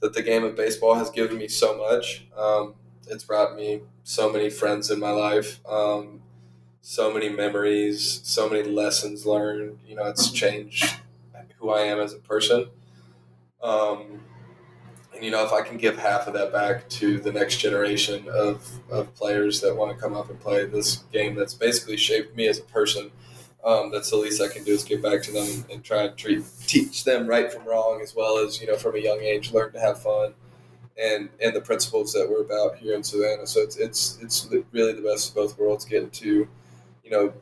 that 0.01 0.13
the 0.13 0.21
game 0.21 0.43
of 0.43 0.55
baseball 0.55 0.95
has 0.95 1.09
given 1.09 1.37
me 1.37 1.47
so 1.47 1.75
much. 1.77 2.27
Um, 2.37 2.75
it's 3.07 3.23
brought 3.23 3.55
me 3.55 3.81
so 4.03 4.31
many 4.31 4.49
friends 4.49 4.91
in 4.91 4.99
my 4.99 5.11
life, 5.11 5.59
um, 5.67 6.21
so 6.81 7.11
many 7.11 7.29
memories, 7.29 8.21
so 8.23 8.49
many 8.49 8.63
lessons 8.69 9.25
learned. 9.25 9.79
You 9.87 9.95
know, 9.95 10.05
it's 10.05 10.29
changed 10.29 10.97
who 11.63 11.69
I 11.69 11.83
am 11.83 11.99
as 11.99 12.13
a 12.13 12.17
person. 12.17 12.67
Um, 13.63 14.19
and 15.15 15.23
you 15.23 15.31
know, 15.31 15.45
if 15.45 15.53
I 15.53 15.61
can 15.61 15.77
give 15.77 15.97
half 15.97 16.27
of 16.27 16.33
that 16.33 16.51
back 16.51 16.89
to 16.89 17.19
the 17.19 17.31
next 17.31 17.57
generation 17.57 18.27
of, 18.27 18.69
of 18.91 19.15
players 19.15 19.61
that 19.61 19.75
want 19.75 19.95
to 19.95 20.01
come 20.01 20.13
up 20.13 20.29
and 20.29 20.37
play 20.39 20.65
this 20.65 20.97
game 21.13 21.35
that's 21.35 21.53
basically 21.53 21.95
shaped 21.95 22.35
me 22.35 22.47
as 22.47 22.59
a 22.59 22.63
person, 22.63 23.11
um, 23.63 23.91
that's 23.91 24.09
the 24.09 24.17
least 24.17 24.41
I 24.41 24.49
can 24.49 24.65
do 24.65 24.73
is 24.73 24.83
give 24.83 25.01
back 25.01 25.23
to 25.23 25.31
them 25.31 25.65
and 25.71 25.81
try 25.81 26.03
and 26.03 26.17
treat, 26.17 26.43
teach 26.67 27.05
them 27.05 27.27
right 27.27 27.51
from 27.51 27.63
wrong, 27.63 28.01
as 28.03 28.13
well 28.13 28.37
as 28.37 28.59
you 28.59 28.67
know, 28.67 28.75
from 28.75 28.95
a 28.95 28.99
young 28.99 29.21
age, 29.21 29.53
learn 29.53 29.71
to 29.71 29.79
have 29.79 30.01
fun, 30.01 30.33
and 31.01 31.29
and 31.41 31.55
the 31.55 31.61
principles 31.61 32.11
that 32.11 32.29
we're 32.29 32.41
about 32.41 32.75
here 32.75 32.93
in 32.93 33.03
Savannah. 33.03 33.47
So 33.47 33.61
it's 33.61 33.77
it's 33.77 34.19
it's 34.21 34.49
really 34.73 34.91
the 34.91 35.01
best 35.01 35.29
of 35.29 35.35
both 35.35 35.57
worlds, 35.57 35.85
getting 35.85 36.09
to, 36.09 36.45
you 37.05 37.09
know, 37.09 37.33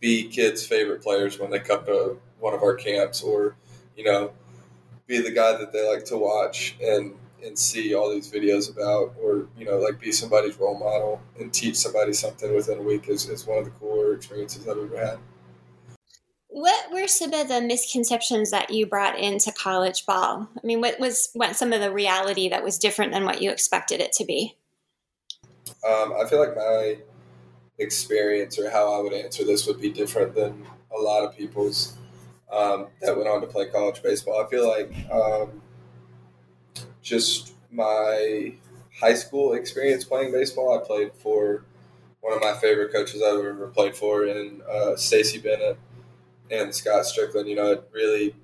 be 0.00 0.28
kids' 0.28 0.66
favorite 0.66 1.02
players 1.02 1.38
when 1.38 1.50
they 1.50 1.58
come 1.58 1.84
to 1.84 2.18
one 2.40 2.54
of 2.54 2.62
our 2.62 2.74
camps, 2.74 3.22
or 3.22 3.56
you 3.96 4.04
know 4.04 4.32
be 5.08 5.18
the 5.18 5.32
guy 5.32 5.56
that 5.56 5.72
they 5.72 5.88
like 5.90 6.04
to 6.04 6.16
watch 6.16 6.76
and 6.80 7.14
and 7.42 7.58
see 7.58 7.94
all 7.94 8.12
these 8.12 8.30
videos 8.30 8.70
about 8.70 9.14
or 9.20 9.48
you 9.56 9.64
know 9.64 9.78
like 9.78 10.00
be 10.00 10.12
somebody's 10.12 10.56
role 10.58 10.78
model 10.78 11.20
and 11.40 11.52
teach 11.52 11.76
somebody 11.76 12.12
something 12.12 12.54
within 12.54 12.78
a 12.78 12.82
week 12.82 13.08
is, 13.08 13.28
is 13.28 13.46
one 13.46 13.58
of 13.58 13.64
the 13.64 13.70
cooler 13.72 14.14
experiences 14.14 14.68
i've 14.68 14.76
ever 14.76 14.98
had. 14.98 15.18
What 16.48 16.90
were 16.92 17.06
some 17.06 17.32
of 17.34 17.48
the 17.48 17.60
misconceptions 17.60 18.50
that 18.50 18.70
you 18.70 18.86
brought 18.86 19.18
into 19.18 19.52
college 19.52 20.06
ball? 20.06 20.48
I 20.62 20.66
mean 20.66 20.80
what 20.80 20.98
was 20.98 21.30
what 21.34 21.56
some 21.56 21.72
of 21.72 21.80
the 21.80 21.92
reality 21.92 22.48
that 22.48 22.62
was 22.62 22.78
different 22.78 23.12
than 23.12 23.24
what 23.24 23.40
you 23.40 23.50
expected 23.50 24.00
it 24.00 24.12
to 24.12 24.24
be? 24.24 24.56
Um, 25.86 26.14
i 26.18 26.28
feel 26.28 26.40
like 26.40 26.56
my 26.56 26.98
experience 27.78 28.58
or 28.58 28.68
how 28.70 28.98
i 28.98 29.00
would 29.00 29.12
answer 29.12 29.44
this 29.44 29.66
would 29.66 29.80
be 29.80 29.90
different 29.90 30.34
than 30.34 30.64
a 30.96 31.00
lot 31.00 31.24
of 31.24 31.36
people's 31.36 31.97
um, 32.52 32.88
that 33.00 33.16
went 33.16 33.28
on 33.28 33.40
to 33.40 33.46
play 33.46 33.66
college 33.66 34.02
baseball. 34.02 34.44
I 34.44 34.48
feel 34.48 34.68
like 34.68 34.92
um, 35.10 35.62
just 37.02 37.52
my 37.70 38.54
high 38.98 39.14
school 39.14 39.54
experience 39.54 40.04
playing 40.04 40.32
baseball, 40.32 40.78
I 40.78 40.84
played 40.84 41.12
for 41.14 41.64
one 42.20 42.32
of 42.32 42.40
my 42.40 42.54
favorite 42.60 42.92
coaches 42.92 43.22
I've 43.22 43.38
ever 43.38 43.68
played 43.68 43.96
for, 43.96 44.24
in 44.24 44.60
uh, 44.68 44.96
Stacy 44.96 45.38
Bennett 45.38 45.78
and 46.50 46.74
Scott 46.74 47.06
Strickland. 47.06 47.48
You 47.48 47.56
know, 47.56 47.72
it 47.72 47.88
really 47.92 48.34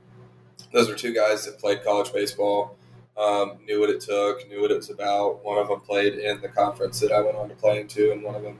those 0.72 0.88
were 0.88 0.94
two 0.94 1.14
guys 1.14 1.44
that 1.46 1.58
played 1.58 1.84
college 1.84 2.12
baseball. 2.12 2.76
Um, 3.16 3.58
knew 3.64 3.78
what 3.78 3.90
it 3.90 4.00
took, 4.00 4.48
knew 4.48 4.60
what 4.60 4.72
it 4.72 4.76
was 4.76 4.90
about. 4.90 5.44
One 5.44 5.58
of 5.58 5.68
them 5.68 5.80
played 5.80 6.14
in 6.14 6.40
the 6.40 6.48
conference 6.48 6.98
that 6.98 7.12
I 7.12 7.20
went 7.20 7.36
on 7.36 7.48
to 7.48 7.54
play 7.54 7.80
into, 7.80 8.10
and 8.10 8.24
one 8.24 8.34
of 8.34 8.42
them 8.42 8.58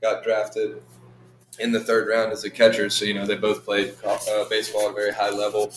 got 0.00 0.22
drafted 0.22 0.80
in 1.58 1.72
the 1.72 1.80
third 1.80 2.08
round 2.08 2.32
as 2.32 2.44
a 2.44 2.50
catcher. 2.50 2.90
So, 2.90 3.04
you 3.04 3.14
know, 3.14 3.26
they 3.26 3.36
both 3.36 3.64
played 3.64 3.94
uh, 4.04 4.44
baseball 4.48 4.86
at 4.86 4.90
a 4.90 4.94
very 4.94 5.12
high 5.12 5.30
level 5.30 5.72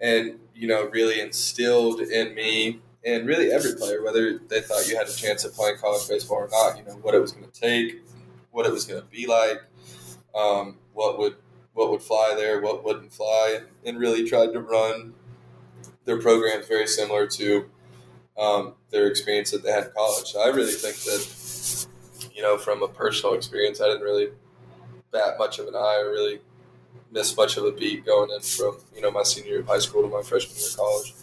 and, 0.00 0.38
you 0.54 0.68
know, 0.68 0.88
really 0.88 1.20
instilled 1.20 2.00
in 2.00 2.34
me 2.34 2.80
and 3.04 3.26
really 3.26 3.52
every 3.52 3.74
player, 3.74 4.02
whether 4.02 4.38
they 4.38 4.60
thought 4.60 4.88
you 4.88 4.96
had 4.96 5.08
a 5.08 5.14
chance 5.14 5.44
at 5.44 5.52
playing 5.52 5.76
college 5.78 6.08
baseball 6.08 6.38
or 6.38 6.48
not, 6.50 6.76
you 6.76 6.84
know, 6.84 6.98
what 7.02 7.14
it 7.14 7.20
was 7.20 7.32
going 7.32 7.48
to 7.48 7.60
take, 7.60 8.02
what 8.50 8.66
it 8.66 8.72
was 8.72 8.84
going 8.84 9.00
to 9.00 9.06
be 9.08 9.26
like, 9.26 9.62
um, 10.34 10.76
what 10.92 11.18
would 11.18 11.36
what 11.74 11.90
would 11.90 12.02
fly 12.02 12.34
there, 12.34 12.60
what 12.60 12.84
wouldn't 12.84 13.12
fly, 13.12 13.60
and 13.84 13.98
really 13.98 14.26
tried 14.26 14.52
to 14.54 14.60
run 14.60 15.12
their 16.06 16.18
programs 16.18 16.66
very 16.66 16.86
similar 16.86 17.26
to 17.26 17.68
um, 18.38 18.74
their 18.90 19.06
experience 19.08 19.50
that 19.50 19.62
they 19.62 19.70
had 19.70 19.84
in 19.84 19.90
college. 19.94 20.26
So 20.32 20.40
I 20.40 20.48
really 20.48 20.72
think 20.72 20.96
that, 21.04 21.86
you 22.34 22.40
know, 22.40 22.56
from 22.56 22.82
a 22.82 22.88
personal 22.88 23.34
experience, 23.34 23.80
I 23.80 23.88
didn't 23.88 24.02
really 24.02 24.30
bat 25.16 25.38
much 25.38 25.58
of 25.58 25.66
an 25.68 25.74
eye 25.74 26.02
or 26.04 26.10
really 26.10 26.40
miss 27.10 27.36
much 27.36 27.56
of 27.56 27.64
a 27.64 27.72
beat 27.72 28.04
going 28.04 28.30
in 28.30 28.40
from, 28.40 28.78
you 28.94 29.00
know, 29.00 29.10
my 29.10 29.22
senior 29.22 29.50
year 29.50 29.60
of 29.60 29.66
high 29.66 29.78
school 29.78 30.02
to 30.02 30.08
my 30.08 30.22
freshman 30.22 30.56
year 30.56 30.68
of 30.68 30.76
college. 30.76 31.14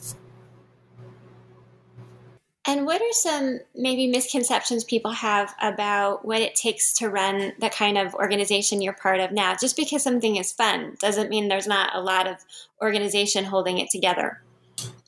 And 2.66 2.86
what 2.86 3.02
are 3.02 3.12
some 3.12 3.60
maybe 3.76 4.08
misconceptions 4.08 4.86
people 4.86 5.12
have 5.12 5.54
about 5.62 6.24
what 6.24 6.42
it 6.42 6.56
takes 6.56 6.94
to 6.94 7.10
run 7.10 7.52
the 7.60 7.70
kind 7.70 7.98
of 7.98 8.16
organization 8.16 8.82
you're 8.82 8.94
part 8.94 9.20
of 9.20 9.34
now? 9.34 9.54
Just 9.54 9.76
because 9.76 10.02
something 10.02 10.38
is 10.38 10.54
fun 10.54 10.96
doesn't 11.00 11.30
mean 11.30 11.50
there's 11.50 11.68
not 11.68 11.94
a 11.94 12.00
lot 12.00 12.26
of 12.26 12.38
organization 12.82 13.44
holding 13.44 13.80
it 13.80 13.90
together. 13.92 14.42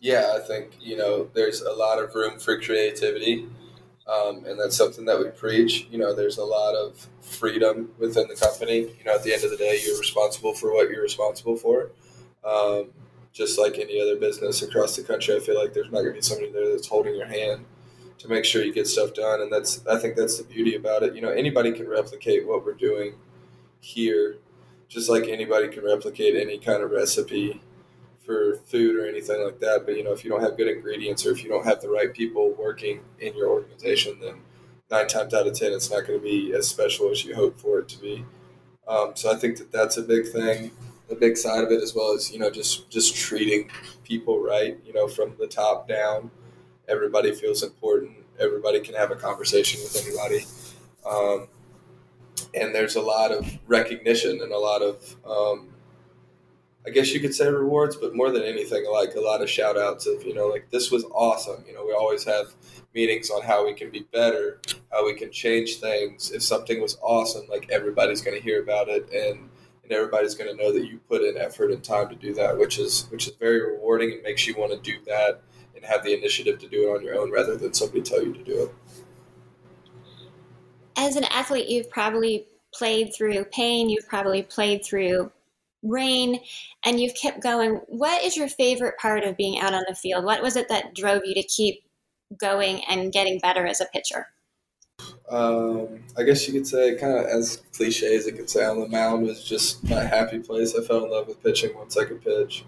Yeah, 0.02 0.34
I 0.36 0.46
think, 0.46 0.72
you 0.82 0.98
know, 0.98 1.30
there's 1.34 1.62
a 1.62 1.72
lot 1.72 1.98
of 1.98 2.14
room 2.14 2.40
for 2.40 2.60
creativity. 2.60 3.48
Um, 4.08 4.46
and 4.46 4.60
that's 4.60 4.78
something 4.78 5.06
that 5.06 5.18
we 5.18 5.30
preach. 5.30 5.88
You 5.90 5.98
know, 5.98 6.14
there's 6.14 6.38
a 6.38 6.44
lot 6.44 6.76
of 6.76 7.08
freedom 7.22 7.90
within 7.98 8.28
the 8.28 8.36
company. 8.36 8.82
You 8.82 9.04
know, 9.06 9.16
at 9.16 9.24
the 9.24 9.34
end 9.34 9.44
of 9.44 9.52
the 9.52 9.58
day, 9.58 9.82
you're 9.84 9.98
responsible 9.98 10.54
for 10.54 10.74
what 10.74 10.90
you're 10.90 11.02
responsible 11.02 11.56
for. 11.56 11.92
Um, 12.44 12.90
just 13.34 13.60
like 13.60 13.78
any 13.80 14.00
other 14.00 14.16
business 14.16 14.62
across 14.62 14.96
the 14.96 15.04
country, 15.04 15.36
I 15.36 15.40
feel 15.40 15.60
like 15.60 15.74
there's 15.74 15.92
not 15.92 16.02
going 16.02 16.14
to 16.14 16.14
be 16.14 16.22
somebody 16.22 16.52
there 16.52 16.70
that's 16.70 16.88
holding 16.88 17.16
your 17.16 17.26
hand 17.26 17.66
to 18.20 18.28
make 18.28 18.46
sure 18.46 18.64
you 18.64 18.74
get 18.74 18.88
stuff 18.88 19.14
done. 19.14 19.42
And 19.42 19.52
that's, 19.52 19.86
I 19.88 19.98
think 19.98 20.16
that's 20.16 20.38
the 20.38 20.44
beauty 20.44 20.76
about 20.76 21.04
it. 21.04 21.16
You 21.16 21.22
know, 21.22 21.30
anybody 21.30 21.72
can 21.72 21.88
replicate 21.88 22.48
what 22.48 22.64
we're 22.64 22.74
doing 22.74 23.16
here, 23.82 24.38
just 24.88 25.10
like 25.10 25.28
anybody 25.28 25.68
can 25.68 25.84
replicate 25.84 26.36
any 26.36 26.60
kind 26.60 26.82
of 26.84 26.92
recipe 26.92 27.62
for 28.26 28.58
food 28.66 28.96
or 28.96 29.08
anything 29.08 29.44
like 29.44 29.60
that. 29.60 29.84
But, 29.86 29.98
you 29.98 30.04
know, 30.04 30.12
if 30.12 30.24
you 30.24 30.30
don't 30.30 30.42
have 30.42 30.58
good 30.58 30.68
ingredients 30.68 31.26
or 31.26 31.32
if 31.32 31.44
you 31.44 31.50
don't 31.50 31.66
have 31.66 31.82
the 31.82 31.90
right 31.90 32.14
people 32.14 32.54
working 32.58 33.02
in 33.20 33.36
your 33.36 33.50
organization, 33.50 34.18
then 34.22 34.36
nine 34.90 35.08
times 35.08 35.34
out 35.34 35.48
of 35.48 35.54
10, 35.58 35.74
it's 35.74 35.92
not 35.92 36.08
going 36.08 36.20
to 36.20 36.24
be 36.24 36.54
as 36.54 36.68
special 36.68 37.12
as 37.12 37.24
you 37.24 37.36
hope 37.36 37.60
for 37.60 37.80
it 37.80 37.88
to 37.90 38.00
be. 38.00 38.26
Um, 38.88 39.12
so 39.16 39.32
I 39.32 39.36
think 39.36 39.58
that 39.58 39.72
that's 39.72 39.98
a 39.98 40.04
big 40.04 40.28
thing 40.28 40.72
the 41.08 41.16
big 41.16 41.38
side 41.38 41.64
of 41.64 41.72
it 41.72 41.82
as 41.82 41.94
well 41.94 42.14
as 42.14 42.32
you 42.32 42.40
know 42.40 42.50
just 42.50 42.90
just 42.90 43.16
treating 43.16 43.70
people 44.04 44.42
right 44.42 44.80
you 44.86 44.94
know 44.94 45.08
from 45.08 45.36
the 45.40 45.48
top 45.48 45.88
down 45.88 46.32
everybody 46.88 47.34
feels 47.34 47.64
important 47.64 48.12
everybody 48.40 48.80
can 48.80 48.96
have 48.96 49.12
a 49.12 49.16
conversation 49.16 49.80
with 49.82 49.96
anybody 50.06 50.46
um, 51.06 51.48
and 52.54 52.74
there's 52.74 52.96
a 52.96 53.02
lot 53.02 53.32
of 53.32 53.48
recognition 53.68 54.42
and 54.42 54.52
a 54.52 54.58
lot 54.58 54.82
of 54.82 55.16
um, 55.26 55.70
i 56.86 56.90
guess 56.90 57.14
you 57.14 57.20
could 57.20 57.34
say 57.34 57.50
rewards 57.50 57.96
but 57.96 58.16
more 58.16 58.32
than 58.32 58.44
anything 58.44 58.86
like 58.92 59.16
a 59.16 59.20
lot 59.20 59.42
of 59.42 59.50
shout 59.50 59.78
outs 59.78 60.08
of 60.08 60.24
you 60.24 60.34
know 60.34 60.48
like 60.48 60.70
this 60.72 60.92
was 60.92 61.04
awesome 61.06 61.64
you 61.68 61.74
know 61.74 61.86
we 61.86 61.94
always 61.94 62.24
have 62.24 62.54
meetings 62.94 63.30
on 63.30 63.44
how 63.44 63.66
we 63.66 63.74
can 63.74 63.90
be 63.90 64.06
better 64.12 64.60
how 64.92 65.06
we 65.06 65.14
can 65.14 65.32
change 65.32 65.78
things 65.78 66.32
if 66.32 66.42
something 66.42 66.82
was 66.82 66.98
awesome 67.02 67.46
like 67.50 67.70
everybody's 67.70 68.22
going 68.22 68.36
to 68.36 68.44
hear 68.44 68.62
about 68.62 68.88
it 68.88 69.10
and 69.12 69.50
and 69.86 69.94
everybody's 69.94 70.34
going 70.34 70.50
to 70.56 70.62
know 70.62 70.74
that 70.74 70.86
you 70.86 71.00
put 71.08 71.22
in 71.22 71.38
effort 71.38 71.72
and 71.72 71.84
time 71.84 72.10
to 72.10 72.16
do 72.16 72.34
that, 72.34 72.58
which 72.58 72.80
is 72.80 73.08
which 73.12 73.28
is 73.28 73.36
very 73.36 73.62
rewarding 73.62 74.12
and 74.12 74.24
makes 74.24 74.48
you 74.48 74.56
want 74.56 74.72
to 74.72 74.80
do 74.80 75.00
that 75.06 75.42
and 75.76 75.86
have 75.86 76.04
the 76.04 76.14
initiative 76.14 76.60
to 76.60 76.68
do 76.68 76.90
it 76.90 76.96
on 76.96 77.04
your 77.04 77.16
own 77.16 77.32
rather 77.32 77.56
than 77.56 77.74
somebody 77.74 78.02
tell 78.02 78.24
you 78.24 78.34
to 78.34 78.44
do 78.44 78.64
it. 78.64 78.74
As 80.98 81.16
an 81.16 81.26
athlete, 81.26 81.70
you've 81.70 81.90
probably 81.90 82.48
played 82.74 83.14
through 83.16 83.46
pain, 83.46 83.90
you've 83.90 84.08
probably 84.08 84.42
played 84.42 84.84
through 84.84 85.32
rain, 85.86 86.40
and 86.84 87.00
you've 87.00 87.16
kept 87.16 87.42
going. 87.42 87.82
What 87.88 88.24
is 88.24 88.36
your 88.36 88.48
favorite 88.48 88.98
part 88.98 89.24
of 89.24 89.38
being 89.38 89.60
out 89.60 89.74
on 89.74 89.84
the 89.88 89.96
field? 89.96 90.26
What 90.26 90.42
was 90.42 90.56
it 90.56 90.68
that 90.70 90.94
drove 90.96 91.22
you 91.26 91.34
to 91.36 91.44
keep 91.44 91.84
going 92.38 92.84
and 92.86 93.12
getting 93.12 93.40
better 93.40 93.66
as 93.66 93.82
a 93.82 93.86
pitcher? 93.86 94.28
Um, 95.30 96.00
I 96.18 96.24
guess 96.24 96.48
you 96.48 96.54
could 96.54 96.68
say, 96.68 96.96
kind 96.96 97.18
of 97.18 97.26
as 97.26 97.64
cliche 97.76 98.16
as 98.16 98.28
it 98.28 98.34
could 98.34 98.50
sound, 98.50 98.82
the 98.82 98.88
mound 98.88 99.24
was 99.24 99.44
just 99.44 99.84
my 99.84 100.04
happy 100.04 100.40
place. 100.40 100.76
I 100.76 100.84
fell 100.84 101.04
in 101.04 101.12
love 101.12 101.28
with 101.28 101.42
pitching 101.44 101.76
once 101.76 101.98
I 101.98 102.06
could 102.06 102.24
pitch. 102.24 102.64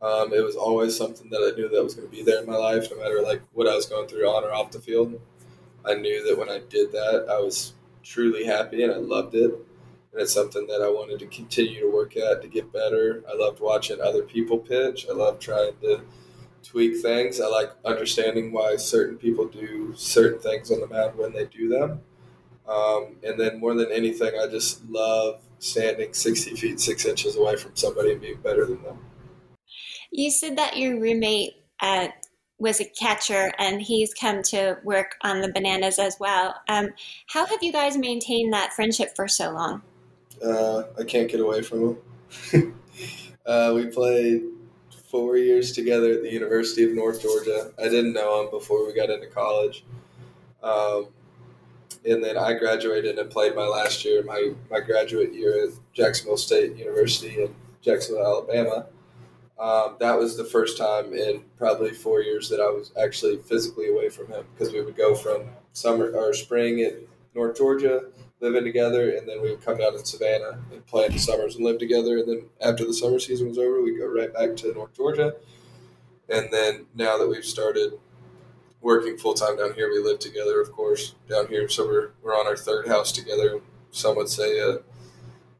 Um, 0.00 0.32
it 0.32 0.44
was 0.44 0.56
always 0.56 0.96
something 0.96 1.30
that 1.30 1.38
I 1.38 1.56
knew 1.56 1.68
that 1.68 1.82
was 1.82 1.94
going 1.94 2.08
to 2.08 2.14
be 2.14 2.22
there 2.22 2.40
in 2.40 2.46
my 2.46 2.56
life, 2.56 2.88
no 2.90 2.98
matter 2.98 3.22
like 3.22 3.42
what 3.52 3.68
I 3.68 3.74
was 3.74 3.86
going 3.86 4.08
through 4.08 4.28
on 4.28 4.44
or 4.44 4.52
off 4.52 4.70
the 4.70 4.80
field. 4.80 5.18
I 5.84 5.94
knew 5.94 6.26
that 6.26 6.38
when 6.38 6.50
I 6.50 6.60
did 6.68 6.92
that, 6.92 7.26
I 7.30 7.38
was 7.38 7.74
truly 8.02 8.44
happy 8.44 8.82
and 8.82 8.92
I 8.92 8.96
loved 8.96 9.34
it. 9.34 9.54
And 10.14 10.22
it's 10.22 10.32
something 10.32 10.68
that 10.68 10.80
I 10.80 10.88
wanted 10.88 11.18
to 11.18 11.26
continue 11.26 11.80
to 11.80 11.92
work 11.92 12.16
at 12.16 12.40
to 12.42 12.46
get 12.46 12.72
better. 12.72 13.24
I 13.28 13.34
loved 13.34 13.58
watching 13.60 14.00
other 14.00 14.22
people 14.22 14.58
pitch. 14.58 15.06
I 15.10 15.12
loved 15.12 15.42
trying 15.42 15.72
to 15.80 16.02
tweak 16.62 17.02
things. 17.02 17.40
I 17.40 17.48
like 17.48 17.72
understanding 17.84 18.52
why 18.52 18.76
certain 18.76 19.18
people 19.18 19.48
do 19.48 19.92
certain 19.96 20.38
things 20.38 20.70
on 20.70 20.78
the 20.78 20.86
mound 20.86 21.18
when 21.18 21.32
they 21.32 21.46
do 21.46 21.68
them. 21.68 22.00
Um, 22.68 23.16
and 23.24 23.40
then 23.40 23.58
more 23.58 23.74
than 23.74 23.90
anything, 23.90 24.30
I 24.40 24.46
just 24.46 24.88
love 24.88 25.40
standing 25.58 26.14
60 26.14 26.54
feet, 26.54 26.78
six 26.78 27.04
inches 27.04 27.36
away 27.36 27.56
from 27.56 27.74
somebody 27.74 28.12
and 28.12 28.20
being 28.20 28.40
better 28.40 28.66
than 28.66 28.84
them. 28.84 28.98
You 30.12 30.30
said 30.30 30.56
that 30.58 30.76
your 30.76 31.00
roommate 31.00 31.54
uh, 31.80 32.06
was 32.58 32.80
a 32.80 32.84
catcher 32.84 33.52
and 33.58 33.82
he's 33.82 34.14
come 34.14 34.44
to 34.44 34.78
work 34.84 35.16
on 35.22 35.40
the 35.40 35.52
bananas 35.52 35.98
as 35.98 36.18
well. 36.20 36.54
Um, 36.68 36.90
how 37.26 37.46
have 37.46 37.64
you 37.64 37.72
guys 37.72 37.96
maintained 37.96 38.52
that 38.52 38.72
friendship 38.72 39.16
for 39.16 39.26
so 39.26 39.50
long? 39.50 39.82
Uh, 40.42 40.84
I 40.98 41.04
can't 41.04 41.30
get 41.30 41.40
away 41.40 41.62
from 41.62 41.98
him. 42.52 42.74
uh, 43.46 43.72
we 43.74 43.86
played 43.86 44.42
four 45.10 45.36
years 45.36 45.72
together 45.72 46.12
at 46.12 46.22
the 46.22 46.32
University 46.32 46.84
of 46.84 46.92
North 46.92 47.22
Georgia. 47.22 47.72
I 47.78 47.84
didn't 47.84 48.14
know 48.14 48.42
him 48.42 48.50
before 48.50 48.86
we 48.86 48.94
got 48.94 49.10
into 49.10 49.28
college. 49.28 49.84
Um, 50.62 51.08
and 52.04 52.22
then 52.22 52.36
I 52.36 52.54
graduated 52.54 53.18
and 53.18 53.30
played 53.30 53.54
my 53.54 53.66
last 53.66 54.04
year, 54.04 54.22
my, 54.24 54.52
my 54.70 54.80
graduate 54.80 55.32
year 55.32 55.66
at 55.66 55.70
Jacksonville 55.92 56.36
State 56.36 56.76
University 56.76 57.42
in 57.42 57.54
Jacksonville, 57.80 58.26
Alabama. 58.26 58.86
Um, 59.58 59.96
that 60.00 60.18
was 60.18 60.36
the 60.36 60.44
first 60.44 60.76
time 60.76 61.14
in 61.14 61.44
probably 61.58 61.92
four 61.92 62.20
years 62.20 62.48
that 62.48 62.60
I 62.60 62.68
was 62.68 62.92
actually 63.00 63.38
physically 63.38 63.88
away 63.88 64.08
from 64.08 64.26
him 64.26 64.44
because 64.52 64.72
we 64.72 64.82
would 64.82 64.96
go 64.96 65.14
from 65.14 65.44
summer 65.72 66.10
or 66.10 66.34
spring 66.34 66.80
at 66.80 66.94
North 67.34 67.56
Georgia 67.56 68.06
living 68.40 68.64
together, 68.64 69.10
and 69.10 69.28
then 69.28 69.40
we 69.40 69.50
would 69.50 69.64
come 69.64 69.78
down 69.78 69.94
in 69.94 70.04
Savannah 70.04 70.58
and 70.72 70.86
play 70.86 71.06
in 71.06 71.12
the 71.12 71.18
summers 71.18 71.56
and 71.56 71.64
live 71.64 71.78
together. 71.78 72.18
And 72.18 72.28
then 72.28 72.42
after 72.60 72.84
the 72.84 72.94
summer 72.94 73.18
season 73.18 73.48
was 73.48 73.58
over, 73.58 73.82
we'd 73.82 73.98
go 73.98 74.06
right 74.06 74.32
back 74.32 74.56
to 74.56 74.72
North 74.72 74.94
Georgia. 74.94 75.34
And 76.28 76.48
then 76.52 76.86
now 76.94 77.18
that 77.18 77.28
we've 77.28 77.44
started 77.44 77.92
working 78.80 79.16
full 79.16 79.34
time 79.34 79.56
down 79.56 79.74
here, 79.74 79.88
we 79.88 79.98
live 79.98 80.18
together, 80.18 80.60
of 80.60 80.72
course, 80.72 81.14
down 81.28 81.48
here. 81.48 81.68
So 81.68 81.86
we're, 81.86 82.10
we're 82.22 82.34
on 82.34 82.46
our 82.46 82.56
third 82.56 82.86
house 82.86 83.12
together. 83.12 83.60
Some 83.90 84.16
would 84.16 84.28
say 84.28 84.60
uh, 84.60 84.78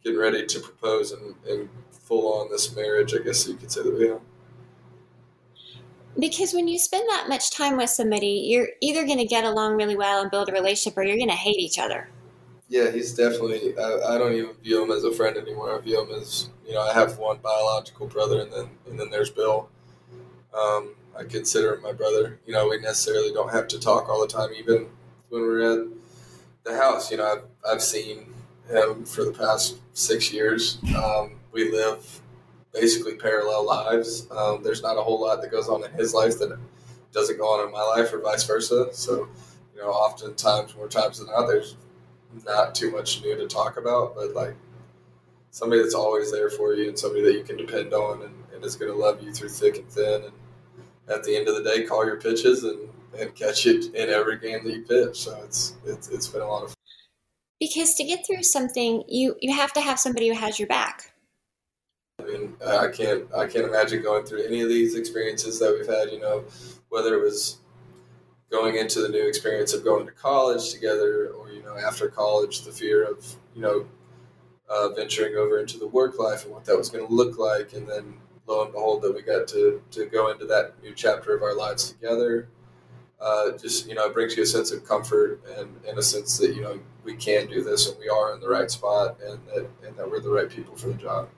getting 0.03 0.18
ready 0.18 0.45
to 0.47 0.61
propose 0.61 1.12
and, 1.12 1.35
and 1.49 1.68
full 1.91 2.41
on 2.41 2.51
this 2.51 2.75
marriage, 2.77 3.14
I 3.14 3.18
guess 3.18 3.49
you 3.49 3.55
could 3.55 3.72
say 3.72 3.83
that 3.83 3.95
we 3.95 4.09
have. 4.09 4.20
Because 6.18 6.53
when 6.53 6.68
you 6.68 6.79
spend 6.79 7.09
that 7.09 7.29
much 7.29 7.51
time 7.51 7.77
with 7.77 7.91
somebody, 7.91 8.45
you're 8.47 8.68
either 8.81 9.05
going 9.05 9.18
to 9.18 9.25
get 9.25 9.45
along 9.45 9.77
really 9.77 9.97
well 9.97 10.22
and 10.22 10.31
build 10.31 10.49
a 10.49 10.53
relationship, 10.53 10.97
or 10.97 11.03
you're 11.03 11.16
going 11.16 11.29
to 11.29 11.35
hate 11.35 11.59
each 11.59 11.79
other. 11.79 12.09
Yeah, 12.69 12.91
he's 12.91 13.15
definitely. 13.15 13.77
I, 13.79 14.15
I, 14.15 14.19
don't 14.19 14.33
even 14.33 14.55
view 14.62 14.83
him 14.83 14.91
as 14.91 15.05
a 15.05 15.12
friend 15.12 15.37
anymore. 15.37 15.77
I 15.77 15.81
view 15.81 16.03
him 16.03 16.11
as 16.19 16.49
you 16.67 16.75
know. 16.75 16.81
I 16.81 16.93
have 16.95 17.19
one 17.19 17.39
biological 17.43 18.07
brother, 18.07 18.41
and 18.41 18.53
then 18.53 18.69
and 18.89 18.99
then 18.99 19.11
there's 19.11 19.31
Bill. 19.31 19.69
Um, 20.59 20.95
I 21.19 21.25
consider 21.25 21.75
him 21.75 21.83
my 21.83 21.93
brother. 21.93 22.41
You 22.47 22.55
know, 22.55 22.69
we 22.69 22.79
necessarily 22.81 23.33
don't 23.33 23.53
have 23.53 23.69
to 23.69 23.79
talk 23.79 24.09
all 24.09 24.21
the 24.21 24.33
time, 24.33 24.51
even 24.59 24.87
when 25.29 25.43
we're 25.43 25.83
at 25.83 25.89
the 26.65 26.77
house. 26.77 27.11
You 27.11 27.19
know, 27.19 27.27
I've 27.31 27.45
I've 27.71 27.83
seen 27.83 28.33
him 28.69 29.05
for 29.05 29.25
the 29.25 29.33
past 29.33 29.77
six 29.93 30.33
years. 30.33 30.79
Um, 30.97 31.33
we 31.53 31.71
live 31.71 32.21
basically 32.73 33.15
parallel 33.15 33.67
lives. 33.67 34.27
Um, 34.31 34.62
there's 34.62 34.83
not 34.83 34.97
a 34.97 35.03
whole 35.03 35.21
lot 35.21 35.43
that 35.43 35.51
goes 35.51 35.69
on 35.69 35.85
in 35.85 35.93
his 35.93 36.15
life 36.15 36.39
that 36.39 36.59
doesn't 37.12 37.39
go 37.39 37.45
on 37.45 37.67
in 37.67 37.73
my 37.73 37.83
life, 37.83 38.12
or 38.12 38.21
vice 38.21 38.45
versa. 38.45 38.89
So, 38.93 39.29
you 39.75 39.83
know, 39.83 39.91
oftentimes, 39.91 40.75
more 40.75 40.89
times 40.89 41.19
than 41.19 41.29
not, 41.29 41.47
there's 41.47 41.77
not 42.45 42.74
too 42.74 42.91
much 42.91 43.22
new 43.22 43.37
to 43.37 43.47
talk 43.47 43.76
about, 43.76 44.14
but 44.14 44.35
like 44.35 44.55
somebody 45.51 45.82
that's 45.82 45.95
always 45.95 46.32
there 46.32 46.51
for 46.51 46.74
you 46.74 46.89
and 46.89 46.99
somebody 46.99 47.22
that 47.22 47.35
you 47.35 47.45
can 47.45 47.57
depend 47.57 47.93
on 47.93 48.22
and, 48.22 48.35
and 48.53 48.64
is 48.64 48.76
going 48.76 48.91
to 48.91 48.99
love 48.99 49.22
you 49.22 49.32
through 49.32 49.49
thick 49.49 49.76
and 49.76 49.89
thin. 49.89 50.24
And 50.24 50.32
at 51.09 51.22
the 51.24 51.37
end 51.37 51.49
of 51.49 51.55
the 51.55 51.62
day, 51.62 51.85
call 51.85 52.05
your 52.05 52.16
pitches 52.16 52.64
and, 52.64 52.89
and 53.18 53.35
catch 53.35 53.66
it 53.66 53.95
in 53.95 54.11
every 54.11 54.39
game 54.39 54.64
that 54.64 54.72
you 54.72 54.82
pitch. 54.82 55.20
So 55.20 55.41
it's, 55.45 55.74
it's, 55.85 56.09
it's 56.09 56.28
been 56.28 56.43
a 56.43 56.47
lot 56.47 56.64
of 56.64 56.68
fun. 56.70 56.74
Because 57.61 57.95
to 57.95 58.05
get 58.05 58.26
through 58.26 58.43
something, 58.43 59.05
you, 59.07 59.37
you 59.41 59.55
have 59.55 59.72
to 59.74 59.80
have 59.80 60.01
somebody 60.01 60.28
who 60.28 60.35
has 60.35 60.59
your 60.59 60.68
back. 60.68 61.12
I 62.20 62.24
mean, 62.24 62.55
I 62.66 62.89
can't, 62.89 63.32
I 63.35 63.47
can't 63.47 63.66
imagine 63.66 64.03
going 64.03 64.24
through 64.24 64.45
any 64.45 64.61
of 64.61 64.68
these 64.68 64.97
experiences 64.97 65.59
that 65.61 65.72
we've 65.72 65.87
had, 65.87 66.11
you 66.11 66.20
know, 66.20 66.45
whether 66.89 67.14
it 67.14 67.22
was 67.22 67.59
going 68.51 68.76
into 68.76 69.01
the 69.01 69.09
new 69.09 69.26
experience 69.26 69.72
of 69.72 69.84
going 69.84 70.07
to 70.07 70.12
college 70.12 70.72
together 70.72 71.30
or 71.30 71.51
you 71.51 71.62
know 71.62 71.76
after 71.76 72.09
college 72.09 72.62
the 72.62 72.70
fear 72.70 73.05
of 73.05 73.36
you 73.55 73.62
know 73.62 73.86
uh, 74.68 74.88
venturing 74.90 75.36
over 75.36 75.59
into 75.59 75.78
the 75.78 75.86
work 75.86 76.18
life 76.18 76.45
and 76.45 76.53
what 76.53 76.64
that 76.64 76.76
was 76.76 76.88
going 76.88 77.07
to 77.07 77.12
look 77.12 77.38
like. 77.38 77.72
And 77.72 77.88
then 77.88 78.14
lo 78.47 78.62
and 78.62 78.72
behold, 78.72 79.03
that 79.03 79.14
we 79.14 79.22
got 79.22 79.49
to, 79.49 79.82
to 79.90 80.07
go 80.07 80.30
into 80.30 80.47
that 80.47 80.74
new 80.82 80.95
chapter 80.95 81.34
of 81.34 81.42
our 81.42 81.55
lives 81.55 81.90
together. 81.90 82.49
Uh, 83.20 83.57
just, 83.57 83.86
you 83.88 83.95
know, 83.95 84.07
it 84.07 84.14
brings 84.14 84.36
you 84.36 84.42
a 84.42 84.47
sense 84.47 84.70
of 84.70 84.86
comfort 84.86 85.40
and, 85.57 85.68
and 85.88 85.99
a 85.99 86.03
sense 86.03 86.36
that, 86.38 86.55
you 86.55 86.62
know, 86.62 86.78
we 87.05 87.14
can 87.14 87.47
do 87.47 87.62
this 87.62 87.88
and 87.88 87.99
we 87.99 88.09
are 88.09 88.34
in 88.34 88.40
the 88.40 88.49
right 88.49 88.70
spot 88.70 89.18
and 89.24 89.38
that, 89.47 89.66
and 89.86 89.97
that 89.97 90.11
we're 90.11 90.20
the 90.20 90.28
right 90.28 90.51
people 90.51 90.76
for 90.76 90.88
the 90.88 90.95
job. 90.95 91.28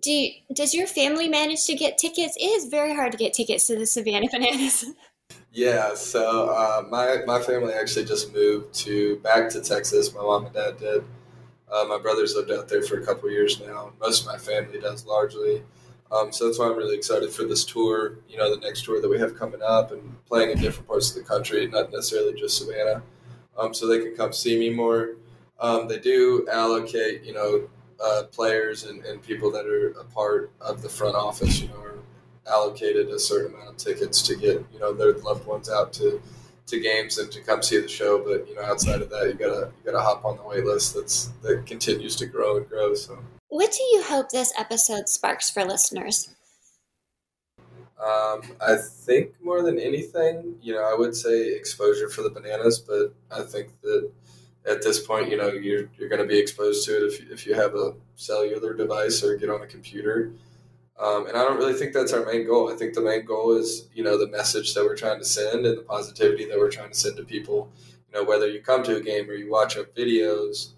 Do 0.00 0.10
you, 0.10 0.32
does 0.54 0.72
your 0.72 0.86
family 0.86 1.28
manage 1.28 1.66
to 1.66 1.74
get 1.74 1.98
tickets? 1.98 2.34
It 2.38 2.44
is 2.44 2.70
very 2.70 2.94
hard 2.94 3.12
to 3.12 3.18
get 3.18 3.34
tickets 3.34 3.66
to 3.66 3.76
the 3.76 3.86
Savannah 3.86 4.28
Bananas. 4.32 4.86
Yeah, 5.52 5.94
so 5.94 6.48
uh, 6.50 6.84
my 6.88 7.18
my 7.26 7.40
family 7.40 7.72
actually 7.74 8.04
just 8.04 8.32
moved 8.32 8.72
to 8.74 9.16
back 9.18 9.50
to 9.50 9.60
Texas. 9.60 10.14
My 10.14 10.22
mom 10.22 10.46
and 10.46 10.54
dad 10.54 10.78
did. 10.78 11.02
Uh, 11.70 11.84
my 11.88 11.98
brother's 11.98 12.34
lived 12.34 12.50
out 12.50 12.68
there 12.68 12.82
for 12.82 13.00
a 13.00 13.04
couple 13.06 13.30
years 13.30 13.60
now. 13.60 13.92
Most 14.00 14.22
of 14.22 14.26
my 14.26 14.38
family 14.38 14.80
does 14.80 15.06
largely. 15.06 15.62
Um, 16.12 16.32
so 16.32 16.46
that's 16.46 16.58
why 16.58 16.66
I'm 16.66 16.76
really 16.76 16.96
excited 16.96 17.30
for 17.32 17.44
this 17.44 17.64
tour. 17.64 18.18
You 18.28 18.38
know, 18.38 18.54
the 18.54 18.60
next 18.60 18.84
tour 18.84 19.00
that 19.00 19.08
we 19.08 19.18
have 19.18 19.38
coming 19.38 19.62
up 19.62 19.92
and 19.92 20.16
playing 20.26 20.50
in 20.50 20.58
different 20.60 20.88
parts 20.88 21.10
of 21.10 21.16
the 21.16 21.28
country, 21.28 21.66
not 21.68 21.92
necessarily 21.92 22.38
just 22.38 22.58
Savannah. 22.58 23.02
Um, 23.56 23.74
so 23.74 23.86
they 23.86 23.98
can 24.00 24.16
come 24.16 24.32
see 24.32 24.58
me 24.58 24.70
more. 24.70 25.16
Um, 25.60 25.86
they 25.86 25.98
do 25.98 26.46
allocate, 26.50 27.22
you 27.22 27.34
know, 27.34 27.68
uh, 28.02 28.24
players 28.32 28.84
and, 28.84 29.04
and 29.04 29.22
people 29.22 29.50
that 29.52 29.66
are 29.66 29.90
a 29.90 30.04
part 30.04 30.52
of 30.60 30.82
the 30.82 30.88
front 30.88 31.14
office, 31.14 31.60
you 31.60 31.68
know, 31.68 31.89
allocated 32.46 33.08
a 33.08 33.18
certain 33.18 33.54
amount 33.54 33.70
of 33.70 33.76
tickets 33.76 34.22
to 34.22 34.36
get 34.36 34.64
you 34.72 34.78
know 34.78 34.92
their 34.92 35.12
loved 35.14 35.46
ones 35.46 35.70
out 35.70 35.92
to 35.94 36.20
to 36.66 36.80
games 36.80 37.18
and 37.18 37.30
to 37.32 37.40
come 37.42 37.62
see 37.62 37.80
the 37.80 37.88
show. 37.88 38.18
But 38.18 38.48
you 38.48 38.54
know, 38.54 38.62
outside 38.62 39.02
of 39.02 39.10
that, 39.10 39.26
you 39.26 39.34
gotta 39.34 39.70
you 39.78 39.92
gotta 39.92 40.02
hop 40.02 40.24
on 40.24 40.36
the 40.36 40.42
wait 40.42 40.64
list. 40.64 40.94
That's 40.94 41.30
that 41.42 41.66
continues 41.66 42.16
to 42.16 42.26
grow 42.26 42.56
and 42.56 42.68
grow. 42.68 42.94
So, 42.94 43.18
what 43.48 43.72
do 43.72 43.82
you 43.82 44.02
hope 44.02 44.30
this 44.30 44.52
episode 44.58 45.08
sparks 45.08 45.50
for 45.50 45.64
listeners? 45.64 46.34
Um, 48.00 48.40
I 48.66 48.76
think 48.76 49.34
more 49.42 49.62
than 49.62 49.78
anything, 49.78 50.54
you 50.62 50.72
know, 50.72 50.82
I 50.82 50.94
would 50.96 51.14
say 51.14 51.54
exposure 51.54 52.08
for 52.08 52.22
the 52.22 52.30
bananas, 52.30 52.78
but 52.78 53.14
I 53.30 53.42
think 53.42 53.78
that 53.82 54.10
at 54.66 54.82
this 54.82 55.04
point, 55.04 55.30
you 55.30 55.36
know, 55.36 55.48
you're, 55.48 55.90
you're 55.98 56.08
going 56.08 56.22
to 56.22 56.26
be 56.26 56.38
exposed 56.38 56.86
to 56.86 56.96
it 56.96 57.12
if, 57.12 57.30
if 57.30 57.46
you 57.46 57.54
have 57.54 57.74
a 57.74 57.92
cellular 58.16 58.72
device 58.72 59.22
or 59.22 59.36
get 59.36 59.50
on 59.50 59.60
a 59.60 59.66
computer. 59.66 60.32
Um, 61.00 61.26
and 61.26 61.36
I 61.36 61.44
don't 61.44 61.56
really 61.56 61.72
think 61.72 61.94
that's 61.94 62.12
our 62.12 62.26
main 62.26 62.46
goal. 62.46 62.70
I 62.70 62.76
think 62.76 62.92
the 62.92 63.00
main 63.00 63.24
goal 63.24 63.56
is, 63.56 63.88
you 63.94 64.04
know, 64.04 64.18
the 64.18 64.28
message 64.28 64.74
that 64.74 64.84
we're 64.84 64.96
trying 64.96 65.18
to 65.18 65.24
send 65.24 65.64
and 65.64 65.78
the 65.78 65.82
positivity 65.82 66.44
that 66.44 66.58
we're 66.58 66.70
trying 66.70 66.90
to 66.90 66.98
send 66.98 67.16
to 67.16 67.24
people. 67.24 67.72
You 68.12 68.20
know, 68.20 68.28
whether 68.28 68.46
you 68.46 68.60
come 68.60 68.82
to 68.82 68.96
a 68.96 69.00
game 69.00 69.28
or 69.30 69.32
you 69.32 69.50
watch 69.50 69.78
our 69.78 69.84
videos 69.84 70.72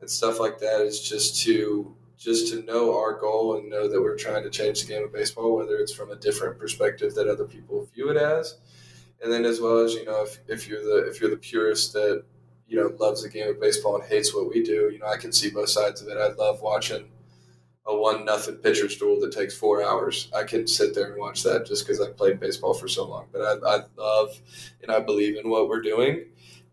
and 0.00 0.08
stuff 0.08 0.40
like 0.40 0.58
that, 0.60 0.80
is 0.80 1.06
just 1.06 1.42
to 1.42 1.94
just 2.16 2.50
to 2.50 2.62
know 2.62 2.96
our 2.96 3.12
goal 3.12 3.58
and 3.58 3.68
know 3.68 3.86
that 3.86 4.00
we're 4.00 4.16
trying 4.16 4.42
to 4.42 4.48
change 4.48 4.80
the 4.80 4.88
game 4.88 5.04
of 5.04 5.12
baseball, 5.12 5.54
whether 5.54 5.76
it's 5.76 5.92
from 5.92 6.10
a 6.10 6.16
different 6.16 6.58
perspective 6.58 7.14
that 7.14 7.28
other 7.28 7.44
people 7.44 7.86
view 7.94 8.08
it 8.08 8.16
as, 8.16 8.56
and 9.22 9.30
then 9.30 9.44
as 9.44 9.60
well 9.60 9.78
as 9.78 9.92
you 9.92 10.06
know, 10.06 10.22
if, 10.22 10.38
if 10.48 10.66
you're 10.66 10.82
the 10.82 11.06
if 11.06 11.20
you're 11.20 11.28
the 11.28 11.36
purist 11.36 11.92
that 11.92 12.24
you 12.66 12.78
know 12.78 12.96
loves 12.98 13.22
the 13.22 13.28
game 13.28 13.48
of 13.48 13.60
baseball 13.60 13.96
and 13.96 14.08
hates 14.08 14.34
what 14.34 14.48
we 14.48 14.62
do, 14.62 14.88
you 14.90 14.98
know, 15.00 15.06
I 15.06 15.18
can 15.18 15.32
see 15.32 15.50
both 15.50 15.68
sides 15.68 16.00
of 16.00 16.08
it. 16.08 16.16
I 16.16 16.32
love 16.32 16.62
watching 16.62 17.10
a 17.86 17.96
one 17.96 18.24
nothing 18.24 18.56
pitcher's 18.56 18.96
duel 18.96 19.20
that 19.20 19.32
takes 19.32 19.56
four 19.56 19.82
hours. 19.82 20.30
I 20.34 20.42
can 20.42 20.66
sit 20.66 20.94
there 20.94 21.12
and 21.12 21.20
watch 21.20 21.42
that 21.44 21.66
just 21.66 21.86
because 21.86 22.00
I've 22.00 22.16
played 22.16 22.40
baseball 22.40 22.74
for 22.74 22.88
so 22.88 23.04
long. 23.06 23.26
But 23.32 23.42
I, 23.42 23.76
I 23.76 23.80
love 23.96 24.40
and 24.82 24.90
I 24.90 25.00
believe 25.00 25.36
in 25.36 25.48
what 25.48 25.68
we're 25.68 25.82
doing, 25.82 26.24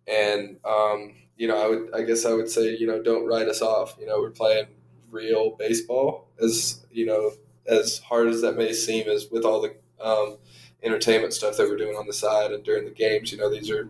and 0.08 0.58
um, 0.66 1.14
you 1.38 1.48
know, 1.48 1.64
I 1.64 1.70
would 1.70 1.96
I 1.96 2.04
guess 2.04 2.26
I 2.26 2.34
would 2.34 2.50
say 2.50 2.76
you 2.76 2.88
know 2.88 3.02
don't 3.02 3.28
write 3.28 3.48
us 3.48 3.62
off. 3.62 3.96
You 4.00 4.08
know, 4.08 4.20
we're 4.20 4.32
playing 4.32 4.68
real 5.12 5.52
baseball 5.52 6.28
as 6.42 6.86
you 6.92 7.06
know 7.06 7.32
as 7.68 8.00
hard 8.00 8.28
as 8.28 8.42
that 8.42 8.58
may 8.58 8.74
seem 8.74 9.08
as 9.08 9.28
with 9.32 9.46
all 9.46 9.62
the 9.62 9.76
um, 10.04 10.38
entertainment 10.82 11.34
stuff 11.34 11.58
that 11.58 11.70
we're 11.70 11.78
doing 11.78 11.96
on 11.96 12.08
the 12.08 12.14
side 12.14 12.52
and 12.52 12.64
during 12.64 12.86
the 12.86 12.92
games. 12.92 13.32
You 13.32 13.38
know, 13.38 13.52
these 13.52 13.70
are 13.70 13.90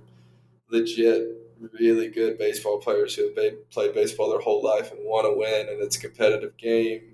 legit 0.69 1.39
really 1.79 2.09
good 2.09 2.37
baseball 2.37 2.77
players 2.77 3.15
who 3.15 3.23
have 3.23 3.69
played 3.69 3.93
baseball 3.93 4.29
their 4.29 4.41
whole 4.41 4.61
life 4.61 4.91
and 4.91 4.99
want 5.03 5.25
to 5.25 5.33
win 5.33 5.69
and 5.69 5.81
it's 5.81 5.95
a 5.95 5.99
competitive 5.99 6.57
game 6.57 7.12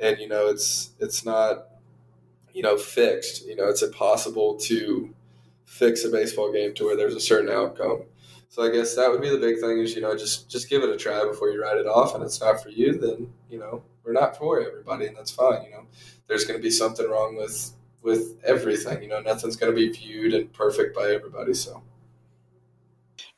and 0.00 0.18
you 0.18 0.28
know 0.28 0.48
it's 0.48 0.90
it's 0.98 1.24
not 1.24 1.66
you 2.52 2.62
know 2.62 2.76
fixed. 2.76 3.46
You 3.46 3.56
know 3.56 3.68
it's 3.68 3.82
impossible 3.82 4.56
to 4.60 5.14
fix 5.64 6.04
a 6.04 6.08
baseball 6.10 6.52
game 6.52 6.74
to 6.74 6.84
where 6.84 6.96
there's 6.96 7.14
a 7.14 7.20
certain 7.20 7.50
outcome. 7.50 8.02
So 8.48 8.62
i 8.62 8.70
guess 8.70 8.94
that 8.94 9.10
would 9.10 9.20
be 9.20 9.30
the 9.30 9.38
big 9.38 9.58
thing 9.58 9.78
is 9.78 9.96
you 9.96 10.00
know 10.00 10.16
just 10.16 10.48
just 10.48 10.70
give 10.70 10.84
it 10.84 10.88
a 10.88 10.96
try 10.96 11.24
before 11.26 11.50
you 11.50 11.60
write 11.60 11.78
it 11.78 11.86
off. 11.86 12.14
And 12.14 12.22
it's 12.22 12.40
not 12.40 12.62
for 12.62 12.68
you 12.70 12.98
then 12.98 13.32
you 13.50 13.58
know 13.58 13.82
we're 14.04 14.12
not 14.12 14.36
for 14.36 14.60
everybody 14.60 15.06
and 15.06 15.16
that's 15.16 15.30
fine 15.30 15.64
you 15.64 15.70
know. 15.70 15.86
There's 16.28 16.44
going 16.44 16.58
to 16.58 16.62
be 16.62 16.70
something 16.70 17.08
wrong 17.08 17.36
with 17.36 17.72
with 18.02 18.38
everything 18.44 19.02
you 19.02 19.08
know. 19.08 19.20
Nothing's 19.20 19.56
going 19.56 19.72
to 19.72 19.76
be 19.76 19.90
viewed 19.90 20.34
and 20.34 20.52
perfect 20.52 20.94
by 20.94 21.10
everybody 21.10 21.54
so 21.54 21.82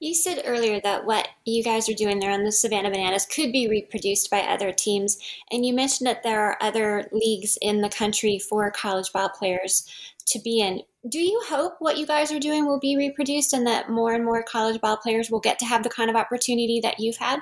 you 0.00 0.14
said 0.14 0.42
earlier 0.44 0.80
that 0.80 1.06
what 1.06 1.28
you 1.44 1.62
guys 1.62 1.88
are 1.88 1.94
doing 1.94 2.18
there 2.18 2.30
on 2.30 2.44
the 2.44 2.52
Savannah 2.52 2.90
Bananas 2.90 3.26
could 3.26 3.52
be 3.52 3.68
reproduced 3.68 4.30
by 4.30 4.40
other 4.40 4.72
teams, 4.72 5.18
and 5.50 5.64
you 5.64 5.74
mentioned 5.74 6.06
that 6.06 6.22
there 6.22 6.40
are 6.40 6.56
other 6.60 7.08
leagues 7.12 7.58
in 7.60 7.80
the 7.80 7.88
country 7.88 8.38
for 8.38 8.70
college 8.70 9.12
ball 9.12 9.28
players 9.28 9.88
to 10.26 10.38
be 10.40 10.60
in. 10.60 10.82
Do 11.08 11.20
you 11.20 11.40
hope 11.46 11.76
what 11.78 11.98
you 11.98 12.06
guys 12.06 12.32
are 12.32 12.40
doing 12.40 12.66
will 12.66 12.80
be 12.80 12.96
reproduced 12.96 13.52
and 13.52 13.66
that 13.66 13.88
more 13.88 14.12
and 14.12 14.24
more 14.24 14.42
college 14.42 14.80
ball 14.80 14.96
players 14.96 15.30
will 15.30 15.40
get 15.40 15.58
to 15.60 15.64
have 15.64 15.82
the 15.82 15.88
kind 15.88 16.10
of 16.10 16.16
opportunity 16.16 16.80
that 16.80 16.98
you've 16.98 17.16
had? 17.16 17.40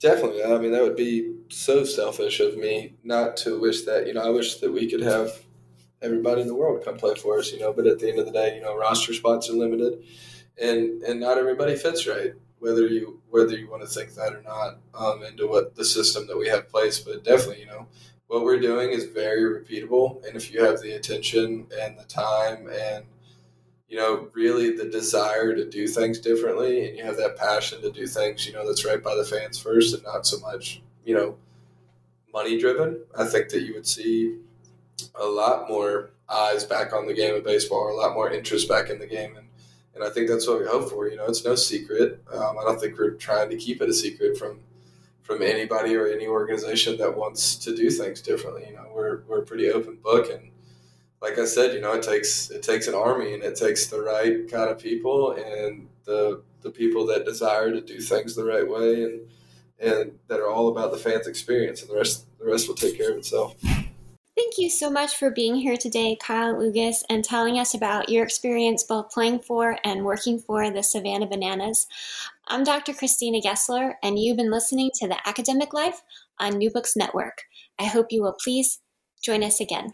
Definitely. 0.00 0.44
I 0.44 0.58
mean, 0.58 0.72
that 0.72 0.82
would 0.82 0.96
be 0.96 1.34
so 1.48 1.84
selfish 1.84 2.40
of 2.40 2.56
me 2.56 2.94
not 3.04 3.36
to 3.38 3.58
wish 3.58 3.82
that. 3.82 4.06
You 4.06 4.14
know, 4.14 4.22
I 4.22 4.30
wish 4.30 4.56
that 4.56 4.72
we 4.72 4.90
could 4.90 5.00
have 5.00 5.30
everybody 6.02 6.42
in 6.42 6.48
the 6.48 6.54
world 6.54 6.84
come 6.84 6.96
play 6.96 7.14
for 7.14 7.38
us, 7.38 7.52
you 7.52 7.60
know, 7.60 7.72
but 7.72 7.86
at 7.86 8.00
the 8.00 8.10
end 8.10 8.18
of 8.18 8.26
the 8.26 8.32
day, 8.32 8.56
you 8.56 8.62
know, 8.62 8.76
roster 8.76 9.14
spots 9.14 9.48
are 9.48 9.54
limited 9.54 10.04
and 10.60 11.02
and 11.02 11.20
not 11.20 11.38
everybody 11.38 11.76
fits 11.76 12.06
right 12.06 12.34
whether 12.58 12.86
you 12.86 13.20
whether 13.30 13.56
you 13.56 13.68
want 13.68 13.82
to 13.82 13.88
think 13.88 14.14
that 14.14 14.32
or 14.32 14.42
not 14.42 14.78
um, 14.94 15.22
into 15.22 15.46
what 15.46 15.74
the 15.74 15.84
system 15.84 16.26
that 16.26 16.38
we 16.38 16.48
have 16.48 16.68
placed 16.68 17.04
but 17.04 17.24
definitely 17.24 17.60
you 17.60 17.66
know 17.66 17.86
what 18.26 18.42
we're 18.42 18.60
doing 18.60 18.90
is 18.90 19.04
very 19.04 19.42
repeatable 19.42 20.24
and 20.26 20.36
if 20.36 20.52
you 20.52 20.64
have 20.64 20.80
the 20.80 20.92
attention 20.92 21.66
and 21.80 21.98
the 21.98 22.04
time 22.04 22.68
and 22.68 23.04
you 23.88 23.96
know 23.98 24.28
really 24.32 24.76
the 24.76 24.86
desire 24.86 25.54
to 25.54 25.68
do 25.68 25.86
things 25.86 26.18
differently 26.18 26.88
and 26.88 26.96
you 26.96 27.04
have 27.04 27.16
that 27.16 27.36
passion 27.36 27.80
to 27.82 27.90
do 27.92 28.06
things 28.06 28.46
you 28.46 28.52
know 28.52 28.66
that's 28.66 28.84
right 28.84 29.02
by 29.02 29.14
the 29.14 29.24
fans 29.24 29.58
first 29.58 29.94
and 29.94 30.02
not 30.04 30.26
so 30.26 30.38
much 30.40 30.80
you 31.04 31.14
know 31.14 31.36
money 32.32 32.58
driven 32.58 32.98
i 33.18 33.24
think 33.24 33.48
that 33.50 33.62
you 33.62 33.74
would 33.74 33.86
see 33.86 34.38
a 35.16 35.24
lot 35.24 35.68
more 35.68 36.10
eyes 36.28 36.64
back 36.64 36.92
on 36.92 37.06
the 37.06 37.14
game 37.14 37.34
of 37.34 37.44
baseball 37.44 37.78
or 37.78 37.90
a 37.90 37.96
lot 37.96 38.14
more 38.14 38.30
interest 38.30 38.68
back 38.68 38.88
in 38.88 38.98
the 38.98 39.06
game 39.06 39.36
and 39.36 39.43
and 39.94 40.02
I 40.02 40.10
think 40.10 40.28
that's 40.28 40.46
what 40.46 40.60
we 40.60 40.66
hope 40.66 40.90
for. 40.90 41.08
You 41.08 41.16
know, 41.16 41.26
it's 41.26 41.44
no 41.44 41.54
secret. 41.54 42.22
Um, 42.32 42.58
I 42.58 42.64
don't 42.64 42.80
think 42.80 42.98
we're 42.98 43.12
trying 43.12 43.50
to 43.50 43.56
keep 43.56 43.80
it 43.80 43.88
a 43.88 43.94
secret 43.94 44.36
from 44.36 44.60
from 45.22 45.40
anybody 45.40 45.96
or 45.96 46.06
any 46.06 46.26
organization 46.26 46.98
that 46.98 47.16
wants 47.16 47.56
to 47.56 47.74
do 47.74 47.90
things 47.90 48.20
differently. 48.20 48.66
You 48.68 48.74
know, 48.74 48.86
we're 48.94 49.22
we're 49.26 49.40
a 49.40 49.46
pretty 49.46 49.70
open 49.70 49.96
book, 49.96 50.30
and 50.30 50.50
like 51.22 51.38
I 51.38 51.44
said, 51.44 51.74
you 51.74 51.80
know, 51.80 51.92
it 51.92 52.02
takes 52.02 52.50
it 52.50 52.62
takes 52.62 52.88
an 52.88 52.94
army, 52.94 53.34
and 53.34 53.42
it 53.42 53.56
takes 53.56 53.86
the 53.86 54.02
right 54.02 54.50
kind 54.50 54.70
of 54.70 54.78
people, 54.78 55.32
and 55.32 55.88
the 56.04 56.42
the 56.62 56.70
people 56.70 57.06
that 57.06 57.24
desire 57.24 57.70
to 57.70 57.80
do 57.80 58.00
things 58.00 58.34
the 58.34 58.44
right 58.44 58.68
way, 58.68 59.04
and 59.04 59.20
and 59.78 60.18
that 60.28 60.40
are 60.40 60.48
all 60.48 60.68
about 60.68 60.92
the 60.92 60.98
fans' 60.98 61.26
experience, 61.26 61.82
and 61.82 61.90
the 61.90 61.96
rest 61.96 62.26
the 62.38 62.46
rest 62.46 62.68
will 62.68 62.74
take 62.74 62.96
care 62.96 63.12
of 63.12 63.18
itself. 63.18 63.54
Thank 64.36 64.58
you 64.58 64.68
so 64.68 64.90
much 64.90 65.16
for 65.16 65.30
being 65.30 65.54
here 65.54 65.76
today, 65.76 66.16
Kyle 66.20 66.56
Luigs, 66.56 67.04
and 67.08 67.24
telling 67.24 67.60
us 67.60 67.72
about 67.72 68.08
your 68.08 68.24
experience 68.24 68.82
both 68.82 69.12
playing 69.12 69.38
for 69.38 69.78
and 69.84 70.04
working 70.04 70.40
for 70.40 70.68
the 70.72 70.82
Savannah 70.82 71.28
Bananas. 71.28 71.86
I'm 72.48 72.64
Dr. 72.64 72.94
Christina 72.94 73.40
Gessler, 73.40 73.94
and 74.02 74.18
you've 74.18 74.36
been 74.36 74.50
listening 74.50 74.90
to 74.96 75.06
The 75.06 75.24
Academic 75.24 75.72
Life 75.72 76.02
on 76.40 76.58
New 76.58 76.68
Books 76.68 76.96
Network. 76.96 77.42
I 77.78 77.84
hope 77.84 78.10
you 78.10 78.22
will 78.22 78.32
please 78.32 78.80
join 79.22 79.44
us 79.44 79.60
again. 79.60 79.92